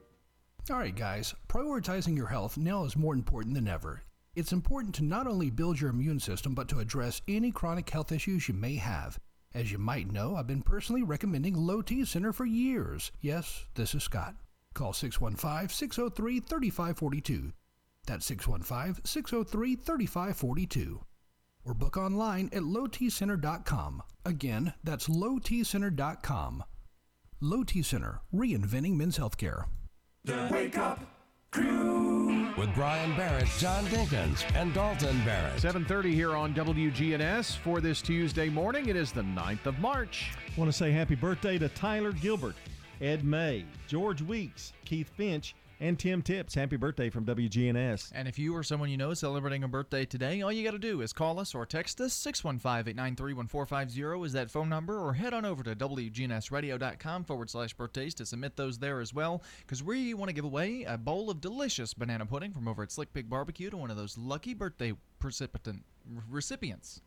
[0.70, 4.05] All right, guys, prioritizing your health now is more important than ever.
[4.36, 8.12] It's important to not only build your immune system, but to address any chronic health
[8.12, 9.18] issues you may have.
[9.55, 13.10] As you might know, I've been personally recommending Low T Center for years.
[13.20, 14.36] Yes, this is Scott.
[14.72, 17.52] Call 615 603 3542.
[18.06, 21.01] That's 615 603 3542.
[21.64, 24.02] Or book online at lowtcenter.com.
[24.24, 26.64] Again, that's lowtcenter.com.
[27.40, 29.64] Low T Center, reinventing men's healthcare.
[30.24, 31.01] The Wake Up
[31.51, 32.55] Crew.
[32.57, 35.61] With Brian Barrett, John Dinkins, and Dalton Barrett.
[35.61, 38.89] 7:30 here on WGNS for this Tuesday morning.
[38.89, 40.31] It is the 9th of March.
[40.57, 42.55] Want to say happy birthday to Tyler Gilbert,
[43.01, 48.12] Ed May, George Weeks, Keith Finch, And Tim Tips, happy birthday from WGNS.
[48.14, 50.70] And if you or someone you know is celebrating a birthday today, all you got
[50.70, 52.12] to do is call us or text us.
[52.12, 57.74] 615 893 1450 is that phone number, or head on over to WGNSradio.com forward slash
[57.74, 61.30] birthdays to submit those there as well, because we want to give away a bowl
[61.30, 64.54] of delicious banana pudding from over at Slick Pig Barbecue to one of those lucky
[64.54, 65.82] birthday precipitant
[66.30, 67.00] recipients.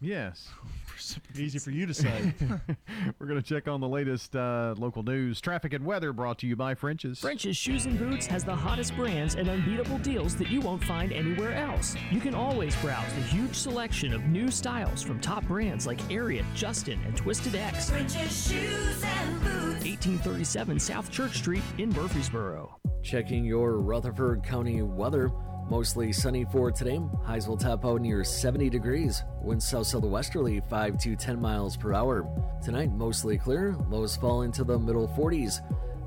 [0.00, 0.48] Yes.
[1.36, 2.34] Easy for you to say.
[3.18, 6.46] We're going to check on the latest uh, local news, traffic, and weather brought to
[6.46, 7.18] you by French's.
[7.18, 11.12] French's Shoes and Boots has the hottest brands and unbeatable deals that you won't find
[11.12, 11.96] anywhere else.
[12.10, 16.44] You can always browse the huge selection of new styles from top brands like Ariat,
[16.54, 17.90] Justin, and Twisted X.
[17.90, 19.84] French's Shoes and Boots.
[19.84, 22.76] 1837 South Church Street in Murfreesboro.
[23.02, 25.30] Checking your Rutherford County weather.
[25.68, 26.98] Mostly sunny for today.
[27.24, 29.22] Highs will top out near 70 degrees.
[29.42, 32.26] Winds south southwesterly 5 to 10 miles per hour.
[32.64, 33.76] Tonight, mostly clear.
[33.90, 35.60] Lows fall into the middle 40s.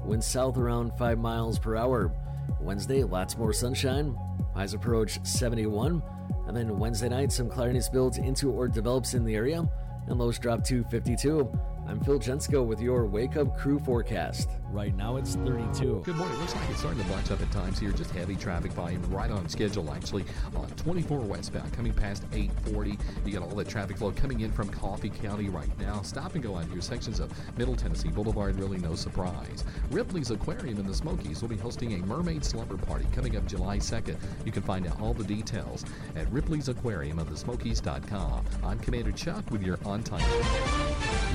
[0.04, 2.12] Winds south around 5 miles per hour.
[2.60, 4.18] Wednesday, lots more sunshine.
[4.56, 6.02] Highs approach 71.
[6.48, 9.64] And then Wednesday night, some cloudiness builds into or develops in the area,
[10.08, 11.48] and lows drop to 52.
[11.92, 14.48] I'm Phil Jensko with your Wake Up Crew forecast.
[14.70, 16.04] Right now it's 32.
[16.06, 16.40] Good morning.
[16.40, 17.92] Looks like it's starting to bunch up at times here.
[17.92, 20.24] Just heavy traffic volume right on schedule, actually.
[20.56, 22.98] On 24 westbound, coming past 840.
[23.26, 26.02] You got all that traffic flow coming in from Coffee County right now.
[26.02, 26.80] Stop and go out here.
[26.80, 29.66] Sections of Middle Tennessee Boulevard, really no surprise.
[29.90, 33.80] Ripley's Aquarium in the Smokies will be hosting a mermaid slumber party coming up July
[33.80, 34.16] 2nd.
[34.46, 35.84] You can find out all the details
[36.16, 38.46] at Ripley's Aquarium of the Smokies.com.
[38.64, 40.22] I'm Commander Chuck with your on time.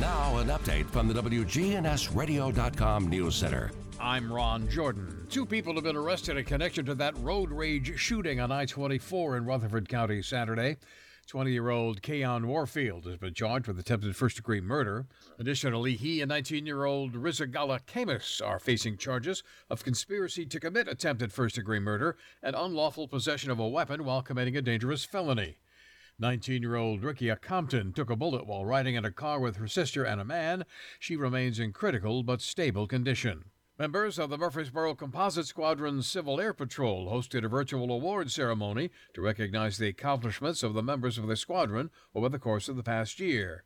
[0.00, 3.72] Now, an update from the WGNSradio.com News Center.
[3.98, 5.26] I'm Ron Jordan.
[5.28, 9.38] Two people have been arrested in connection to that road rage shooting on I 24
[9.38, 10.76] in Rutherford County Saturday.
[11.26, 15.06] 20 year old Keon Warfield has been charged with attempted first degree murder.
[15.40, 20.86] Additionally, he and 19 year old Rizagala Camus are facing charges of conspiracy to commit
[20.86, 25.56] attempted first degree murder and unlawful possession of a weapon while committing a dangerous felony.
[26.18, 29.68] 19 year old Rickia Compton took a bullet while riding in a car with her
[29.68, 30.64] sister and a man.
[30.98, 33.44] She remains in critical but stable condition.
[33.78, 39.20] Members of the Murfreesboro Composite Squadron's Civil Air Patrol hosted a virtual award ceremony to
[39.20, 43.20] recognize the accomplishments of the members of the squadron over the course of the past
[43.20, 43.64] year.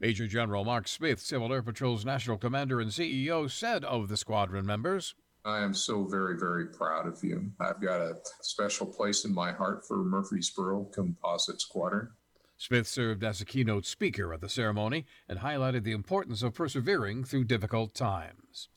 [0.00, 4.66] Major General Mark Smith, Civil Air Patrol's national commander and CEO, said of the squadron
[4.66, 7.50] members, I am so very, very proud of you.
[7.58, 12.10] I've got a special place in my heart for Murfreesboro Composite Squadron.
[12.56, 17.24] Smith served as a keynote speaker at the ceremony and highlighted the importance of persevering
[17.24, 18.68] through difficult times.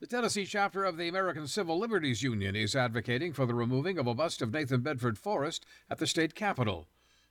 [0.00, 4.06] The Tennessee chapter of the American Civil Liberties Union is advocating for the removing of
[4.06, 6.88] a bust of Nathan Bedford Forrest at the state capitol.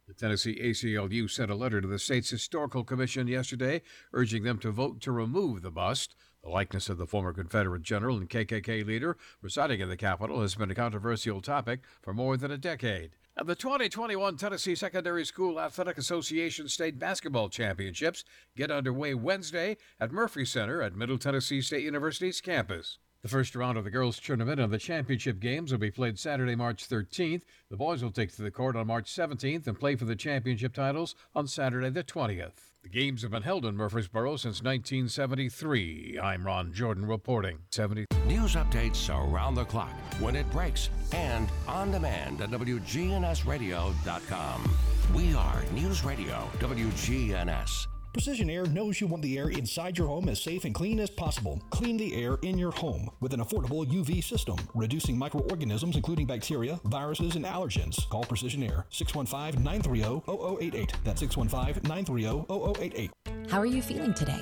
[0.08, 3.82] The Tennessee ACLU sent a letter to the state's Historical Commission yesterday
[4.14, 6.16] urging them to vote to remove the bust.
[6.46, 10.54] The likeness of the former Confederate general and KKK leader residing in the Capitol has
[10.54, 13.14] been a controversial topic for more than a decade.
[13.36, 18.24] And the 2021 Tennessee Secondary School Athletic Association State Basketball Championships
[18.56, 23.00] get underway Wednesday at Murphy Center at Middle Tennessee State University's campus.
[23.24, 26.56] The first round of the girls' tournament and the championship games will be played Saturday,
[26.56, 27.42] March 13th.
[27.72, 30.76] The boys will take to the court on March 17th and play for the championship
[30.76, 32.75] titles on Saturday, the 20th.
[32.86, 36.20] The games have been held in Murfreesboro since 1973.
[36.22, 37.58] I'm Ron Jordan reporting.
[37.72, 38.06] 70.
[38.28, 39.90] News updates around the clock,
[40.20, 44.76] when it breaks, and on demand at WGNSradio.com.
[45.16, 47.88] We are News Radio WGNS.
[48.16, 51.10] Precision Air knows you want the air inside your home as safe and clean as
[51.10, 51.62] possible.
[51.70, 56.80] Clean the air in your home with an affordable UV system, reducing microorganisms including bacteria,
[56.86, 58.08] viruses, and allergens.
[58.08, 60.22] Call Precision Air 615 930
[60.62, 60.94] 0088.
[61.04, 62.46] That's 615 930
[62.80, 63.12] 0088.
[63.50, 64.42] How are you feeling today?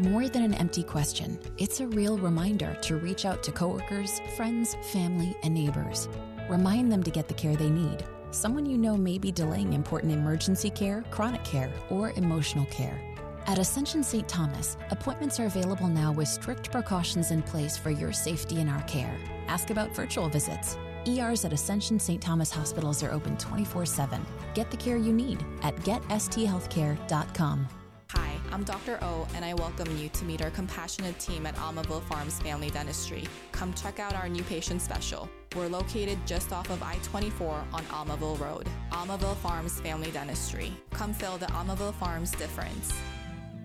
[0.00, 4.74] More than an empty question, it's a real reminder to reach out to coworkers, friends,
[4.90, 6.08] family, and neighbors.
[6.50, 8.04] Remind them to get the care they need.
[8.36, 13.00] Someone you know may be delaying important emergency care, chronic care, or emotional care.
[13.46, 14.28] At Ascension St.
[14.28, 18.82] Thomas, appointments are available now with strict precautions in place for your safety and our
[18.82, 19.16] care.
[19.46, 20.76] Ask about virtual visits.
[21.08, 22.20] ERs at Ascension St.
[22.20, 24.20] Thomas hospitals are open 24 7.
[24.52, 27.68] Get the care you need at getsthealthcare.com.
[28.10, 28.98] Hi, I'm Dr.
[29.00, 33.24] O, and I welcome you to meet our compassionate team at Almaville Farms Family Dentistry.
[33.52, 35.26] Come check out our new patient special.
[35.56, 38.68] We're located just off of I 24 on Almaville Road.
[38.92, 40.70] Almaville Farms Family Dentistry.
[40.90, 42.92] Come feel the Almaville Farms difference.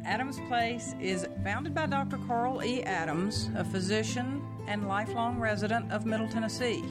[0.05, 2.17] Adams Place is founded by Dr.
[2.27, 2.81] Carl E.
[2.83, 6.81] Adams, a physician and lifelong resident of Middle Tennessee.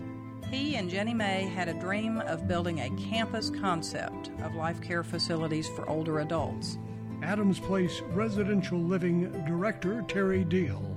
[0.50, 5.02] He and Jenny May had a dream of building a campus concept of life care
[5.02, 6.76] facilities for older adults.
[7.22, 10.94] Adams Place Residential Living Director Terry Deal.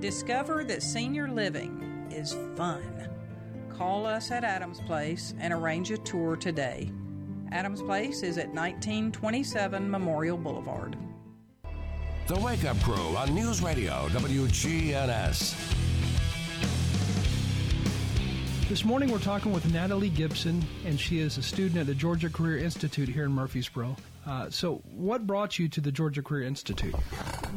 [0.00, 2.82] Discover that senior living is fun.
[3.76, 6.90] Call us at Adams Place and arrange a tour today.
[7.50, 10.96] Adams Place is at 1927 Memorial Boulevard.
[12.26, 15.54] The Wake Up Crew on News Radio WGNS.
[18.68, 22.30] This morning we're talking with Natalie Gibson, and she is a student at the Georgia
[22.30, 23.96] Career Institute here in Murfreesboro.
[24.24, 26.94] Uh, so, what brought you to the Georgia Career Institute?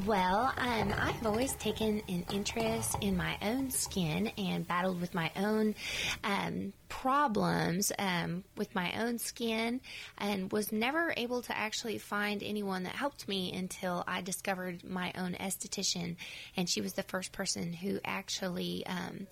[0.05, 5.31] Well, um, I've always taken an interest in my own skin and battled with my
[5.35, 5.75] own
[6.23, 9.79] um, problems um, with my own skin
[10.17, 15.11] and was never able to actually find anyone that helped me until I discovered my
[15.15, 16.15] own esthetician.
[16.57, 19.27] And she was the first person who actually um,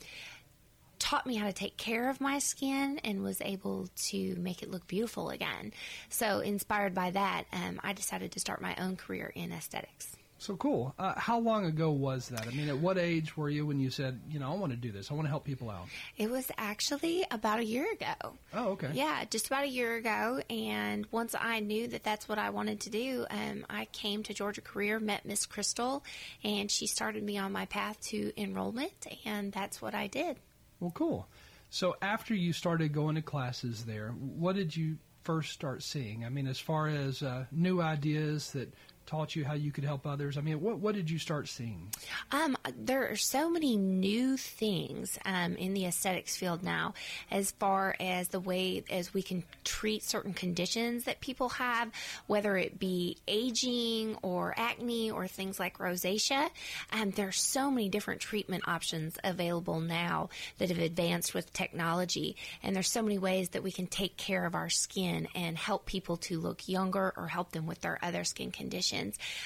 [1.04, 4.72] taught me how to take care of my skin and was able to make it
[4.72, 5.74] look beautiful again.
[6.08, 10.16] So, inspired by that, um, I decided to start my own career in aesthetics.
[10.38, 10.94] So cool.
[10.98, 12.48] Uh, how long ago was that?
[12.48, 14.78] I mean, at what age were you when you said, you know, I want to
[14.78, 15.12] do this?
[15.12, 15.88] I want to help people out.
[16.18, 18.34] It was actually about a year ago.
[18.54, 18.90] Oh, okay.
[18.94, 20.42] Yeah, just about a year ago.
[20.50, 24.34] And once I knew that that's what I wanted to do, um, I came to
[24.34, 26.04] Georgia Career, met Miss Crystal,
[26.44, 30.38] and she started me on my path to enrollment, and that's what I did.
[30.84, 31.30] Well, cool.
[31.70, 36.26] So after you started going to classes there, what did you first start seeing?
[36.26, 38.74] I mean, as far as uh, new ideas that
[39.06, 40.38] taught you how you could help others?
[40.38, 41.90] I mean, what what did you start seeing?
[42.32, 46.94] Um, there are so many new things um, in the aesthetics field now,
[47.30, 51.92] as far as the way as we can treat certain conditions that people have,
[52.28, 56.50] whether it be aging or acne or things like rosacea.
[56.92, 62.36] Um, there are so many different treatment options available now that have advanced with technology,
[62.62, 65.86] and there's so many ways that we can take care of our skin and help
[65.86, 68.93] people to look younger or help them with their other skin conditions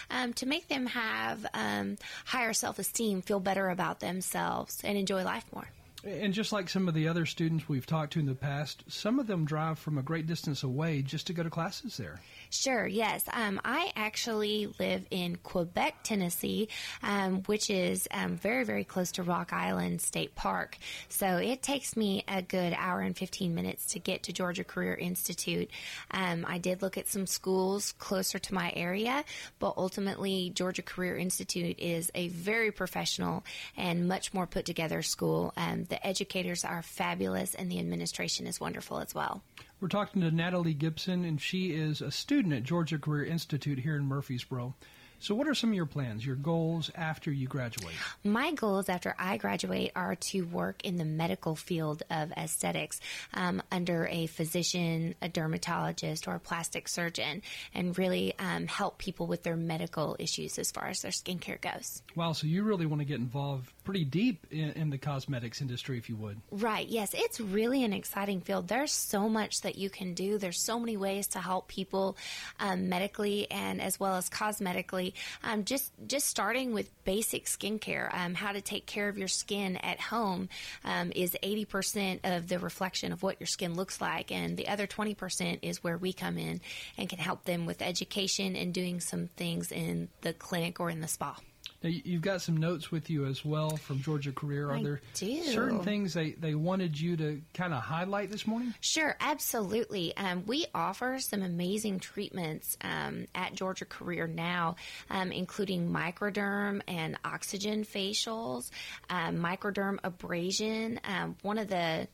[0.10, 5.24] um, to make them have um, higher self esteem, feel better about themselves, and enjoy
[5.24, 5.68] life more.
[6.08, 9.20] And just like some of the other students we've talked to in the past, some
[9.20, 12.22] of them drive from a great distance away just to go to classes there.
[12.50, 13.26] Sure, yes.
[13.34, 16.70] Um, I actually live in Quebeck, Tennessee,
[17.04, 20.78] um, which is um, very, very close to Rock Island State Park.
[21.10, 24.94] So it takes me a good hour and 15 minutes to get to Georgia Career
[24.94, 25.70] Institute.
[26.12, 29.26] Um, I did look at some schools closer to my area,
[29.60, 33.44] but ultimately, Georgia Career Institute is a very professional
[33.76, 35.52] and much more put together school.
[35.58, 39.41] Um, the educators are fabulous, and the administration is wonderful as well.
[39.82, 43.95] We're talking to Natalie Gibson, and she is a student at Georgia Career Institute here
[43.95, 44.76] in Murfreesboro.
[45.19, 47.95] So, what are some of your plans, your goals after you graduate?
[48.24, 52.99] My goals after I graduate are to work in the medical field of aesthetics
[53.34, 57.41] um, under a physician, a dermatologist, or a plastic surgeon,
[57.74, 62.03] and really um, help people with their medical issues as far as their skincare goes.
[62.15, 65.97] Wow, so you really want to get involved pretty deep in, in the cosmetics industry,
[65.97, 66.41] if you would.
[66.51, 68.68] Right, yes, it's really an exciting field.
[68.68, 72.18] There's so much that you can do, there's so many ways to help people
[72.59, 78.34] um, medically and as well as cosmetically um, just just starting with basic skincare, um,
[78.34, 80.49] how to take care of your skin at home
[80.84, 84.85] um, is 80% of the reflection of what your skin looks like, and the other
[84.85, 86.59] 20% is where we come in
[86.97, 90.99] and can help them with education and doing some things in the clinic or in
[90.99, 91.38] the spa.
[91.84, 94.70] Now, you've got some notes with you as well from Georgia Career.
[94.70, 95.44] Are I there do.
[95.44, 98.74] certain things they, they wanted you to kind of highlight this morning?
[98.80, 100.16] Sure, absolutely.
[100.18, 104.76] Um, we offer some amazing treatments um, at Georgia Career now,
[105.12, 108.72] um, including microderm and oxygen facials,
[109.12, 110.99] um, microderm abrasion.
[111.04, 112.08] Um, one of the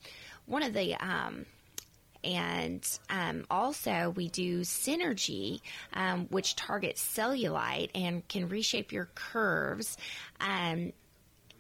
[0.46, 1.46] one of the um,
[2.24, 5.62] and um, also we do synergy
[5.94, 9.98] um, which targets cellulite and can reshape your curves
[10.40, 10.92] um,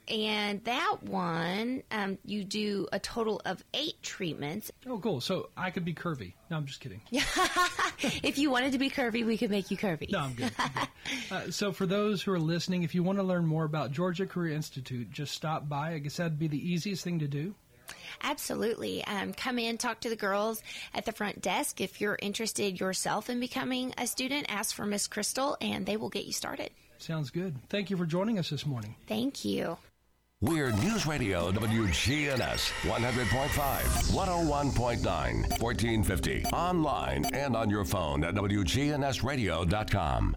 [0.10, 5.22] and that one um, you do a total of eight treatments Oh, cool.
[5.22, 6.34] So I could be curvy.
[6.52, 7.02] No, I'm just kidding.
[8.22, 10.52] if you wanted to be curvy we could make you curvy No, I'm good.
[10.60, 10.88] I'm good.
[11.32, 14.26] Uh, so, for those who are listening, if you want to learn more about Georgia
[14.26, 15.94] Career Institute, just stop by.
[15.94, 17.56] I guess that'd be the easiest thing to do.
[18.22, 19.04] Absolutely.
[19.06, 20.62] Um, come in, talk to the girls
[20.94, 21.82] at the front desk.
[21.82, 26.10] If you're interested yourself in becoming a student, ask for Miss Crystal and they will
[26.10, 26.72] get you started.
[26.98, 27.56] Sounds good.
[27.70, 28.96] Thank you for joining us this morning.
[29.08, 29.78] Thank you.
[30.44, 36.44] We're News Radio WGNS 100.5, 101.9, 1450.
[36.46, 40.36] Online and on your phone at WGNSradio.com.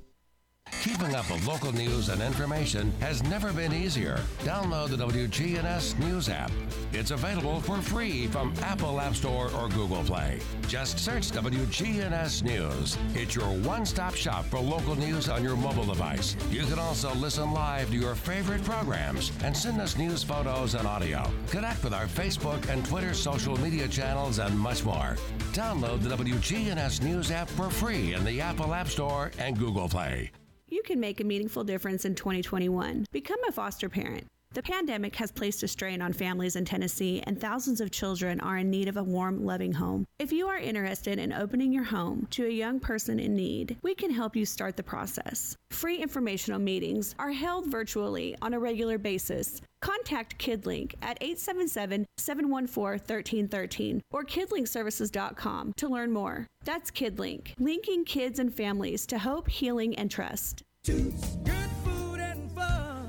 [0.83, 4.21] Keeping up with local news and information has never been easier.
[4.41, 6.53] Download the WGNS News app.
[6.93, 10.41] It's available for free from Apple App Store or Google Play.
[10.69, 12.97] Just search WGNS News.
[13.15, 16.37] It's your one stop shop for local news on your mobile device.
[16.51, 20.87] You can also listen live to your favorite programs and send us news photos and
[20.87, 21.29] audio.
[21.49, 25.17] Connect with our Facebook and Twitter social media channels and much more.
[25.53, 30.31] Download the WGNS News app for free in the Apple App Store and Google Play.
[30.77, 33.07] You can make a meaningful difference in 2021.
[33.11, 34.27] Become a foster parent.
[34.53, 38.59] The pandemic has placed a strain on families in Tennessee, and thousands of children are
[38.59, 40.05] in need of a warm, loving home.
[40.19, 43.95] If you are interested in opening your home to a young person in need, we
[43.95, 45.57] can help you start the process.
[45.71, 49.63] Free informational meetings are held virtually on a regular basis.
[49.81, 56.47] Contact KidLink at 877 714 1313 or kidlinkservices.com to learn more.
[56.65, 60.63] That's KidLink, linking kids and families to hope, healing, and trust.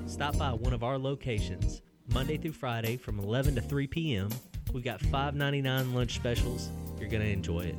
[0.08, 4.30] Stop by one of our locations Monday through Friday from 11 to 3 p.m.
[4.74, 6.72] We've got $5.99 lunch specials.
[7.00, 7.76] You're going to enjoy it.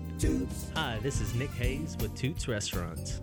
[0.77, 3.20] Hi, this is Nick Hayes with Toots Restaurants.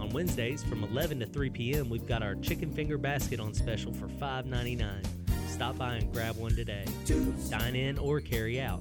[0.00, 3.92] On Wednesdays from 11 to 3 p.m., we've got our chicken finger basket on special
[3.92, 5.04] for $5.99.
[5.48, 6.84] Stop by and grab one today.
[7.50, 8.80] Dine in or carry out.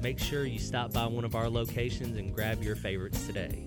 [0.00, 3.66] Make sure you stop by one of our locations and grab your favorites today.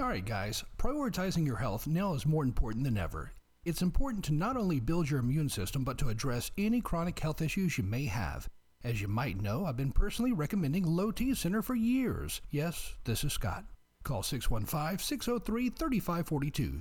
[0.00, 3.32] All right, guys, prioritizing your health now is more important than ever.
[3.66, 7.42] It's important to not only build your immune system, but to address any chronic health
[7.42, 8.48] issues you may have.
[8.82, 12.40] As you might know, I've been personally recommending Low T Center for years.
[12.50, 13.66] Yes, this is Scott.
[14.02, 16.80] Call 615 603 3542.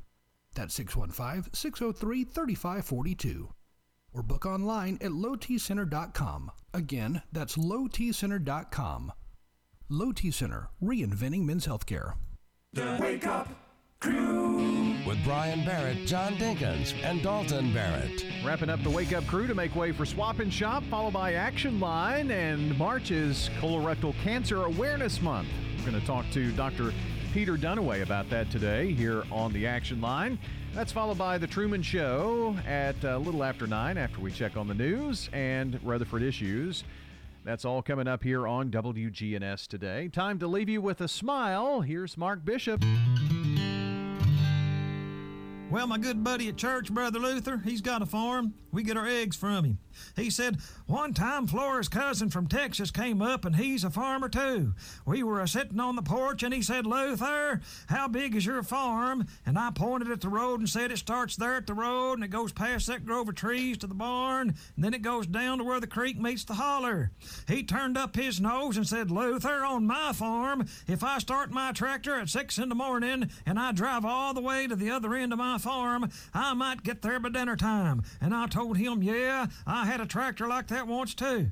[0.55, 3.53] That's 615 603 3542.
[4.13, 6.51] Or book online at lowtcenter.com.
[6.73, 9.11] Again, that's lowtcenter.com.
[9.89, 12.13] Low T Center, reinventing men's healthcare.
[12.73, 13.49] The Wake Up
[13.99, 14.95] Crew.
[15.05, 18.25] With Brian Barrett, John Dinkins, and Dalton Barrett.
[18.45, 21.33] Wrapping up the Wake Up crew to make way for Swap and Shop, followed by
[21.33, 25.49] Action Line, and March is Colorectal Cancer Awareness Month.
[25.79, 26.93] We're going to talk to Dr.
[27.33, 30.39] Peter Dunaway about that today here on the Action Line.
[30.73, 34.69] That's followed by The Truman Show at a little after 9 after we check on
[34.69, 36.85] the news and Rutherford issues.
[37.43, 40.09] That's all coming up here on WGNS today.
[40.09, 41.81] Time to leave you with a smile.
[41.81, 42.83] Here's Mark Bishop.
[45.71, 48.53] Well, my good buddy at church, Brother Luther, he's got a farm.
[48.71, 49.79] We get our eggs from him.
[50.15, 54.73] He said one time Flora's cousin from Texas came up and he's a farmer too.
[55.05, 58.63] We were a sitting on the porch and he said, Luther, how big is your
[58.63, 59.27] farm?
[59.45, 62.23] And I pointed at the road and said it starts there at the road and
[62.23, 65.57] it goes past that grove of trees to the barn and then it goes down
[65.57, 67.11] to where the creek meets the holler.
[67.47, 71.71] He turned up his nose and said, Luther, on my farm, if I start my
[71.71, 75.13] tractor at six in the morning and I drive all the way to the other
[75.13, 78.03] end of my farm, I might get there by dinner time.
[78.19, 81.51] And I told him, yeah, I had a tractor like that once too.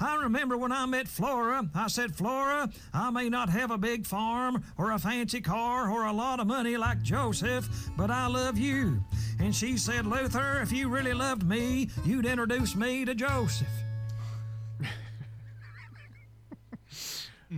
[0.00, 4.06] I remember when I met Flora, I said, Flora, I may not have a big
[4.06, 8.56] farm or a fancy car or a lot of money like Joseph, but I love
[8.56, 9.02] you.
[9.40, 13.66] And she said, Luther, if you really loved me, you'd introduce me to Joseph.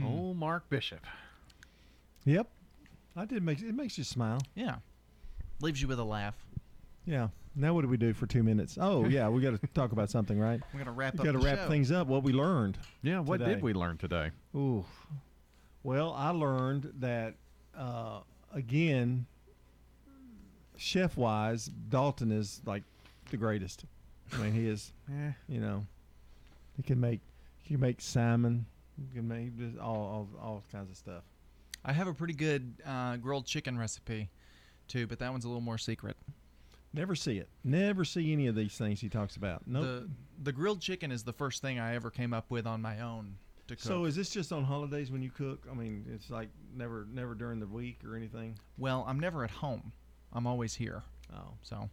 [0.05, 1.01] Oh, Mark Bishop.
[2.27, 2.49] Yep.
[3.17, 4.41] I did make it makes you smile.
[4.55, 4.77] Yeah.
[5.63, 6.35] Leaves you with a laugh.
[7.07, 7.29] Yeah.
[7.59, 8.77] Now what do we do for two minutes?
[8.79, 10.61] Oh yeah, we got to talk about something, right?
[10.73, 11.69] We're gonna wrap we Got to wrap show.
[11.69, 12.07] things up.
[12.07, 12.77] What we learned.
[13.03, 13.55] Yeah, what today.
[13.55, 14.31] did we learn today?
[14.55, 14.85] Ooh.
[15.83, 17.35] Well, I learned that
[17.77, 18.21] uh,
[18.53, 19.27] again,
[20.77, 22.83] chef wise, Dalton is like
[23.31, 23.85] the greatest.
[24.33, 24.93] I mean, he is.
[25.09, 25.31] Eh.
[25.49, 25.87] You know,
[26.77, 27.21] he can make
[27.63, 28.67] he can make salmon.
[28.99, 31.23] He can make just all, all all kinds of stuff.
[31.85, 34.29] I have a pretty good uh, grilled chicken recipe,
[34.89, 36.17] too, but that one's a little more secret.
[36.97, 37.49] Never see it.
[37.63, 39.63] Never see any of these things he talks about.
[39.67, 39.85] Nope.
[39.85, 40.09] The
[40.43, 43.37] the grilled chicken is the first thing I ever came up with on my own
[43.69, 43.83] to cook.
[43.85, 45.67] so is this just on holidays when you cook?
[45.71, 48.59] I mean, it's like never never during the week or anything.
[48.79, 49.93] well, I'm never at home.
[50.33, 51.03] I'm always here.
[51.35, 51.89] Oh, so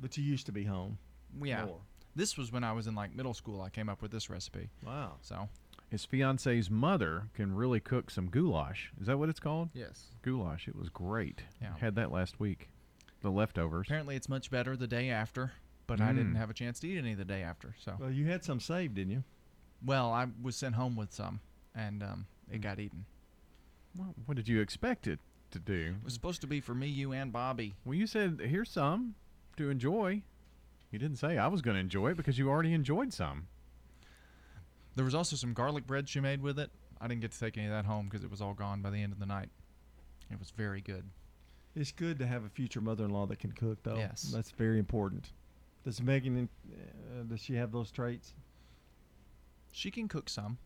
[0.00, 0.98] but you used to be home.
[1.42, 1.64] yeah.
[1.64, 1.80] More.
[2.16, 3.60] This was when I was in like middle school.
[3.60, 4.70] I came up with this recipe.
[4.86, 5.14] Wow.
[5.20, 5.48] So
[5.90, 8.92] his fiance's mother can really cook some goulash.
[9.00, 9.70] Is that what it's called?
[9.74, 10.06] Yes.
[10.22, 10.68] Goulash.
[10.68, 11.42] It was great.
[11.60, 11.76] Yeah.
[11.78, 12.68] Had that last week.
[13.24, 13.86] The leftovers.
[13.88, 15.52] Apparently, it's much better the day after,
[15.86, 16.36] but I didn't Mm.
[16.36, 17.74] have a chance to eat any the day after.
[17.78, 19.24] So, Well, you had some saved, didn't you?
[19.82, 21.40] well, I was sent home with some,
[21.74, 22.54] and um, Mm.
[22.56, 23.06] it got eaten.
[23.96, 25.20] Well, what did you expect it
[25.52, 25.94] to do?
[25.98, 27.74] It was supposed to be for me, you, and Bobby.
[27.86, 29.14] Well, you said here's some
[29.56, 30.22] to enjoy.
[30.90, 33.48] You didn't say I was going to enjoy it because you already enjoyed some.
[34.96, 36.70] There was also some garlic bread she made with it.
[37.00, 38.90] I didn't get to take any of that home because it was all gone by
[38.90, 39.48] the end of the night.
[40.30, 41.08] It was very good.
[41.76, 43.96] It's good to have a future mother-in-law that can cook, though.
[43.96, 44.30] Yes.
[44.34, 45.32] that's very important.
[45.84, 46.48] Does Megan?
[46.72, 48.32] Uh, does she have those traits?
[49.72, 50.58] She can cook some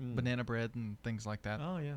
[0.00, 0.14] Mm.
[0.14, 1.58] banana bread and things like that.
[1.62, 1.94] Oh yeah.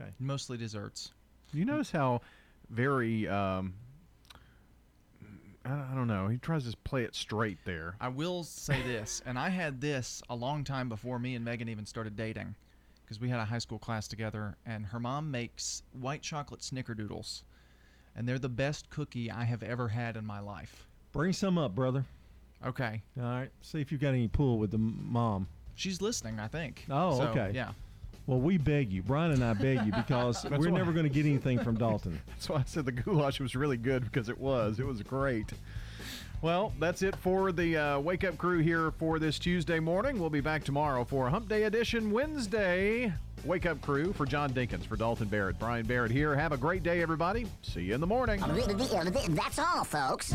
[0.00, 0.10] Okay.
[0.18, 1.12] Mostly desserts.
[1.52, 2.22] You notice how
[2.70, 3.74] very um,
[5.66, 6.28] I, I don't know.
[6.28, 7.96] He tries to play it straight there.
[8.00, 11.68] I will say this, and I had this a long time before me and Megan
[11.68, 12.54] even started dating,
[13.04, 17.42] because we had a high school class together, and her mom makes white chocolate snickerdoodles,
[18.16, 20.86] and they're the best cookie I have ever had in my life.
[21.12, 22.04] Bring some up, brother.
[22.66, 23.02] Okay.
[23.18, 23.50] All right.
[23.60, 25.46] See if you've got any pull with the m- mom.
[25.74, 26.86] She's listening, I think.
[26.90, 27.50] Oh, So, okay.
[27.54, 27.72] Yeah.
[28.26, 31.10] Well, we beg you, Brian and I beg you, because we're why- never going to
[31.12, 32.20] get anything from Dalton.
[32.28, 34.80] That's why I said the goulash was really good because it was.
[34.80, 35.52] It was great.
[36.44, 40.18] Well, that's it for the uh, Wake Up Crew here for this Tuesday morning.
[40.18, 43.10] We'll be back tomorrow for Hump Day Edition Wednesday.
[43.46, 46.34] Wake Up Crew for John Dinkins, for Dalton Barrett, Brian Barrett here.
[46.34, 47.46] Have a great day, everybody.
[47.62, 48.40] See you in the morning.
[48.40, 50.34] That's all, folks.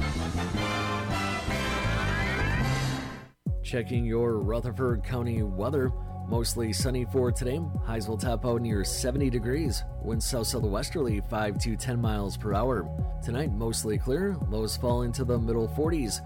[3.61, 5.91] Checking your Rutherford County weather.
[6.29, 7.59] Mostly sunny for today.
[7.83, 9.83] Highs will top out near 70 degrees.
[10.03, 12.87] Winds south southwesterly 5 to 10 miles per hour.
[13.23, 14.37] Tonight, mostly clear.
[14.47, 16.21] Lows fall into the middle 40s.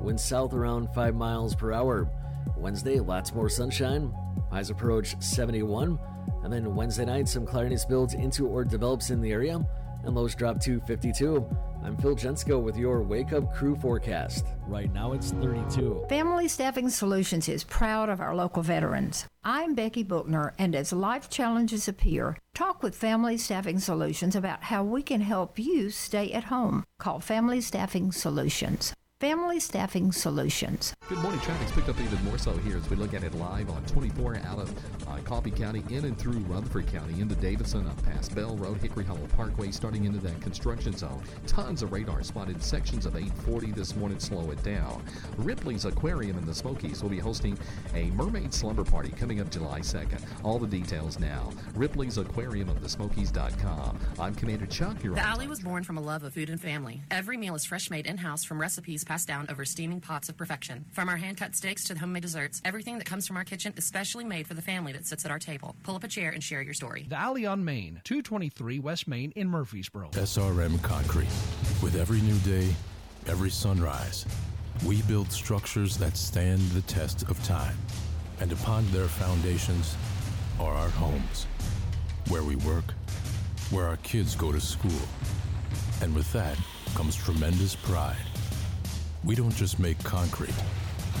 [0.00, 2.08] Winds south around 5 miles per hour.
[2.56, 4.14] Wednesday, lots more sunshine.
[4.48, 5.98] Highs approach 71.
[6.44, 9.60] And then Wednesday night, some cloudiness builds into or develops in the area,
[10.04, 11.44] and lows drop to 52.
[11.88, 14.44] I'm Phil Jensko with your Wake Up Crew forecast.
[14.66, 16.04] Right now it's 32.
[16.10, 19.26] Family Staffing Solutions is proud of our local veterans.
[19.42, 24.84] I'm Becky Bookner, and as life challenges appear, talk with Family Staffing Solutions about how
[24.84, 26.84] we can help you stay at home.
[26.98, 28.92] Call Family Staffing Solutions.
[29.20, 30.94] Family Staffing Solutions.
[31.08, 31.40] Good morning.
[31.40, 34.36] Traffic's picked up even more so here as we look at it live on 24
[34.44, 34.72] out of
[35.08, 39.04] uh, Coffee County, in and through Rutherford County, into Davidson, up past Bell Road, Hickory
[39.04, 41.20] Hollow Parkway, starting into that construction zone.
[41.48, 44.20] Tons of radar spotted sections of 840 this morning.
[44.20, 45.02] Slow it down.
[45.36, 47.58] Ripley's Aquarium in the Smokies will be hosting
[47.96, 50.22] a mermaid slumber party coming up July 2nd.
[50.44, 51.50] All the details now.
[51.74, 53.98] Ripley's Aquarium of the Smokies.com.
[54.20, 55.02] I'm Commander Chuck.
[55.02, 57.02] You're The on Alley was born from a love of food and family.
[57.10, 60.36] Every meal is fresh made in house from recipes passed down over steaming pots of
[60.36, 60.84] perfection.
[60.92, 63.72] From our hand cut steaks to the homemade desserts, everything that comes from our kitchen
[63.76, 65.74] is specially made for the family that sits at our table.
[65.82, 67.06] Pull up a chair and share your story.
[67.08, 70.10] The Alley on Main, 223 West Main in Murfreesboro.
[70.10, 71.30] SRM Concrete.
[71.82, 72.68] With every new day,
[73.26, 74.26] every sunrise,
[74.84, 77.76] we build structures that stand the test of time.
[78.40, 79.96] And upon their foundations
[80.60, 81.46] are our homes,
[82.28, 82.92] where we work,
[83.70, 85.00] where our kids go to school.
[86.02, 86.56] And with that
[86.94, 88.27] comes tremendous pride.
[89.24, 90.54] We don't just make concrete,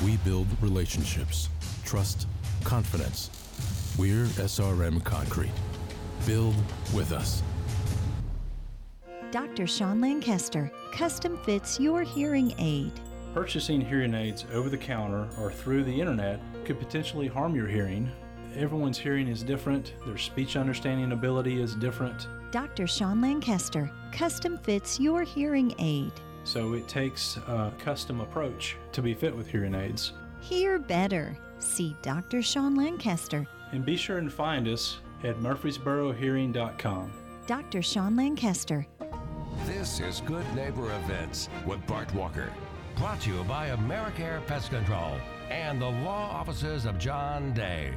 [0.04, 1.48] we build relationships,
[1.84, 2.26] trust,
[2.64, 3.30] confidence.
[3.98, 5.52] We're SRM Concrete.
[6.26, 6.54] Build
[6.94, 7.42] with us.
[9.30, 9.66] Dr.
[9.66, 12.92] Sean Lancaster custom fits your hearing aid.
[13.34, 18.10] Purchasing hearing aids over the counter or through the internet could potentially harm your hearing.
[18.56, 22.86] Everyone's hearing is different, their speech understanding ability is different, Dr.
[22.86, 26.12] Sean Lancaster custom fits your hearing aid.
[26.48, 30.14] So it takes a custom approach to be fit with hearing aids.
[30.40, 31.36] Hear better.
[31.58, 32.40] See Dr.
[32.40, 33.46] Sean Lancaster.
[33.72, 37.12] And be sure and find us at murfreesborohearing.com.
[37.46, 37.82] Dr.
[37.82, 38.86] Sean Lancaster.
[39.66, 42.50] This is Good Neighbor Events with Bart Walker.
[42.96, 45.16] Brought to you by AmeriCare Pest Control
[45.50, 47.92] and the law offices of John Day.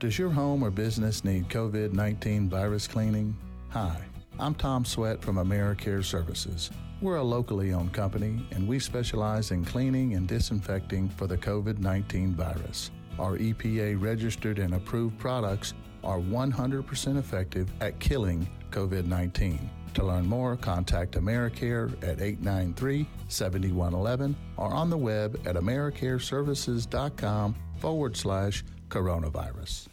[0.00, 3.34] Does your home or business need COVID 19 virus cleaning?
[3.70, 4.02] Hi,
[4.38, 6.70] I'm Tom Sweat from AmeriCare Services.
[7.00, 11.78] We're a locally owned company and we specialize in cleaning and disinfecting for the COVID
[11.78, 12.90] 19 virus.
[13.20, 19.70] Our EPA registered and approved products are 100% effective at killing COVID 19.
[19.94, 28.16] To learn more, contact AmeriCare at 893 7111 or on the web at AmeriCareServices.com forward
[28.16, 29.86] slash coronavirus.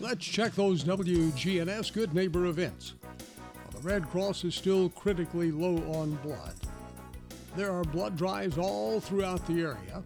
[0.00, 2.94] Let's check those WGNS Good Neighbor events
[3.80, 6.54] the Red Cross is still critically low on blood.
[7.56, 10.02] There are blood drives all throughout the area,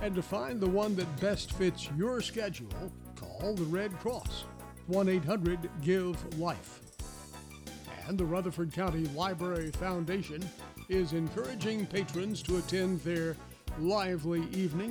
[0.00, 4.44] and to find the one that best fits your schedule, call the Red Cross
[4.86, 6.80] 1 800 GIVE LIFE.
[8.08, 10.42] And the Rutherford County Library Foundation
[10.88, 13.36] is encouraging patrons to attend their
[13.78, 14.88] lively evening